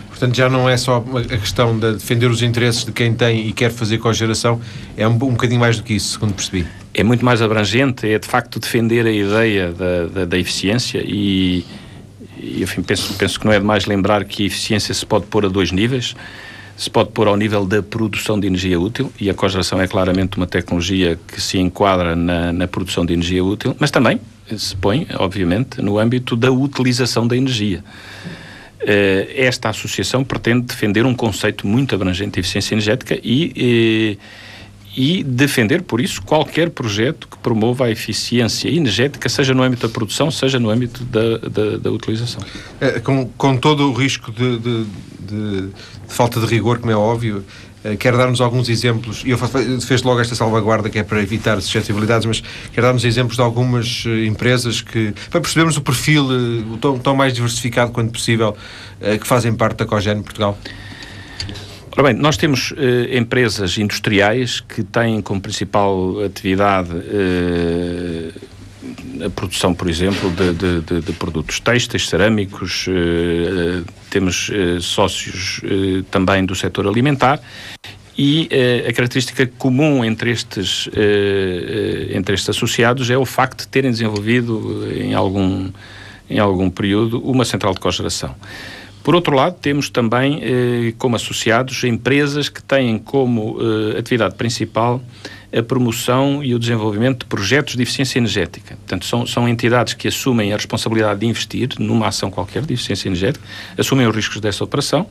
Portanto, 0.09 0.35
já 0.35 0.49
não 0.49 0.69
é 0.69 0.77
só 0.77 1.03
a 1.15 1.37
questão 1.37 1.79
de 1.79 1.93
defender 1.93 2.29
os 2.29 2.43
interesses 2.43 2.83
de 2.83 2.91
quem 2.91 3.13
tem 3.13 3.47
e 3.47 3.53
quer 3.53 3.71
fazer 3.71 3.97
cogeração, 3.97 4.59
é 4.95 5.07
um, 5.07 5.13
um 5.13 5.17
bocadinho 5.17 5.59
mais 5.59 5.77
do 5.77 5.83
que 5.83 5.93
isso, 5.93 6.13
segundo 6.13 6.33
percebi 6.33 6.67
é 6.93 7.03
muito 7.03 7.23
mais 7.23 7.41
abrangente, 7.41 8.07
é 8.07 8.19
de 8.19 8.27
facto 8.27 8.59
defender 8.59 9.05
a 9.05 9.11
ideia 9.11 9.71
da, 9.71 10.05
da, 10.07 10.25
da 10.25 10.37
eficiência 10.37 11.01
e, 11.05 11.65
e 12.37 12.61
enfim, 12.61 12.81
penso, 12.81 13.13
penso 13.13 13.39
que 13.39 13.45
não 13.45 13.53
é 13.53 13.59
demais 13.59 13.85
lembrar 13.85 14.25
que 14.25 14.43
a 14.43 14.45
eficiência 14.45 14.93
se 14.93 15.05
pode 15.05 15.25
pôr 15.27 15.45
a 15.45 15.49
dois 15.49 15.71
níveis. 15.71 16.15
Se 16.77 16.89
pode 16.89 17.11
pôr 17.11 17.27
ao 17.27 17.37
nível 17.37 17.63
da 17.63 17.83
produção 17.83 18.39
de 18.39 18.47
energia 18.47 18.79
útil, 18.79 19.11
e 19.19 19.29
a 19.29 19.35
cogeração 19.35 19.79
é 19.79 19.87
claramente 19.87 20.37
uma 20.37 20.47
tecnologia 20.47 21.19
que 21.27 21.39
se 21.39 21.59
enquadra 21.59 22.15
na, 22.15 22.51
na 22.51 22.67
produção 22.67 23.05
de 23.05 23.13
energia 23.13 23.43
útil, 23.43 23.75
mas 23.77 23.91
também 23.91 24.19
se 24.57 24.75
põe, 24.75 25.05
obviamente, 25.19 25.79
no 25.79 25.99
âmbito 25.99 26.35
da 26.35 26.51
utilização 26.51 27.27
da 27.27 27.37
energia. 27.37 27.83
Uh, 28.81 29.29
esta 29.35 29.69
associação 29.69 30.23
pretende 30.23 30.61
defender 30.61 31.05
um 31.05 31.13
conceito 31.13 31.67
muito 31.67 31.93
abrangente 31.93 32.31
de 32.31 32.39
eficiência 32.39 32.73
energética 32.73 33.19
e, 33.23 34.17
uh, 34.17 34.21
e 34.95 35.23
defender, 35.23 35.81
por 35.81 36.01
isso, 36.01 36.21
qualquer 36.21 36.69
projeto 36.69 37.27
que 37.27 37.37
promova 37.37 37.85
a 37.85 37.91
eficiência 37.91 38.69
energética, 38.69 39.29
seja 39.29 39.53
no 39.53 39.63
âmbito 39.63 39.87
da 39.87 39.93
produção, 39.93 40.29
seja 40.29 40.59
no 40.59 40.69
âmbito 40.69 41.03
da, 41.05 41.37
da, 41.37 41.77
da 41.77 41.91
utilização. 41.91 42.41
É, 42.79 42.99
com, 42.99 43.25
com, 43.37 43.55
todo 43.55 43.89
o 43.89 43.93
risco 43.93 44.31
de, 44.31 44.59
de, 44.59 44.83
de, 45.19 45.61
de, 45.61 45.69
falta 46.07 46.39
de 46.39 46.45
rigor, 46.45 46.79
como 46.79 46.91
é 46.91 46.95
óbvio, 46.95 47.43
é, 47.83 47.95
quer 47.95 48.15
dar-nos 48.15 48.41
alguns 48.41 48.67
exemplos, 48.67 49.23
e 49.25 49.29
eu 49.29 49.37
fez 49.37 50.03
logo 50.03 50.19
esta 50.19 50.35
salvaguarda 50.35 50.89
que 50.89 50.99
é 50.99 51.03
para 51.03 51.21
evitar 51.21 51.59
suscetibilidades, 51.61 52.25
mas 52.25 52.43
quer 52.73 52.81
dar-nos 52.81 53.05
exemplos 53.05 53.37
de 53.37 53.41
algumas 53.41 54.05
uh, 54.05 54.25
empresas 54.25 54.81
que, 54.81 55.13
para 55.29 55.39
percebermos 55.39 55.77
o 55.77 55.81
perfil 55.81 56.25
uh, 56.25 56.73
o 56.73 56.99
tão, 56.99 57.15
mais 57.15 57.33
diversificado 57.33 57.91
quanto 57.91 58.11
possível, 58.11 58.55
uh, 59.01 59.19
que 59.19 59.25
fazem 59.25 59.53
parte 59.53 59.77
da 59.77 59.85
COGEN 59.85 60.21
Portugal? 60.21 60.57
Ora 61.93 62.03
bem, 62.03 62.13
nós 62.13 62.37
temos 62.37 62.73
eh, 62.77 63.17
empresas 63.17 63.77
industriais 63.77 64.61
que 64.61 64.81
têm 64.81 65.21
como 65.21 65.41
principal 65.41 66.23
atividade 66.23 66.89
eh, 66.89 68.31
a 69.25 69.29
produção, 69.29 69.73
por 69.73 69.89
exemplo, 69.89 70.29
de, 70.31 70.53
de, 70.53 70.81
de, 70.81 71.01
de 71.01 71.13
produtos 71.13 71.59
têxteis, 71.59 72.07
cerâmicos, 72.07 72.85
eh, 72.87 73.83
temos 74.09 74.49
eh, 74.53 74.77
sócios 74.79 75.61
eh, 75.63 76.03
também 76.11 76.45
do 76.45 76.55
setor 76.55 76.87
alimentar 76.87 77.39
e 78.17 78.47
eh, 78.51 78.85
a 78.87 78.93
característica 78.93 79.47
comum 79.57 80.03
entre 80.03 80.31
estes, 80.31 80.89
entre 82.13 82.35
estes 82.35 82.49
associados 82.49 83.09
é 83.09 83.17
o 83.17 83.25
facto 83.25 83.61
de 83.61 83.67
terem 83.67 83.89
desenvolvido 83.89 84.87
em 84.93 85.13
algum, 85.13 85.69
em 86.29 86.39
algum 86.39 86.69
período 86.69 87.19
uma 87.21 87.45
central 87.45 87.73
de 87.73 87.79
cogeração. 87.79 88.35
Por 89.03 89.15
outro 89.15 89.35
lado, 89.35 89.55
temos 89.59 89.89
também, 89.89 90.39
eh, 90.43 90.93
como 90.97 91.15
associados, 91.15 91.83
empresas 91.83 92.49
que 92.49 92.61
têm 92.61 92.99
como 92.99 93.57
eh, 93.59 93.99
atividade 93.99 94.35
principal 94.35 95.01
a 95.53 95.61
promoção 95.61 96.43
e 96.43 96.55
o 96.55 96.59
desenvolvimento 96.59 97.19
de 97.19 97.25
projetos 97.25 97.75
de 97.75 97.83
eficiência 97.83 98.17
energética. 98.19 98.75
Portanto, 98.75 99.05
são, 99.05 99.27
são 99.27 99.49
entidades 99.49 99.93
que 99.93 100.07
assumem 100.07 100.53
a 100.53 100.55
responsabilidade 100.55 101.19
de 101.19 101.25
investir 101.25 101.69
numa 101.77 102.07
ação 102.07 102.31
qualquer 102.31 102.61
de 102.61 102.73
eficiência 102.73 103.09
energética, 103.09 103.43
assumem 103.77 104.07
os 104.07 104.15
riscos 104.15 104.39
dessa 104.39 104.63
operação 104.63 105.07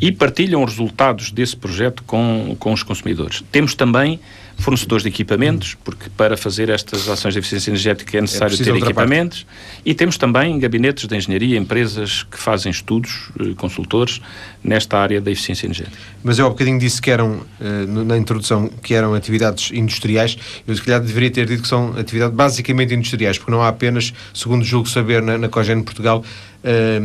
e 0.00 0.12
partilham 0.12 0.62
os 0.62 0.70
resultados 0.70 1.30
desse 1.30 1.56
projeto 1.56 2.02
com, 2.04 2.54
com 2.58 2.72
os 2.72 2.82
consumidores. 2.82 3.42
Temos 3.50 3.74
também 3.74 4.20
fornecedores 4.58 5.02
de 5.02 5.08
equipamentos, 5.08 5.76
porque 5.84 6.08
para 6.10 6.36
fazer 6.36 6.68
estas 6.68 7.08
ações 7.08 7.34
de 7.34 7.40
eficiência 7.40 7.70
energética 7.70 8.18
é 8.18 8.20
necessário 8.20 8.54
é 8.54 8.64
ter 8.64 8.76
equipamentos, 8.76 9.44
parte. 9.44 9.80
e 9.84 9.94
temos 9.94 10.16
também 10.16 10.58
gabinetes 10.58 11.06
de 11.06 11.16
engenharia, 11.16 11.58
empresas 11.58 12.22
que 12.22 12.38
fazem 12.38 12.70
estudos, 12.70 13.30
eh, 13.40 13.54
consultores, 13.56 14.20
nesta 14.62 14.98
área 14.98 15.20
da 15.20 15.30
eficiência 15.30 15.66
energética. 15.66 15.96
Mas 16.22 16.38
eu 16.38 16.46
há 16.46 16.48
bocadinho 16.48 16.78
disse 16.78 17.00
que 17.00 17.10
eram, 17.10 17.42
eh, 17.60 17.86
na 17.86 18.16
introdução, 18.16 18.68
que 18.82 18.94
eram 18.94 19.14
atividades 19.14 19.70
industriais, 19.72 20.38
eu 20.66 20.74
se 20.74 20.82
calhar 20.82 21.00
deveria 21.00 21.30
ter 21.30 21.46
dito 21.46 21.62
que 21.62 21.68
são 21.68 21.96
atividades 21.98 22.34
basicamente 22.34 22.94
industriais, 22.94 23.36
porque 23.36 23.50
não 23.50 23.62
há 23.62 23.68
apenas, 23.68 24.14
segundo 24.32 24.64
julgo 24.64 24.88
saber, 24.88 25.22
na, 25.22 25.36
na 25.36 25.48
Cogen 25.48 25.82
Portugal, 25.82 26.24
eh, 26.62 27.00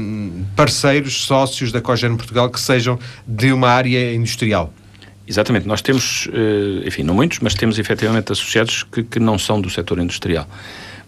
parceiros, 0.56 1.26
sócios 1.26 1.72
da 1.72 1.82
Cogen 1.82 2.16
Portugal 2.16 2.50
que 2.50 2.60
sejam 2.60 2.98
de 3.28 3.52
uma 3.52 3.70
área 3.70 4.14
industrial. 4.14 4.74
Exatamente, 5.30 5.68
nós 5.68 5.84
temos, 5.84 6.28
eh, 6.34 6.88
enfim, 6.88 7.04
não 7.04 7.14
muitos, 7.14 7.38
mas 7.38 7.54
temos 7.54 7.78
efetivamente 7.78 8.32
associados 8.32 8.82
que, 8.82 9.04
que 9.04 9.20
não 9.20 9.38
são 9.38 9.62
do 9.62 9.70
setor 9.70 10.00
industrial. 10.00 10.50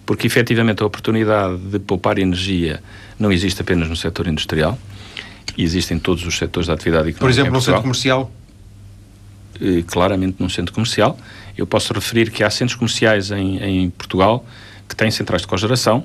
Porque 0.06 0.28
efetivamente 0.28 0.84
a 0.84 0.86
oportunidade 0.86 1.58
de 1.58 1.80
poupar 1.80 2.20
energia 2.20 2.84
não 3.18 3.32
existe 3.32 3.60
apenas 3.64 3.90
no 3.90 3.96
setor 3.96 4.28
industrial, 4.28 4.78
existe 5.58 5.96
em 5.96 5.98
todos 5.98 6.24
os 6.24 6.38
setores 6.38 6.68
da 6.68 6.76
atividade 6.76 7.10
económica. 7.10 7.20
Por 7.20 7.32
exemplo, 7.32 7.52
num 7.52 7.62
centro 7.62 7.82
comercial? 7.82 8.32
Eh, 9.60 9.84
claramente 9.88 10.36
num 10.38 10.50
centro 10.50 10.72
comercial. 10.72 11.18
Eu 11.58 11.66
posso 11.66 11.92
referir 11.92 12.30
que 12.30 12.44
há 12.44 12.50
centros 12.52 12.76
comerciais 12.76 13.32
em, 13.32 13.58
em 13.58 13.90
Portugal 13.90 14.46
que 14.88 14.96
têm 14.96 15.10
centrais 15.10 15.42
de 15.42 15.48
cogeração, 15.48 16.04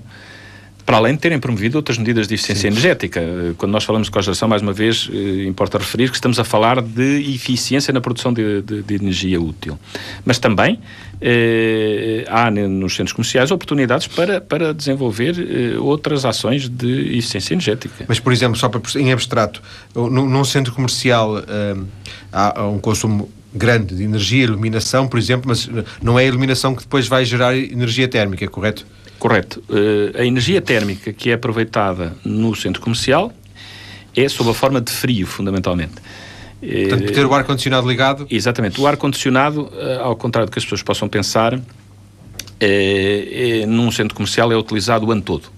para 0.87 0.99
além 0.99 1.14
de 1.14 1.20
terem 1.20 1.41
promovido 1.41 1.76
outras 1.76 1.99
medidas 1.99 2.28
de 2.28 2.34
eficiência 2.34 2.62
Sim. 2.62 2.68
energética. 2.68 3.20
Quando 3.59 3.72
nós 3.72 3.82
falamos 3.82 4.07
de 4.07 4.12
cogeração, 4.12 4.49
mais 4.49 4.62
uma 4.62 4.72
vez, 4.72 5.11
eh, 5.12 5.45
importa 5.45 5.78
referir 5.78 6.09
que 6.09 6.14
estamos 6.14 6.39
a 6.39 6.45
falar 6.45 6.80
de 6.80 7.34
eficiência 7.34 7.93
na 7.93 8.01
produção 8.01 8.32
de, 8.32 8.62
de, 8.62 8.82
de 8.82 8.95
energia 8.95 9.41
útil. 9.41 9.76
Mas 10.24 10.39
também 10.39 10.78
eh, 11.20 12.24
há 12.28 12.51
nos 12.51 12.95
centros 12.95 13.12
comerciais 13.12 13.51
oportunidades 13.51 14.07
para, 14.07 14.41
para 14.41 14.72
desenvolver 14.72 15.34
eh, 15.39 15.78
outras 15.78 16.24
ações 16.24 16.68
de 16.68 17.18
eficiência 17.18 17.55
energética. 17.55 18.05
Mas, 18.07 18.20
por 18.20 18.32
exemplo, 18.32 18.57
só 18.57 18.68
para, 18.68 18.80
em 19.01 19.12
abstrato, 19.12 19.61
num, 19.93 20.28
num 20.28 20.45
centro 20.45 20.72
comercial 20.72 21.39
eh, 21.39 21.76
há 22.32 22.64
um 22.64 22.78
consumo 22.78 23.28
grande 23.53 23.95
de 23.95 24.05
energia, 24.05 24.45
iluminação, 24.45 25.09
por 25.09 25.18
exemplo, 25.18 25.49
mas 25.49 25.68
não 26.01 26.18
é 26.18 26.22
a 26.22 26.26
iluminação 26.26 26.74
que 26.74 26.82
depois 26.82 27.09
vai 27.09 27.24
gerar 27.24 27.57
energia 27.57 28.07
térmica, 28.07 28.47
correto? 28.47 28.87
Correto. 29.18 29.62
Uh, 29.68 30.20
a 30.20 30.24
energia 30.24 30.60
térmica 30.60 31.12
que 31.12 31.30
é 31.30 31.34
aproveitada 31.34 32.16
no 32.24 32.54
centro 32.54 32.82
comercial 32.82 33.32
é 34.14 34.28
sob 34.28 34.50
a 34.50 34.54
forma 34.54 34.80
de 34.80 34.90
frio, 34.90 35.26
fundamentalmente. 35.26 35.94
Portanto, 36.60 37.04
por 37.04 37.12
ter 37.12 37.26
o 37.26 37.34
ar-condicionado 37.34 37.88
ligado? 37.88 38.26
Exatamente. 38.30 38.80
O 38.80 38.86
ar-condicionado, 38.86 39.62
uh, 39.62 40.02
ao 40.02 40.16
contrário 40.16 40.48
do 40.48 40.52
que 40.52 40.58
as 40.58 40.64
pessoas 40.64 40.82
possam 40.82 41.08
pensar, 41.08 41.58
é, 42.58 43.60
é, 43.62 43.66
num 43.66 43.90
centro 43.90 44.14
comercial 44.14 44.50
é 44.50 44.56
utilizado 44.56 45.06
o 45.06 45.12
ano 45.12 45.22
todo. 45.22 45.50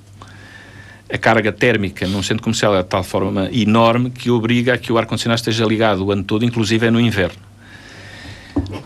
A 1.10 1.16
carga 1.16 1.52
térmica 1.52 2.06
num 2.06 2.22
centro 2.22 2.42
comercial 2.42 2.76
é 2.76 2.82
de 2.82 2.88
tal 2.88 3.02
forma 3.02 3.48
enorme 3.52 4.10
que 4.10 4.30
obriga 4.30 4.74
a 4.74 4.78
que 4.78 4.92
o 4.92 4.98
ar-condicionado 4.98 5.38
esteja 5.38 5.64
ligado 5.64 6.04
o 6.04 6.12
ano 6.12 6.24
todo, 6.24 6.44
inclusive 6.44 6.86
é 6.86 6.90
no 6.90 7.00
inverno. 7.00 7.38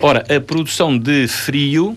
Ora, 0.00 0.24
a 0.34 0.40
produção 0.40 0.96
de 0.96 1.26
frio 1.26 1.96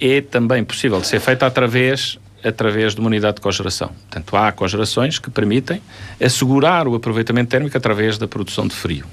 é 0.00 0.20
também 0.20 0.64
possível 0.64 1.00
de 1.00 1.06
ser 1.06 1.20
feita 1.20 1.46
através 1.46 2.18
através 2.44 2.94
de 2.94 3.00
uma 3.00 3.08
unidade 3.08 3.36
de 3.36 3.40
cogeração. 3.40 3.88
Portanto, 3.88 4.36
há 4.36 4.52
cogerações 4.52 5.18
que 5.18 5.30
permitem 5.30 5.82
assegurar 6.22 6.86
o 6.86 6.94
aproveitamento 6.94 7.50
térmico 7.50 7.76
através 7.76 8.18
da 8.18 8.28
produção 8.28 8.68
de 8.68 8.74
frio. 8.74 9.04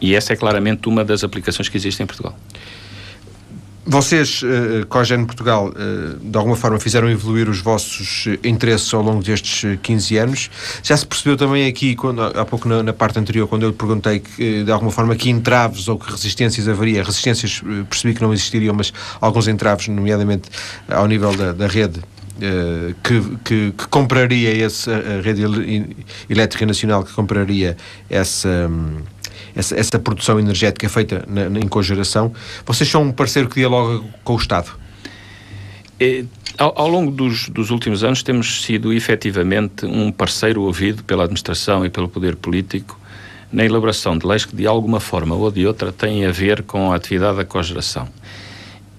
E 0.00 0.14
essa 0.16 0.32
é 0.32 0.36
claramente 0.36 0.88
uma 0.88 1.04
das 1.04 1.22
aplicações 1.22 1.68
que 1.68 1.76
existem 1.76 2.04
em 2.04 2.06
Portugal. 2.06 2.36
Vocês, 3.84 4.42
uh, 4.42 4.86
Cogen 4.88 5.24
Portugal, 5.24 5.68
uh, 5.68 6.18
de 6.18 6.36
alguma 6.36 6.54
forma 6.54 6.78
fizeram 6.78 7.08
evoluir 7.10 7.48
os 7.48 7.60
vossos 7.60 8.26
interesses 8.44 8.92
ao 8.92 9.02
longo 9.02 9.22
destes 9.22 9.78
15 9.82 10.16
anos. 10.18 10.50
Já 10.82 10.96
se 10.96 11.06
percebeu 11.06 11.36
também 11.36 11.66
aqui, 11.66 11.96
quando, 11.96 12.22
há 12.22 12.44
pouco 12.44 12.68
na, 12.68 12.82
na 12.82 12.92
parte 12.92 13.18
anterior, 13.18 13.48
quando 13.48 13.62
eu 13.62 13.70
lhe 13.70 13.74
perguntei 13.74 14.20
que, 14.20 14.64
de 14.64 14.70
alguma 14.70 14.90
forma, 14.90 15.16
que 15.16 15.30
entraves 15.30 15.88
ou 15.88 15.98
que 15.98 16.10
resistências 16.10 16.68
haveria. 16.68 17.02
Resistências 17.02 17.62
percebi 17.88 18.14
que 18.14 18.22
não 18.22 18.34
existiriam, 18.34 18.74
mas 18.74 18.92
alguns 19.18 19.48
entraves, 19.48 19.88
nomeadamente 19.88 20.50
ao 20.86 21.06
nível 21.06 21.34
da, 21.34 21.52
da 21.52 21.66
rede, 21.66 22.00
que, 23.02 23.20
que, 23.44 23.72
que, 23.72 23.86
compraria 23.88 24.50
esse, 24.50 24.90
a 24.90 25.20
rede 25.22 25.42
elétrica 26.28 26.64
nacional 26.64 27.04
que 27.04 27.12
compraria 27.12 27.76
essa, 28.08 28.48
um, 28.48 28.98
essa, 29.54 29.78
essa 29.78 29.98
produção 29.98 30.38
energética 30.38 30.88
feita 30.88 31.24
na, 31.26 31.48
na, 31.48 31.60
em 31.60 31.68
cogeração. 31.68 32.32
Vocês 32.64 32.88
são 32.88 33.02
um 33.02 33.12
parceiro 33.12 33.48
que 33.48 33.56
dialoga 33.56 34.04
com 34.24 34.34
o 34.34 34.36
Estado? 34.36 34.70
É, 35.98 36.24
ao, 36.56 36.80
ao, 36.80 36.88
longo 36.88 37.10
dos, 37.10 37.48
dos, 37.48 37.70
últimos 37.70 38.02
anos 38.02 38.22
temos 38.22 38.62
sido 38.62 38.92
efetivamente 38.92 39.84
um 39.84 40.10
parceiro 40.10 40.62
ouvido 40.62 41.04
pela 41.04 41.24
administração 41.24 41.84
e 41.84 41.90
pelo 41.90 42.08
poder 42.08 42.36
político 42.36 42.98
na 43.52 43.64
elaboração 43.64 44.16
de 44.16 44.26
leis 44.26 44.44
que 44.44 44.54
de 44.54 44.66
alguma 44.66 45.00
forma 45.00 45.34
ou 45.34 45.50
de 45.50 45.66
outra 45.66 45.92
têm 45.92 46.24
a 46.24 46.30
ver 46.30 46.62
com 46.62 46.92
a 46.92 46.96
atividade 46.96 47.36
da 47.36 47.44
cogeração. 47.44 48.08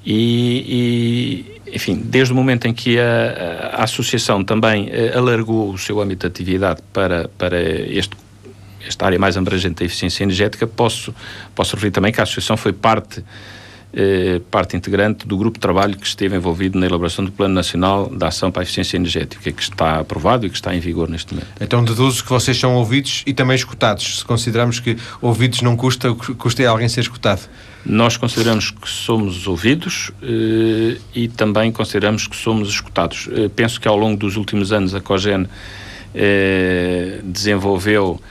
E, 0.06 1.56
e 1.68 1.76
enfim, 1.76 2.02
desde 2.04 2.34
o 2.34 2.36
momento 2.36 2.68
em 2.68 2.74
que 2.74 3.00
a, 3.00 3.74
a, 3.74 3.82
a 3.82 3.84
associação 3.84 4.44
também 4.44 4.90
eh, 4.92 5.14
alargou 5.16 5.72
o 5.72 5.78
seu 5.78 6.02
âmbito 6.02 6.28
de 6.28 6.32
atividade 6.32 6.82
para, 6.92 7.30
para 7.38 7.62
este 7.62 8.16
esta 8.88 9.06
área 9.06 9.20
mais 9.20 9.38
abrangente 9.38 9.76
da 9.76 9.86
eficiência 9.86 10.24
energética, 10.24 10.66
posso, 10.68 11.14
posso 11.56 11.76
referir 11.76 11.92
também 11.92 12.12
que 12.12 12.20
a 12.20 12.24
Associação 12.24 12.58
foi 12.58 12.74
parte, 12.74 13.24
eh, 13.94 14.42
parte 14.50 14.76
integrante 14.76 15.28
do 15.28 15.38
grupo 15.38 15.58
de 15.58 15.62
trabalho 15.62 15.98
que 15.98 16.06
esteve 16.06 16.36
envolvido 16.36 16.80
na 16.80 16.86
elaboração 16.86 17.24
do 17.26 17.32
Plano 17.32 17.54
Nacional 17.54 18.10
da 18.10 18.28
Ação 18.28 18.52
para 18.52 18.62
a 18.62 18.64
Eficiência 18.64 18.98
Energética, 18.98 19.52
que 19.52 19.62
está 19.62 20.00
aprovado 20.00 20.46
e 20.46 20.50
que 20.50 20.56
está 20.56 20.74
em 20.76 20.80
vigor 20.80 21.10
neste 21.10 21.34
momento. 21.34 21.50
Então 21.60 21.84
deduzo 21.84 22.24
que 22.24 22.30
vocês 22.30 22.58
são 22.58 22.76
ouvidos 22.76 23.24
e 23.26 23.34
também 23.34 23.56
escutados, 23.56 24.20
se 24.20 24.26
considerarmos 24.26 24.80
que 24.80 24.98
ouvidos 25.22 25.62
não 25.62 25.76
custa, 25.76 26.14
custa 26.14 26.64
é 26.64 26.66
alguém 26.66 26.88
ser 26.90 27.02
escutado. 27.02 27.50
Nós 27.86 28.16
consideramos 28.16 28.70
que 28.70 28.88
somos 28.88 29.48
ouvidos 29.48 30.12
eh, 30.22 30.98
e 31.16 31.28
também 31.28 31.72
consideramos 31.72 32.28
que 32.28 32.36
somos 32.36 32.70
escutados. 32.70 33.28
Eh, 33.32 33.50
penso 33.56 33.82
que 33.82 33.88
ao 33.88 33.98
longo 33.98 34.18
dos 34.18 34.38
últimos 34.38 34.72
anos 34.72 34.94
a 34.94 35.02
COGEN 35.02 35.48
eh, 36.14 37.20
desenvolveu 37.24 38.22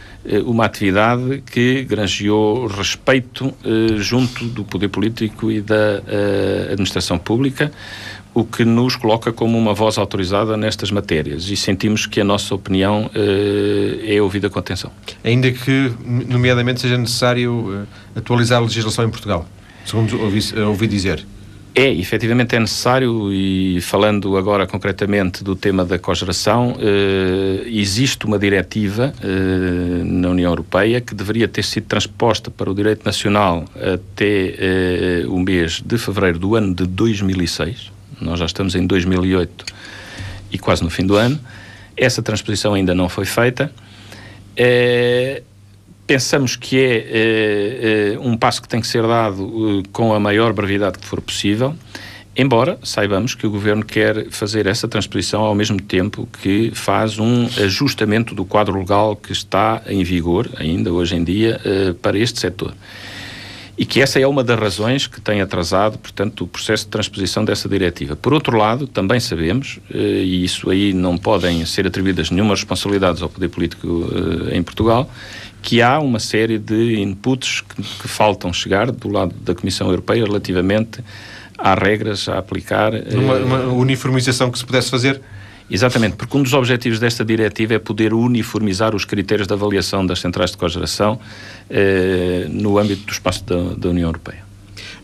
uma 0.45 0.66
atividade 0.66 1.43
que 1.51 1.83
granjeou 1.85 2.66
respeito 2.66 3.55
eh, 3.64 3.97
junto 3.97 4.45
do 4.45 4.64
poder 4.64 4.89
político 4.89 5.51
e 5.51 5.61
da 5.61 6.03
eh, 6.07 6.68
administração 6.73 7.18
pública, 7.18 7.73
o 8.35 8.45
que 8.45 8.64
nos 8.64 8.97
coloca 8.97 9.33
como 9.33 9.59
uma 9.59 9.75
voz 9.75 9.99
autorizada 9.99 10.57
nestas 10.57 10.91
matérias 10.91 11.49
e 11.49 11.57
sentimos 11.57 12.07
que 12.07 12.21
a 12.21 12.25
nossa 12.25 12.55
opinião 12.55 13.11
é 14.07 14.23
ouvida 14.23 14.49
com 14.49 14.57
atenção. 14.57 14.93
Ainda 15.25 15.51
que, 15.51 15.93
nomeadamente, 16.07 16.81
seja 16.81 16.97
necessário 16.97 17.89
atualizar 18.14 18.59
a 18.59 18.62
legislação 18.62 19.05
em 19.05 19.11
Portugal. 19.11 19.49
segundo 19.85 20.21
ouvi, 20.23 20.41
ouvi 20.61 20.87
dizer. 20.87 21.27
É, 21.73 21.89
efetivamente 21.93 22.57
é 22.57 22.59
necessário, 22.59 23.33
e 23.33 23.81
falando 23.81 24.37
agora 24.37 24.66
concretamente 24.66 25.45
do 25.45 25.55
tema 25.55 25.85
da 25.85 26.01
cogeração, 26.01 26.77
eh, 26.81 27.62
existe 27.68 28.27
uma 28.27 28.41
diretiva 28.41 29.14
eh, 29.23 30.03
na 30.05 30.31
União 30.31 30.51
Europeia 30.51 31.01
que 31.01 31.14
deveria 31.14 31.47
ter 31.47 31.62
sido 31.62 31.85
transposta 31.85 32.51
para 32.51 32.68
o 32.68 32.75
direito 32.75 33.05
nacional 33.05 33.64
até 33.77 34.55
eh, 34.59 35.25
o 35.29 35.39
mês 35.39 35.81
de 35.81 35.97
fevereiro 35.97 36.41
do 36.41 36.57
ano 36.57 36.75
de 36.75 36.87
2006. 36.87 37.93
Nós 38.21 38.41
já 38.41 38.47
estamos 38.47 38.75
em 38.75 38.85
2008 38.85 39.64
e 40.51 40.59
quase 40.59 40.83
no 40.83 40.91
fim 40.91 41.07
do 41.07 41.14
ano. 41.14 41.39
Essa 41.97 42.21
transposição 42.21 42.75
ainda 42.75 42.97
não 42.97 43.09
foi 43.09 43.25
feita. 43.25 43.73
É, 44.57 45.43
pensamos 46.11 46.57
que 46.57 46.77
é, 46.77 46.97
é, 46.97 48.15
é, 48.15 48.19
um 48.19 48.37
passo 48.37 48.61
que 48.61 48.67
tem 48.67 48.81
que 48.81 48.87
ser 48.89 49.07
dado 49.07 49.45
uh, 49.45 49.89
com 49.93 50.13
a 50.13 50.19
maior 50.19 50.53
brevidade 50.53 50.99
que 50.99 51.07
for 51.07 51.21
possível, 51.21 51.73
embora 52.37 52.81
saibamos 52.83 53.37
que 53.37 53.47
o 53.47 53.51
Governo 53.51 53.85
quer 53.85 54.29
fazer 54.29 54.67
essa 54.67 54.89
transposição 54.89 55.43
ao 55.43 55.55
mesmo 55.55 55.81
tempo 55.81 56.29
que 56.43 56.73
faz 56.75 57.17
um 57.21 57.47
ajustamento 57.63 58.35
do 58.35 58.45
quadro 58.45 58.77
legal 58.77 59.15
que 59.15 59.31
está 59.31 59.83
em 59.87 60.03
vigor, 60.03 60.51
ainda 60.57 60.93
hoje 60.93 61.15
em 61.15 61.23
dia, 61.23 61.61
para 62.03 62.19
este 62.19 62.41
setor. 62.41 62.75
E 63.79 63.85
que 63.85 64.03
essa 64.03 64.19
é 64.19 64.27
uma 64.27 64.43
das 64.43 64.59
razões 64.59 65.07
que 65.07 65.21
tem 65.21 65.41
atrasado, 65.41 65.97
portanto, 65.97 66.43
o 66.43 66.47
processo 66.47 66.85
de 66.85 66.91
transposição 66.91 67.45
dessa 67.45 67.69
diretiva. 67.69 68.15
Por 68.17 68.35
outro 68.35 68.57
lado, 68.59 68.87
também 68.87 69.21
sabemos, 69.21 69.79
e 69.95 70.45
isso 70.45 70.69
aí 70.71 70.93
não 70.93 71.17
podem 71.17 71.65
ser 71.65 71.87
atribuídas 71.87 72.31
nenhuma 72.31 72.55
responsabilidades 72.55 73.23
ao 73.23 73.29
poder 73.29 73.49
político 73.49 74.07
em 74.53 74.63
Portugal, 74.63 75.09
que 75.63 75.83
há 75.83 75.99
uma 75.99 76.19
série 76.19 76.59
de 76.59 77.01
inputs 77.01 77.61
que, 77.61 77.83
que, 77.83 78.09
faltam 78.09 78.53
chegar 78.53 78.91
do 78.91 79.09
lado 79.09 79.35
da 79.43 79.55
Comissão 79.55 79.89
Europeia 79.89 80.25
relativamente 80.25 81.03
às 81.57 81.79
regras 81.79 82.29
a 82.29 82.39
aplicar. 82.39 82.93
Uma, 83.13 83.35
uma 83.37 83.59
uniformização 83.73 84.51
que 84.51 84.59
se 84.59 84.65
pudesse 84.65 84.91
fazer? 84.91 85.21
Exatamente, 85.71 86.17
porque 86.17 86.37
um 86.37 86.43
dos 86.43 86.53
objetivos 86.53 86.99
desta 86.99 87.25
diretiva 87.25 87.75
é 87.75 87.79
poder 87.79 88.13
uniformizar 88.13 88.95
os 88.95 89.05
critérios 89.05 89.47
de 89.47 89.55
avaliação 89.55 90.05
das 90.05 90.19
centrais 90.19 90.51
de 90.51 90.57
cogeração 90.57 91.21
eh, 91.71 92.47
no 92.49 92.77
âmbito 92.77 93.07
do 93.07 93.13
espaço 93.13 93.45
da, 93.45 93.75
da 93.77 93.89
União 93.89 94.09
Europeia. 94.09 94.50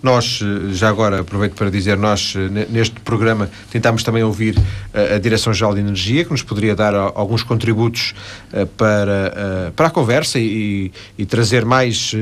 Nós, 0.02 0.40
eh, 0.42 0.72
já 0.72 0.88
agora 0.88 1.20
aproveito 1.20 1.54
para 1.54 1.70
dizer, 1.70 1.96
nós 1.96 2.34
eh, 2.36 2.66
neste 2.70 3.00
programa 3.00 3.50
tentámos 3.70 4.02
também 4.02 4.22
ouvir 4.22 4.56
eh, 4.92 5.14
a 5.14 5.18
Direção-Geral 5.18 5.74
de 5.74 5.80
Energia, 5.80 6.24
que 6.24 6.30
nos 6.30 6.42
poderia 6.42 6.74
dar 6.74 6.94
alguns 6.94 7.42
contributos 7.42 8.14
para, 8.76 9.72
para 9.74 9.88
a 9.88 9.90
conversa 9.90 10.38
e, 10.38 10.90
e 11.18 11.26
trazer 11.26 11.64
mais 11.64 12.12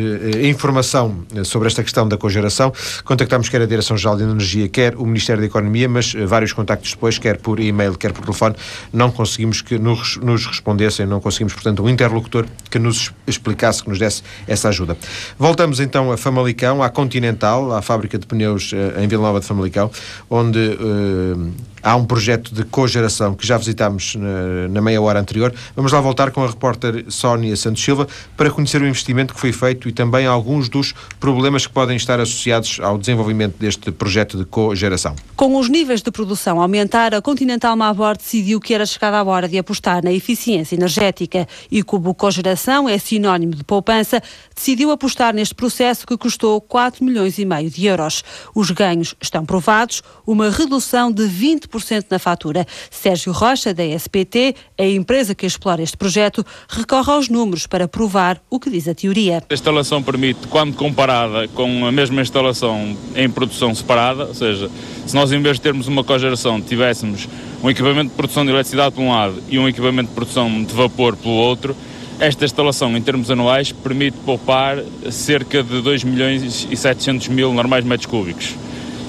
informação 0.42 1.24
sobre 1.44 1.68
esta 1.68 1.82
questão 1.82 2.08
da 2.08 2.16
cogeração. 2.16 2.72
Contactámos 3.04 3.48
quer 3.48 3.62
a 3.62 3.66
Direção-Geral 3.66 4.16
de 4.16 4.24
Energia, 4.24 4.68
quer 4.68 4.96
o 4.96 5.04
Ministério 5.06 5.40
da 5.40 5.46
Economia, 5.46 5.88
mas 5.88 6.12
vários 6.12 6.52
contactos 6.52 6.92
depois, 6.92 7.18
quer 7.18 7.38
por 7.38 7.60
e-mail, 7.60 7.94
quer 7.96 8.12
por 8.12 8.24
telefone, 8.24 8.56
não 8.92 9.10
conseguimos 9.10 9.62
que 9.62 9.78
nos, 9.78 10.16
nos 10.16 10.46
respondessem, 10.46 11.06
não 11.06 11.20
conseguimos, 11.20 11.52
portanto, 11.52 11.82
um 11.82 11.88
interlocutor 11.88 12.46
que 12.70 12.78
nos 12.78 13.12
explicasse, 13.26 13.82
que 13.82 13.88
nos 13.88 13.98
desse 13.98 14.22
essa 14.46 14.68
ajuda. 14.68 14.96
Voltamos 15.38 15.80
então 15.80 16.12
a 16.12 16.16
Famalicão, 16.16 16.82
à 16.82 16.88
Continental, 16.88 17.63
à 17.72 17.82
fábrica 17.82 18.18
de 18.18 18.26
pneus 18.26 18.72
uh, 18.72 19.00
em 19.00 19.06
Vila 19.08 19.22
Nova 19.22 19.40
de 19.40 19.46
Famalicão, 19.46 19.90
onde 20.28 20.58
uh, 20.58 21.52
há 21.84 21.94
um 21.94 22.04
projeto 22.04 22.54
de 22.54 22.64
cogeração 22.64 23.34
que 23.34 23.46
já 23.46 23.58
visitámos 23.58 24.14
na, 24.14 24.68
na, 24.68 24.80
meia 24.80 25.00
hora 25.00 25.20
anterior. 25.20 25.54
Vamos 25.76 25.92
lá 25.92 26.00
voltar 26.00 26.30
com 26.30 26.42
a 26.42 26.46
repórter 26.46 27.04
Sónia 27.08 27.54
Santos 27.56 27.84
Silva 27.84 28.08
para 28.36 28.50
conhecer 28.50 28.80
o 28.80 28.86
investimento 28.86 29.34
que 29.34 29.40
foi 29.40 29.52
feito 29.52 29.86
e 29.86 29.92
também 29.92 30.26
alguns 30.26 30.70
dos 30.70 30.94
problemas 31.20 31.66
que 31.66 31.72
podem 31.72 31.96
estar 31.96 32.18
associados 32.18 32.80
ao 32.80 32.96
desenvolvimento 32.96 33.56
deste 33.58 33.92
projeto 33.92 34.38
de 34.38 34.46
cogeração. 34.46 35.14
Com 35.36 35.56
os 35.58 35.68
níveis 35.68 36.00
de 36.00 36.10
produção 36.10 36.58
a 36.58 36.62
aumentar, 36.62 37.14
a 37.14 37.20
Continental 37.20 37.76
Mabor 37.76 38.16
decidiu 38.16 38.58
que 38.58 38.72
era 38.72 38.86
chegada 38.86 39.18
a 39.18 39.24
hora 39.24 39.46
de 39.46 39.58
apostar 39.58 40.02
na 40.02 40.12
eficiência 40.12 40.74
energética 40.74 41.46
e 41.70 41.82
como 41.82 42.14
cogeração 42.14 42.88
é 42.88 42.96
sinónimo 42.96 43.54
de 43.54 43.62
poupança, 43.62 44.22
decidiu 44.54 44.90
apostar 44.90 45.34
neste 45.34 45.54
processo 45.54 46.06
que 46.06 46.16
custou 46.16 46.60
4 46.60 47.04
milhões 47.04 47.38
e 47.38 47.44
meio 47.44 47.68
de 47.68 47.84
euros. 47.84 48.24
Os 48.54 48.70
ganhos 48.70 49.14
estão 49.20 49.44
provados, 49.44 50.02
uma 50.26 50.48
redução 50.48 51.12
de 51.12 51.24
20% 51.24 51.73
na 52.10 52.18
fatura. 52.18 52.66
Sérgio 52.90 53.32
Rocha, 53.32 53.72
da 53.74 53.84
SPT, 53.84 54.54
a 54.78 54.84
empresa 54.84 55.34
que 55.34 55.46
explora 55.46 55.82
este 55.82 55.96
projeto, 55.96 56.44
recorre 56.68 57.12
aos 57.12 57.28
números 57.28 57.66
para 57.66 57.88
provar 57.88 58.40
o 58.50 58.60
que 58.60 58.70
diz 58.70 58.86
a 58.88 58.94
teoria. 58.94 59.42
A 59.48 59.54
instalação 59.54 60.02
permite, 60.02 60.46
quando 60.48 60.74
comparada 60.74 61.48
com 61.48 61.86
a 61.86 61.92
mesma 61.92 62.22
instalação 62.22 62.96
em 63.14 63.28
produção 63.28 63.74
separada, 63.74 64.26
ou 64.26 64.34
seja, 64.34 64.70
se 65.06 65.14
nós 65.14 65.32
em 65.32 65.40
vez 65.40 65.56
de 65.56 65.62
termos 65.62 65.88
uma 65.88 66.04
cogeração 66.04 66.60
tivéssemos 66.60 67.28
um 67.62 67.70
equipamento 67.70 68.10
de 68.10 68.16
produção 68.16 68.44
de 68.44 68.50
eletricidade 68.50 68.94
por 68.94 69.02
um 69.02 69.10
lado 69.10 69.42
e 69.48 69.58
um 69.58 69.68
equipamento 69.68 70.08
de 70.08 70.14
produção 70.14 70.62
de 70.62 70.72
vapor 70.74 71.16
pelo 71.16 71.34
outro, 71.34 71.76
esta 72.18 72.44
instalação, 72.44 72.96
em 72.96 73.02
termos 73.02 73.30
anuais, 73.30 73.72
permite 73.72 74.16
poupar 74.18 74.78
cerca 75.10 75.62
de 75.62 75.80
2 75.82 76.04
milhões 76.04 76.66
e 76.70 76.76
700 76.76 77.28
mil 77.28 77.52
normais 77.52 77.84
metros 77.84 78.06
cúbicos. 78.06 78.54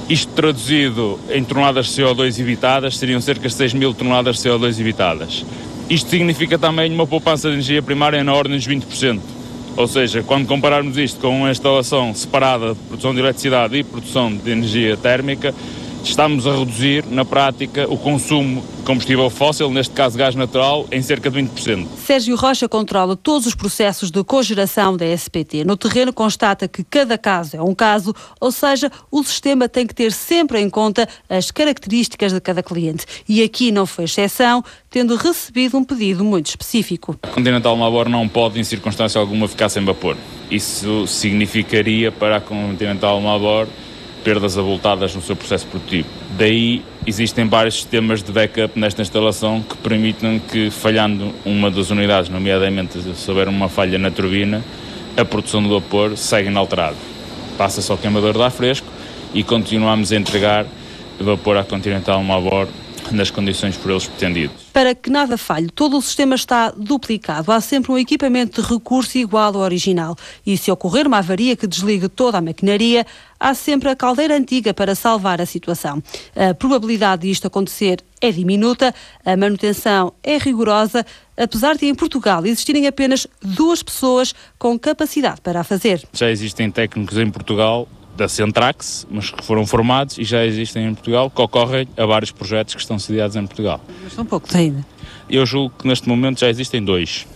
Isto 0.08 0.34
traduzido 0.34 1.20
em 1.32 1.44
toneladas 1.44 1.88
de 1.88 1.94
CO2 1.94 2.40
evitadas, 2.40 2.96
seriam 2.96 3.20
cerca 3.20 3.48
de 3.48 3.54
6 3.56 3.74
mil 3.74 3.92
toneladas 3.92 4.38
de 4.38 4.48
CO2 4.48 4.80
evitadas. 4.80 5.44
Isto 5.90 6.12
significa 6.12 6.60
também 6.60 6.94
uma 6.94 7.08
poupança 7.08 7.48
de 7.48 7.56
energia 7.56 7.82
primária 7.82 8.24
na 8.24 8.32
ordem 8.32 8.56
dos 8.56 8.68
20%. 8.68 9.20
Ou 9.76 9.88
seja, 9.88 10.22
quando 10.22 10.48
compararmos 10.48 10.96
isto 10.98 11.20
com 11.20 11.40
uma 11.40 11.50
instalação 11.50 12.14
separada 12.14 12.76
de 12.76 12.80
produção 12.82 13.14
de 13.16 13.20
eletricidade 13.20 13.78
e 13.78 13.84
produção 13.84 14.32
de 14.32 14.52
energia 14.52 14.96
térmica, 14.96 15.56
estamos 16.10 16.46
a 16.46 16.56
reduzir, 16.56 17.06
na 17.10 17.26
prática, 17.26 17.86
o 17.90 17.98
consumo 17.98 18.62
de 18.62 18.84
combustível 18.84 19.30
fóssil, 19.30 19.70
neste 19.72 19.94
caso 19.94 20.18
gás 20.18 20.36
natural, 20.36 20.86
em 20.92 21.02
cerca 21.02 21.30
de 21.30 21.42
20%. 21.42 21.88
Sérgio 21.98 22.36
Rocha 22.36 22.70
controla 22.70 23.16
todos 23.16 23.48
os 23.48 23.56
processos 23.56 24.12
de 24.12 24.24
cogeração 24.24 24.96
da 24.96 25.06
SPT. 25.06 25.64
No 25.66 25.76
terreno 25.76 26.14
constata 26.14 26.68
que 26.68 26.84
cada 26.84 27.18
caso 27.18 27.58
é 27.58 27.62
um 27.62 27.74
caso, 27.74 28.14
ou 28.40 28.52
seja, 28.52 28.92
o 29.10 29.24
sistema 29.24 29.68
tem 29.68 29.88
que 29.88 29.96
ter 29.96 30.12
sempre 30.12 30.60
em 30.60 30.70
conta 30.70 31.08
as 31.30 31.52
características 31.52 32.32
de 32.32 32.40
cada 32.40 32.62
cliente. 32.62 33.06
E 33.28 33.42
aqui 33.42 33.72
não 33.72 33.86
foi 33.86 34.06
exceção, 34.06 34.64
tendo 34.90 35.16
recebido 35.16 35.78
um 35.78 35.84
pedido 35.84 36.24
muito 36.24 36.48
específico. 36.48 37.18
A 37.24 37.28
Continental 37.28 37.76
Mabor 37.76 38.08
não 38.08 38.28
pode, 38.28 38.60
em 38.60 38.64
circunstância 38.64 39.20
alguma, 39.20 39.48
ficar 39.48 39.70
sem 39.70 39.84
vapor. 39.84 40.16
Isso 40.50 41.08
significaria 41.08 42.12
para 42.12 42.38
a 42.38 42.42
Continental 42.42 43.20
Mabor 43.20 43.68
perdas 44.26 44.58
avultadas 44.58 45.14
no 45.14 45.22
seu 45.22 45.36
processo 45.36 45.68
produtivo. 45.68 46.10
Daí 46.32 46.82
existem 47.06 47.48
vários 47.48 47.76
sistemas 47.76 48.24
de 48.24 48.32
backup 48.32 48.78
nesta 48.78 49.04
instalação 49.04 49.62
que 49.62 49.78
permitem 49.78 50.42
que, 50.52 50.72
falhando 50.72 51.32
uma 51.46 51.70
das 51.70 51.92
unidades, 51.92 52.28
nomeadamente 52.28 53.00
se 53.00 53.30
houver 53.30 53.48
uma 53.48 53.70
falha 53.70 54.00
na 54.00 54.10
turbina, 54.10 54.64
a 55.16 55.24
produção 55.24 55.62
do 55.62 55.70
vapor 55.70 56.18
segue 56.18 56.50
inalterada. 56.50 56.96
Passa-se 57.56 57.90
ao 57.92 58.00
queimador 58.00 58.34
de 58.34 58.42
ar 58.42 58.50
fresco 58.50 58.88
e 59.32 59.44
continuamos 59.44 60.12
a 60.12 60.16
entregar 60.16 60.66
vapor 61.20 61.58
à 61.58 61.64
Continental 61.64 62.22
Mabor 62.24 62.68
nas 63.12 63.30
condições 63.30 63.78
por 63.78 63.92
eles 63.92 64.08
pretendidos. 64.08 64.64
Para 64.74 64.96
que 64.96 65.10
nada 65.10 65.38
falhe, 65.38 65.70
todo 65.70 65.98
o 65.98 66.02
sistema 66.02 66.36
está 66.36 66.72
duplicado. 66.72 67.52
Há 67.52 67.62
sempre 67.62 67.92
um 67.92 67.98
equipamento 67.98 68.62
de 68.62 68.68
recurso 68.68 69.18
igual 69.18 69.56
ao 69.56 69.62
original. 69.62 70.16
E 70.46 70.58
se 70.58 70.72
ocorrer 70.72 71.08
uma 71.08 71.20
avaria 71.20 71.56
que 71.56 71.68
desligue 71.68 72.10
toda 72.10 72.38
a 72.38 72.42
maquinaria, 72.42 73.06
há 73.40 73.54
sempre 73.54 73.90
a 73.90 73.96
caldeira 73.96 74.36
antiga 74.36 74.74
para 74.74 74.96
salvar 74.96 75.42
a 75.42 75.46
situação. 75.46 76.02
A 76.36 76.54
probabilidade 76.54 77.28
disto 77.28 77.48
acontecer 77.48 78.04
é 78.22 78.32
diminuta, 78.32 78.94
a 79.24 79.38
manutenção 79.38 80.14
é 80.24 80.38
rigorosa, 80.38 81.06
apesar 81.38 81.76
de 81.76 81.86
em 81.86 81.96
Portugal 81.96 82.46
existirem 82.46 82.88
apenas 82.88 83.28
duas 83.42 83.84
pessoas 83.84 84.34
com 84.58 84.78
capacidade 84.80 85.42
para 85.42 85.60
a 85.60 85.64
fazer. 85.64 86.04
Já 86.14 86.30
existem 86.30 86.72
técnicos 86.72 87.18
em 87.18 87.30
Portugal 87.30 87.88
da 88.16 88.28
Centrax, 88.28 89.06
mas 89.10 89.30
que 89.30 89.44
foram 89.44 89.66
formados 89.66 90.18
e 90.18 90.24
já 90.24 90.46
existem 90.46 90.88
em 90.88 90.94
Portugal, 90.94 91.30
que 91.30 91.42
ocorrem 91.42 91.88
a 91.98 92.06
vários 92.06 92.32
projetos 92.32 92.76
que 92.76 92.82
estão 92.82 92.98
sediados 92.98 93.36
em 93.36 93.46
Portugal. 93.46 93.82
Mas 94.04 94.14
são 94.14 94.26
poucos 94.26 94.56
ainda. 94.56 94.86
Eu 95.30 95.46
julgo 95.46 95.74
que 95.80 95.88
neste 95.88 96.08
momento 96.08 96.40
já 96.40 96.50
existem 96.50 96.84
dois. 96.84 97.28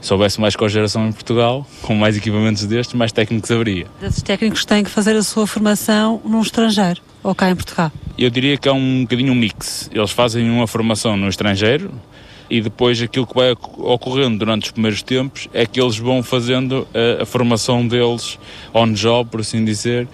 Se 0.00 0.12
houvesse 0.12 0.40
mais 0.40 0.54
cogeração 0.54 1.08
em 1.08 1.12
Portugal, 1.12 1.66
com 1.82 1.94
mais 1.94 2.16
equipamentos 2.16 2.64
destes, 2.64 2.94
mais 2.94 3.12
técnicos 3.12 3.50
haveria. 3.50 3.86
Esses 4.02 4.22
técnicos 4.22 4.64
têm 4.64 4.84
que 4.84 4.90
fazer 4.90 5.16
a 5.16 5.22
sua 5.22 5.46
formação 5.46 6.20
num 6.24 6.40
estrangeiro 6.42 7.00
ou 7.22 7.34
cá 7.34 7.50
em 7.50 7.56
Portugal? 7.56 7.90
Eu 8.16 8.30
diria 8.30 8.56
que 8.56 8.68
é 8.68 8.72
um 8.72 9.02
bocadinho 9.02 9.32
um 9.32 9.34
mix. 9.34 9.90
Eles 9.92 10.10
fazem 10.10 10.48
uma 10.48 10.66
formação 10.66 11.16
no 11.16 11.28
estrangeiro, 11.28 11.92
e 12.48 12.60
depois 12.60 13.00
aquilo 13.00 13.26
que 13.26 13.34
vai 13.34 13.52
ocorrendo 13.52 14.38
durante 14.38 14.66
os 14.66 14.70
primeiros 14.70 15.02
tempos 15.02 15.48
é 15.52 15.66
que 15.66 15.80
eles 15.80 15.98
vão 15.98 16.22
fazendo 16.22 16.86
a, 16.94 17.22
a 17.22 17.26
formação 17.26 17.86
deles 17.86 18.38
on 18.72 18.92
job, 18.92 19.30
por 19.30 19.40
assim 19.40 19.64
dizer, 19.64 20.08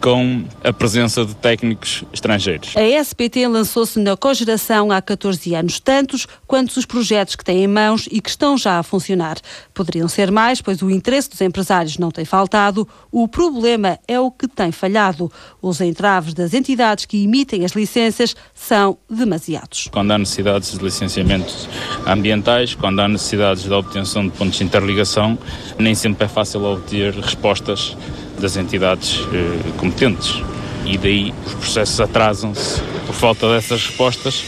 com 0.00 0.44
a 0.62 0.72
presença 0.72 1.24
de 1.24 1.34
técnicos 1.34 2.04
estrangeiros. 2.12 2.74
A 2.76 3.02
SPT 3.02 3.46
lançou-se 3.46 3.98
na 3.98 4.16
cogeração 4.16 4.90
há 4.90 5.00
14 5.00 5.54
anos, 5.54 5.80
tantos 5.80 6.26
quantos 6.46 6.76
os 6.76 6.84
projetos 6.84 7.36
que 7.36 7.44
têm 7.44 7.64
em 7.64 7.66
mãos 7.66 8.08
e 8.10 8.20
que 8.20 8.30
estão 8.30 8.56
já 8.56 8.78
a 8.78 8.82
funcionar. 8.82 9.38
Poderiam 9.74 10.08
ser 10.08 10.30
mais, 10.30 10.60
pois 10.60 10.82
o 10.82 10.90
interesse 10.90 11.30
dos 11.30 11.40
empresários 11.40 11.98
não 11.98 12.10
tem 12.10 12.24
faltado, 12.24 12.88
o 13.10 13.26
problema 13.28 13.98
é 14.06 14.18
o 14.18 14.30
que 14.30 14.46
tem 14.46 14.72
falhado. 14.72 15.30
Os 15.60 15.80
entraves 15.80 16.34
das 16.34 16.54
entidades 16.54 17.04
que 17.04 17.24
emitem 17.24 17.64
as 17.64 17.72
licenças 17.72 18.34
são 18.54 18.98
demasiados. 19.08 19.88
Quando 19.90 20.12
há 20.12 20.18
necessidades 20.18 20.76
de 20.76 20.84
licenciamentos 20.84 21.68
ambientais, 22.06 22.74
quando 22.74 23.00
há 23.00 23.08
necessidades 23.08 23.64
de 23.64 23.72
obtenção 23.72 24.26
de 24.26 24.36
pontos 24.36 24.58
de 24.58 24.64
interligação, 24.64 25.38
nem 25.78 25.94
sempre 25.94 26.24
é 26.24 26.28
fácil 26.28 26.64
obter 26.64 27.14
respostas 27.14 27.96
das 28.40 28.56
entidades 28.56 29.20
eh, 29.32 29.72
competentes. 29.76 30.42
E 30.84 30.96
daí 30.96 31.34
os 31.46 31.54
processos 31.54 32.00
atrasam-se 32.00 32.80
por 33.06 33.14
falta 33.14 33.52
dessas 33.52 33.86
respostas. 33.86 34.44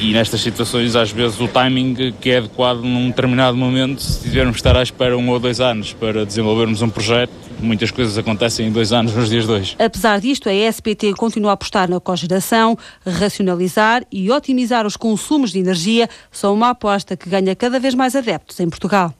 E, 0.00 0.08
e 0.08 0.12
nestas 0.12 0.40
situações, 0.42 0.94
às 0.94 1.10
vezes, 1.10 1.40
o 1.40 1.48
timing 1.48 2.12
que 2.20 2.30
é 2.30 2.38
adequado 2.38 2.82
num 2.82 3.08
determinado 3.08 3.56
momento, 3.56 4.02
se 4.02 4.20
tivermos 4.20 4.56
que 4.56 4.60
estar 4.60 4.76
à 4.76 4.82
espera 4.82 5.16
um 5.16 5.28
ou 5.30 5.38
dois 5.38 5.60
anos 5.60 5.92
para 5.94 6.26
desenvolvermos 6.26 6.82
um 6.82 6.90
projeto, 6.90 7.32
muitas 7.58 7.90
coisas 7.90 8.18
acontecem 8.18 8.66
em 8.66 8.72
dois 8.72 8.92
anos 8.92 9.14
nos 9.14 9.30
dias 9.30 9.46
dois. 9.46 9.74
Apesar 9.78 10.20
disto, 10.20 10.48
a 10.48 10.52
SPT 10.52 11.14
continua 11.14 11.50
a 11.50 11.54
apostar 11.54 11.88
na 11.88 12.00
cogeração, 12.00 12.76
racionalizar 13.06 14.02
e 14.12 14.30
otimizar 14.30 14.86
os 14.86 14.96
consumos 14.96 15.52
de 15.52 15.58
energia 15.58 16.08
são 16.30 16.54
uma 16.54 16.70
aposta 16.70 17.16
que 17.16 17.28
ganha 17.28 17.54
cada 17.56 17.80
vez 17.80 17.94
mais 17.94 18.14
adeptos 18.14 18.60
em 18.60 18.68
Portugal. 18.68 19.14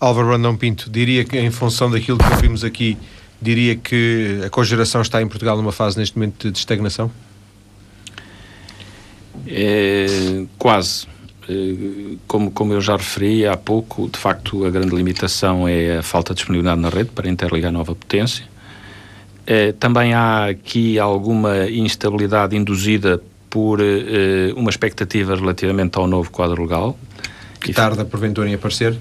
Álvaro 0.00 0.28
Brandão 0.28 0.56
Pinto, 0.56 0.88
diria 0.88 1.24
que 1.24 1.38
em 1.38 1.50
função 1.50 1.90
daquilo 1.90 2.16
que 2.16 2.32
ouvimos 2.32 2.64
aqui, 2.64 2.96
diria 3.40 3.76
que 3.76 4.40
a 4.44 4.48
cogeração 4.48 5.02
está 5.02 5.20
em 5.20 5.28
Portugal 5.28 5.58
numa 5.58 5.72
fase 5.72 5.98
neste 5.98 6.16
momento 6.16 6.50
de 6.50 6.58
estagnação? 6.58 7.10
É, 9.46 10.44
quase. 10.58 11.06
É, 11.46 12.16
como, 12.26 12.50
como 12.50 12.72
eu 12.72 12.80
já 12.80 12.96
referi 12.96 13.46
há 13.46 13.56
pouco, 13.56 14.08
de 14.08 14.18
facto, 14.18 14.64
a 14.64 14.70
grande 14.70 14.94
limitação 14.94 15.68
é 15.68 15.98
a 15.98 16.02
falta 16.02 16.32
de 16.32 16.38
disponibilidade 16.38 16.80
na 16.80 16.88
rede 16.88 17.10
para 17.10 17.28
interligar 17.28 17.70
nova 17.70 17.94
potência. 17.94 18.44
É, 19.46 19.72
também 19.72 20.14
há 20.14 20.46
aqui 20.46 20.98
alguma 20.98 21.68
instabilidade 21.68 22.56
induzida 22.56 23.20
por 23.50 23.80
é, 23.80 24.52
uma 24.56 24.70
expectativa 24.70 25.34
relativamente 25.34 25.98
ao 25.98 26.06
novo 26.06 26.30
quadro 26.30 26.62
legal. 26.62 26.98
Que 27.60 27.72
tarda, 27.74 28.04
porventura, 28.04 28.48
em 28.48 28.54
aparecer? 28.54 28.96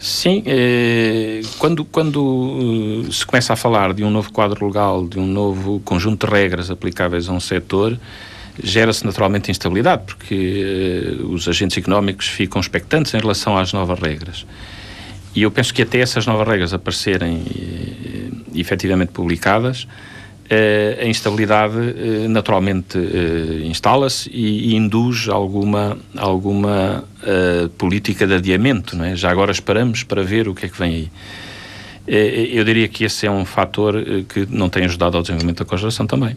Sim, 0.00 0.44
eh, 0.46 1.40
quando, 1.58 1.84
quando 1.84 3.04
eh, 3.08 3.12
se 3.12 3.26
começa 3.26 3.52
a 3.52 3.56
falar 3.56 3.92
de 3.92 4.04
um 4.04 4.10
novo 4.10 4.32
quadro 4.32 4.66
legal, 4.66 5.06
de 5.06 5.18
um 5.18 5.26
novo 5.26 5.80
conjunto 5.80 6.26
de 6.26 6.32
regras 6.32 6.70
aplicáveis 6.70 7.28
a 7.28 7.32
um 7.32 7.40
setor, 7.40 7.98
gera-se 8.62 9.04
naturalmente 9.04 9.50
instabilidade, 9.50 10.02
porque 10.06 11.16
eh, 11.20 11.22
os 11.24 11.48
agentes 11.48 11.76
económicos 11.76 12.28
ficam 12.28 12.60
expectantes 12.60 13.12
em 13.14 13.18
relação 13.18 13.58
às 13.58 13.72
novas 13.72 13.98
regras. 13.98 14.46
E 15.34 15.42
eu 15.42 15.50
penso 15.50 15.72
que 15.74 15.82
até 15.82 15.98
essas 15.98 16.26
novas 16.26 16.46
regras 16.46 16.72
aparecerem 16.72 17.42
eh, 17.56 18.30
efetivamente 18.54 19.12
publicadas, 19.12 19.86
a 20.50 21.06
instabilidade 21.06 21.76
naturalmente 22.28 22.98
instala-se 23.64 24.30
e, 24.32 24.74
induz 24.74 25.28
alguma, 25.28 25.98
alguma 26.16 27.04
política 27.76 28.26
de 28.26 28.34
adiamento. 28.34 28.96
Não 28.96 29.04
é? 29.04 29.14
Já 29.14 29.30
agora 29.30 29.52
esperamos 29.52 30.02
para 30.02 30.22
ver 30.22 30.48
o 30.48 30.54
que 30.54 30.66
é 30.66 30.68
que 30.68 30.78
vem 30.78 30.94
aí. 30.94 31.10
Eu 32.06 32.64
diria 32.64 32.88
que 32.88 33.04
esse 33.04 33.26
é 33.26 33.30
um 33.30 33.44
fator 33.44 34.02
que 34.28 34.46
não 34.48 34.70
tem 34.70 34.84
ajudado 34.86 35.16
ao 35.16 35.22
desenvolvimento 35.22 35.58
da 35.58 35.64
cogeração 35.66 36.06
também. 36.06 36.36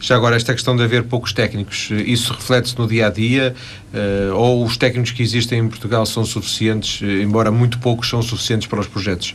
Já 0.00 0.16
agora, 0.16 0.34
esta 0.34 0.54
questão 0.54 0.74
de 0.74 0.82
haver 0.82 1.02
poucos 1.02 1.34
técnicos, 1.34 1.90
isso 2.06 2.32
reflete-se 2.32 2.78
no 2.78 2.88
dia 2.88 3.08
a 3.08 3.10
dia? 3.10 3.54
ou 4.34 4.64
os 4.64 4.78
técnicos 4.78 5.10
que 5.10 5.22
existem 5.22 5.58
em 5.58 5.68
Portugal 5.68 6.06
são 6.06 6.24
suficientes, 6.24 7.02
embora 7.02 7.50
muito 7.50 7.78
poucos, 7.78 8.08
são 8.08 8.22
suficientes 8.22 8.66
para 8.66 8.80
os 8.80 8.86
projetos? 8.86 9.34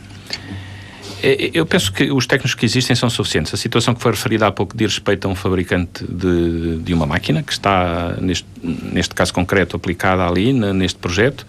É, 1.26 1.50
eu 1.52 1.66
penso 1.66 1.92
que 1.92 2.12
os 2.12 2.24
técnicos 2.24 2.54
que 2.54 2.64
existem 2.64 2.94
são 2.94 3.10
suficientes. 3.10 3.52
A 3.52 3.56
situação 3.56 3.92
que 3.92 4.00
foi 4.00 4.12
referida 4.12 4.46
há 4.46 4.52
pouco 4.52 4.76
diz 4.76 4.92
respeito 4.92 5.26
a 5.26 5.30
um 5.30 5.34
fabricante 5.34 6.04
de, 6.04 6.78
de 6.78 6.94
uma 6.94 7.04
máquina, 7.04 7.42
que 7.42 7.52
está, 7.52 8.16
neste, 8.20 8.46
neste 8.62 9.12
caso 9.12 9.34
concreto, 9.34 9.74
aplicada 9.74 10.24
ali, 10.24 10.52
neste 10.52 11.00
projeto, 11.00 11.44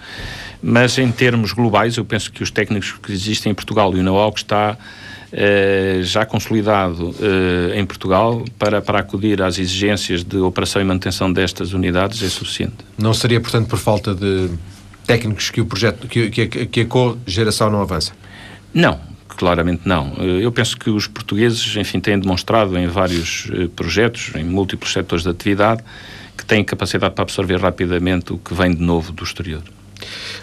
mas 0.64 0.98
em 0.98 1.12
termos 1.12 1.52
globais, 1.54 1.96
eu 1.96 2.04
penso 2.04 2.32
que 2.32 2.42
os 2.42 2.50
técnicos 2.50 2.94
que 2.94 3.12
existem 3.12 3.52
em 3.52 3.56
Portugal 3.56 3.96
e 3.96 4.00
o 4.00 4.04
know-how 4.04 4.32
que 4.32 4.40
está 4.40 4.76
eh, 5.32 6.00
já 6.02 6.26
consolidado 6.26 7.14
eh, 7.22 7.80
em 7.80 7.86
Portugal 7.86 8.44
para, 8.58 8.82
para 8.82 8.98
acudir 8.98 9.44
às 9.44 9.60
exigências 9.60 10.24
de 10.24 10.38
operação 10.38 10.82
e 10.82 10.86
manutenção 10.86 11.32
destas 11.32 11.74
unidades 11.74 12.24
é 12.24 12.30
suficiente. 12.30 12.78
Não 12.98 13.14
seria, 13.14 13.40
portanto, 13.40 13.68
por 13.68 13.78
falta 13.78 14.16
de 14.16 14.50
técnicos 15.06 15.52
que 15.52 15.62
o 15.62 15.66
projeto, 15.68 16.08
que, 16.08 16.32
que, 16.32 16.66
que 16.66 16.82
a 16.82 16.86
co-geração 16.86 17.70
não 17.70 17.82
avança? 17.82 18.14
Não, 18.74 19.00
claramente 19.38 19.84
não. 19.86 20.14
Eh, 20.18 20.46
eu 20.46 20.52
penso 20.52 20.78
que 20.78 20.90
os 20.90 21.08
portugueses, 21.08 21.76
enfim, 21.78 22.00
têm 22.00 22.20
demonstrado 22.20 22.78
em 22.78 22.88
vários 22.88 23.48
eh, 23.54 23.68
projetos, 23.76 24.32
em 24.36 24.44
múltiplos 24.44 24.92
setores 24.92 25.24
de 25.24 25.30
atividade, 25.30 25.84
que 26.36 26.44
têm 26.44 26.64
capacidade 26.64 27.14
para 27.14 27.24
absorver 27.24 27.60
rapidamente 27.60 28.34
o 28.34 28.38
que 28.38 28.54
vem 28.54 28.74
de 28.74 28.82
novo 28.82 29.12
do 29.12 29.24
exterior. 29.24 29.64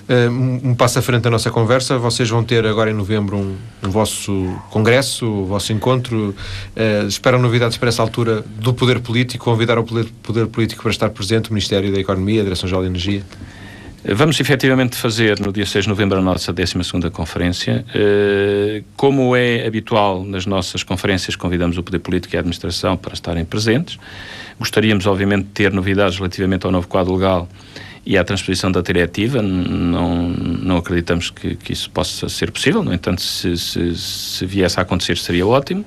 Uh, 0.09 0.68
um 0.68 0.74
passo 0.74 0.99
à 0.99 1.03
frente 1.03 1.22
da 1.22 1.30
nossa 1.30 1.51
conversa, 1.51 1.97
vocês 1.97 2.28
vão 2.28 2.42
ter 2.45 2.66
agora 2.66 2.90
em 2.90 2.95
novembro 2.95 3.36
um, 3.36 3.57
um 3.82 3.90
vosso 3.90 4.55
congresso, 4.70 5.26
o 5.26 5.47
vosso 5.47 5.72
encontro. 5.72 6.34
Uh, 6.76 7.07
esperam 7.07 7.38
novidades 7.38 7.78
para 7.78 7.88
essa 7.88 8.03
altura 8.03 8.45
do 8.57 8.74
poder 8.74 9.01
político, 9.01 9.45
convidar 9.45 9.78
o 9.78 9.84
poder, 9.84 10.07
poder 10.22 10.47
político 10.49 10.82
para 10.82 10.90
estar 10.90 11.11
presente, 11.11 11.51
o 11.51 11.53
Ministério 11.53 11.92
da 11.92 12.01
Economia, 12.01 12.40
a 12.40 12.45
Direção-Geral 12.45 12.82
de 12.82 12.88
Energia? 12.88 13.22
Vamos 14.07 14.38
efetivamente 14.38 14.96
fazer 14.96 15.40
no 15.40 15.50
dia 15.50 15.64
6 15.64 15.84
de 15.84 15.88
novembro 15.88 16.18
a 16.18 16.20
nossa 16.20 16.52
12 16.52 16.74
conferência. 17.11 17.86
Eh, 17.94 18.82
como 18.96 19.34
é 19.34 19.66
habitual 19.66 20.22
nas 20.22 20.44
nossas 20.44 20.82
conferências, 20.82 21.34
convidamos 21.36 21.78
o 21.78 21.82
Poder 21.82 22.00
Político 22.00 22.34
e 22.34 22.36
a 22.36 22.40
Administração 22.40 22.98
para 22.98 23.14
estarem 23.14 23.46
presentes. 23.46 23.98
Gostaríamos, 24.59 25.07
obviamente, 25.07 25.44
de 25.44 25.50
ter 25.52 25.72
novidades 25.72 26.18
relativamente 26.18 26.66
ao 26.66 26.72
novo 26.72 26.86
quadro 26.86 27.14
legal 27.14 27.48
e 28.05 28.18
à 28.18 28.22
transposição 28.22 28.70
da 28.70 28.82
diretiva. 28.82 29.40
Não, 29.40 30.28
não 30.28 30.76
acreditamos 30.76 31.30
que, 31.30 31.55
que 31.55 31.72
isso 31.72 31.90
possa 31.90 32.28
ser 32.28 32.50
possível, 32.50 32.82
no 32.82 32.92
entanto, 32.92 33.22
se, 33.22 33.57
se, 33.57 33.96
se 33.96 34.44
viesse 34.44 34.78
a 34.78 34.82
acontecer, 34.82 35.16
seria 35.16 35.46
ótimo. 35.46 35.82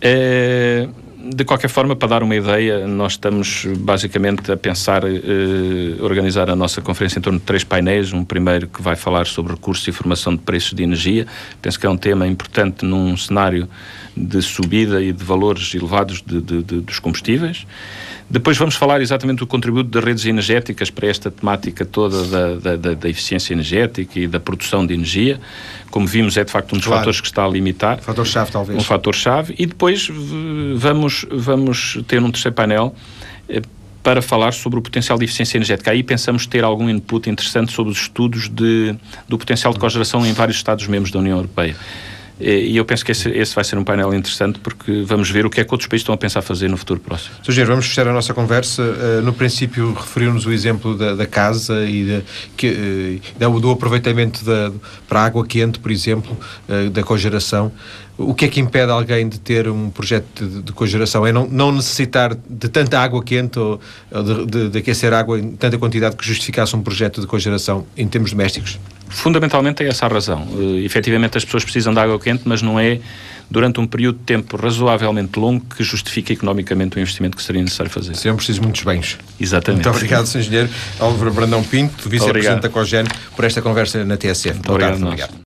É, 0.00 0.88
de 1.22 1.44
qualquer 1.44 1.68
forma, 1.68 1.94
para 1.94 2.08
dar 2.08 2.22
uma 2.22 2.34
ideia, 2.34 2.86
nós 2.86 3.12
estamos 3.12 3.66
basicamente 3.78 4.50
a 4.50 4.56
pensar 4.56 5.04
eh, 5.04 5.96
organizar 6.00 6.48
a 6.48 6.56
nossa 6.56 6.80
conferência 6.80 7.18
em 7.18 7.22
torno 7.22 7.38
de 7.38 7.44
três 7.44 7.62
painéis. 7.62 8.12
Um 8.12 8.24
primeiro 8.24 8.66
que 8.66 8.80
vai 8.80 8.96
falar 8.96 9.26
sobre 9.26 9.52
recursos 9.52 9.86
e 9.86 9.92
formação 9.92 10.34
de 10.34 10.40
preços 10.40 10.72
de 10.72 10.82
energia. 10.82 11.26
Penso 11.60 11.78
que 11.78 11.86
é 11.86 11.90
um 11.90 11.96
tema 11.96 12.26
importante 12.26 12.84
num 12.84 13.16
cenário 13.16 13.68
de 14.16 14.40
subida 14.40 15.02
e 15.02 15.12
de 15.12 15.22
valores 15.22 15.74
elevados 15.74 16.22
de, 16.22 16.40
de, 16.40 16.62
de, 16.62 16.80
dos 16.80 16.98
combustíveis. 16.98 17.66
Depois 18.30 18.56
vamos 18.56 18.76
falar 18.76 19.00
exatamente 19.00 19.40
do 19.40 19.46
contributo 19.46 19.90
das 19.90 20.04
redes 20.04 20.24
energéticas 20.24 20.88
para 20.88 21.08
esta 21.08 21.32
temática 21.32 21.84
toda 21.84 22.56
da, 22.56 22.76
da, 22.76 22.94
da 22.94 23.08
eficiência 23.08 23.52
energética 23.52 24.20
e 24.20 24.28
da 24.28 24.38
produção 24.38 24.86
de 24.86 24.94
energia. 24.94 25.40
Como 25.90 26.06
vimos, 26.06 26.36
é 26.36 26.44
de 26.44 26.52
facto 26.52 26.72
um 26.72 26.76
dos 26.76 26.86
claro. 26.86 27.00
fatores 27.00 27.20
que 27.20 27.26
está 27.26 27.44
a 27.44 27.48
limitar. 27.48 27.98
Um 27.98 28.02
fator-chave, 28.02 28.52
talvez. 28.52 28.78
Um 28.78 28.82
fator-chave. 28.84 29.56
E 29.58 29.66
depois 29.66 30.08
vamos, 30.76 31.09
vamos 31.30 31.98
ter 32.06 32.22
um 32.22 32.30
terceiro 32.30 32.54
painel 32.54 32.94
eh, 33.48 33.62
para 34.02 34.22
falar 34.22 34.52
sobre 34.52 34.78
o 34.78 34.82
potencial 34.82 35.18
de 35.18 35.24
eficiência 35.24 35.58
energética. 35.58 35.90
Aí 35.90 36.02
pensamos 36.02 36.46
ter 36.46 36.64
algum 36.64 36.88
input 36.88 37.28
interessante 37.28 37.72
sobre 37.72 37.92
os 37.92 37.98
estudos 37.98 38.48
de, 38.48 38.94
do 39.28 39.36
potencial 39.38 39.72
de 39.72 39.78
cogeração 39.78 40.24
em 40.24 40.32
vários 40.32 40.56
Estados-membros 40.56 41.12
da 41.12 41.18
União 41.18 41.36
Europeia. 41.36 41.76
E 42.40 42.74
eu 42.74 42.86
penso 42.86 43.04
que 43.04 43.12
esse, 43.12 43.28
esse, 43.28 43.54
vai 43.54 43.62
ser 43.62 43.76
um 43.76 43.84
painel 43.84 44.14
interessante 44.14 44.58
porque 44.60 45.02
vamos 45.02 45.28
ver 45.30 45.44
o 45.44 45.50
que 45.50 45.60
é 45.60 45.64
que 45.64 45.74
outros 45.74 45.86
países 45.86 46.02
estão 46.02 46.14
a 46.14 46.18
pensar 46.18 46.40
fazer 46.40 46.70
no 46.70 46.76
futuro 46.78 46.98
próximo. 46.98 47.34
Sr. 47.44 47.66
vamos 47.66 47.86
fechar 47.86 48.08
a 48.08 48.12
nossa 48.14 48.32
conversa. 48.32 48.82
Uh, 48.82 49.22
no 49.22 49.34
princípio, 49.34 49.92
referiu-nos 49.92 50.46
o 50.46 50.52
exemplo 50.52 50.96
da, 50.96 51.14
da 51.14 51.26
casa 51.26 51.84
e 51.84 52.04
de, 52.04 52.22
que, 52.56 53.20
uh, 53.38 53.60
do 53.60 53.70
aproveitamento 53.70 54.42
da, 54.42 54.72
para 55.06 55.22
água 55.22 55.46
quente, 55.46 55.78
por 55.78 55.90
exemplo, 55.90 56.34
uh, 56.66 56.88
da 56.88 57.02
cogeração. 57.02 57.70
O 58.22 58.34
que 58.34 58.44
é 58.44 58.48
que 58.48 58.60
impede 58.60 58.92
alguém 58.92 59.28
de 59.28 59.40
ter 59.40 59.66
um 59.68 59.88
projeto 59.88 60.46
de, 60.46 60.62
de 60.62 60.72
cogeração? 60.72 61.26
É 61.26 61.32
não, 61.32 61.46
não, 61.46 61.72
necessitar 61.72 62.34
de 62.34 62.68
tanta 62.68 62.98
água 63.00 63.22
quente 63.24 63.58
ou, 63.58 63.80
ou 64.10 64.22
de, 64.22 64.46
de, 64.46 64.68
de 64.68 64.78
aquecer 64.78 65.12
água 65.14 65.38
em 65.38 65.52
tanta 65.52 65.78
quantidade 65.78 66.16
que 66.16 66.26
justificasse 66.26 66.76
um 66.76 66.82
projeto 66.82 67.20
de 67.20 67.26
cogeração 67.26 67.86
em 67.96 68.06
termos 68.06 68.30
domésticos? 68.30 68.78
Fundamentalmente 69.08 69.82
é 69.82 69.88
essa 69.88 70.04
a 70.04 70.08
razão. 70.08 70.42
Uh, 70.52 70.78
efetivamente 70.84 71.38
as 71.38 71.44
pessoas 71.44 71.64
precisam 71.64 71.94
de 71.94 71.98
água 71.98 72.18
quente, 72.20 72.42
mas 72.44 72.60
não 72.60 72.78
é 72.78 73.00
durante 73.50 73.80
um 73.80 73.86
período 73.86 74.18
de 74.18 74.24
tempo 74.24 74.56
razoavelmente 74.56 75.38
longo 75.38 75.64
que 75.64 75.82
justifica 75.82 76.32
economicamente 76.32 76.96
o 76.96 77.00
investimento 77.00 77.36
que 77.36 77.42
seria 77.42 77.62
necessário 77.62 77.90
fazer. 77.90 78.14
Seriam 78.14 78.36
precisos 78.36 78.60
muitos 78.60 78.82
bens. 78.82 79.18
Exatamente. 79.40 79.84
Muito 79.84 79.96
obrigado, 79.96 80.26
Sr. 80.26 80.38
Engenheiro 80.38 80.70
Álvaro 81.00 81.32
Brandão 81.32 81.62
Pinto, 81.64 82.08
Vice-Presidente 82.08 82.60
da 82.60 82.68
COGEN, 82.68 83.04
por 83.34 83.44
esta 83.44 83.60
conversa 83.60 84.04
na 84.04 84.16
TSF. 84.16 84.54
Muito 84.54 84.70
obrigado. 84.70 84.90
Tarde, 84.90 85.04
obrigado. 85.04 85.34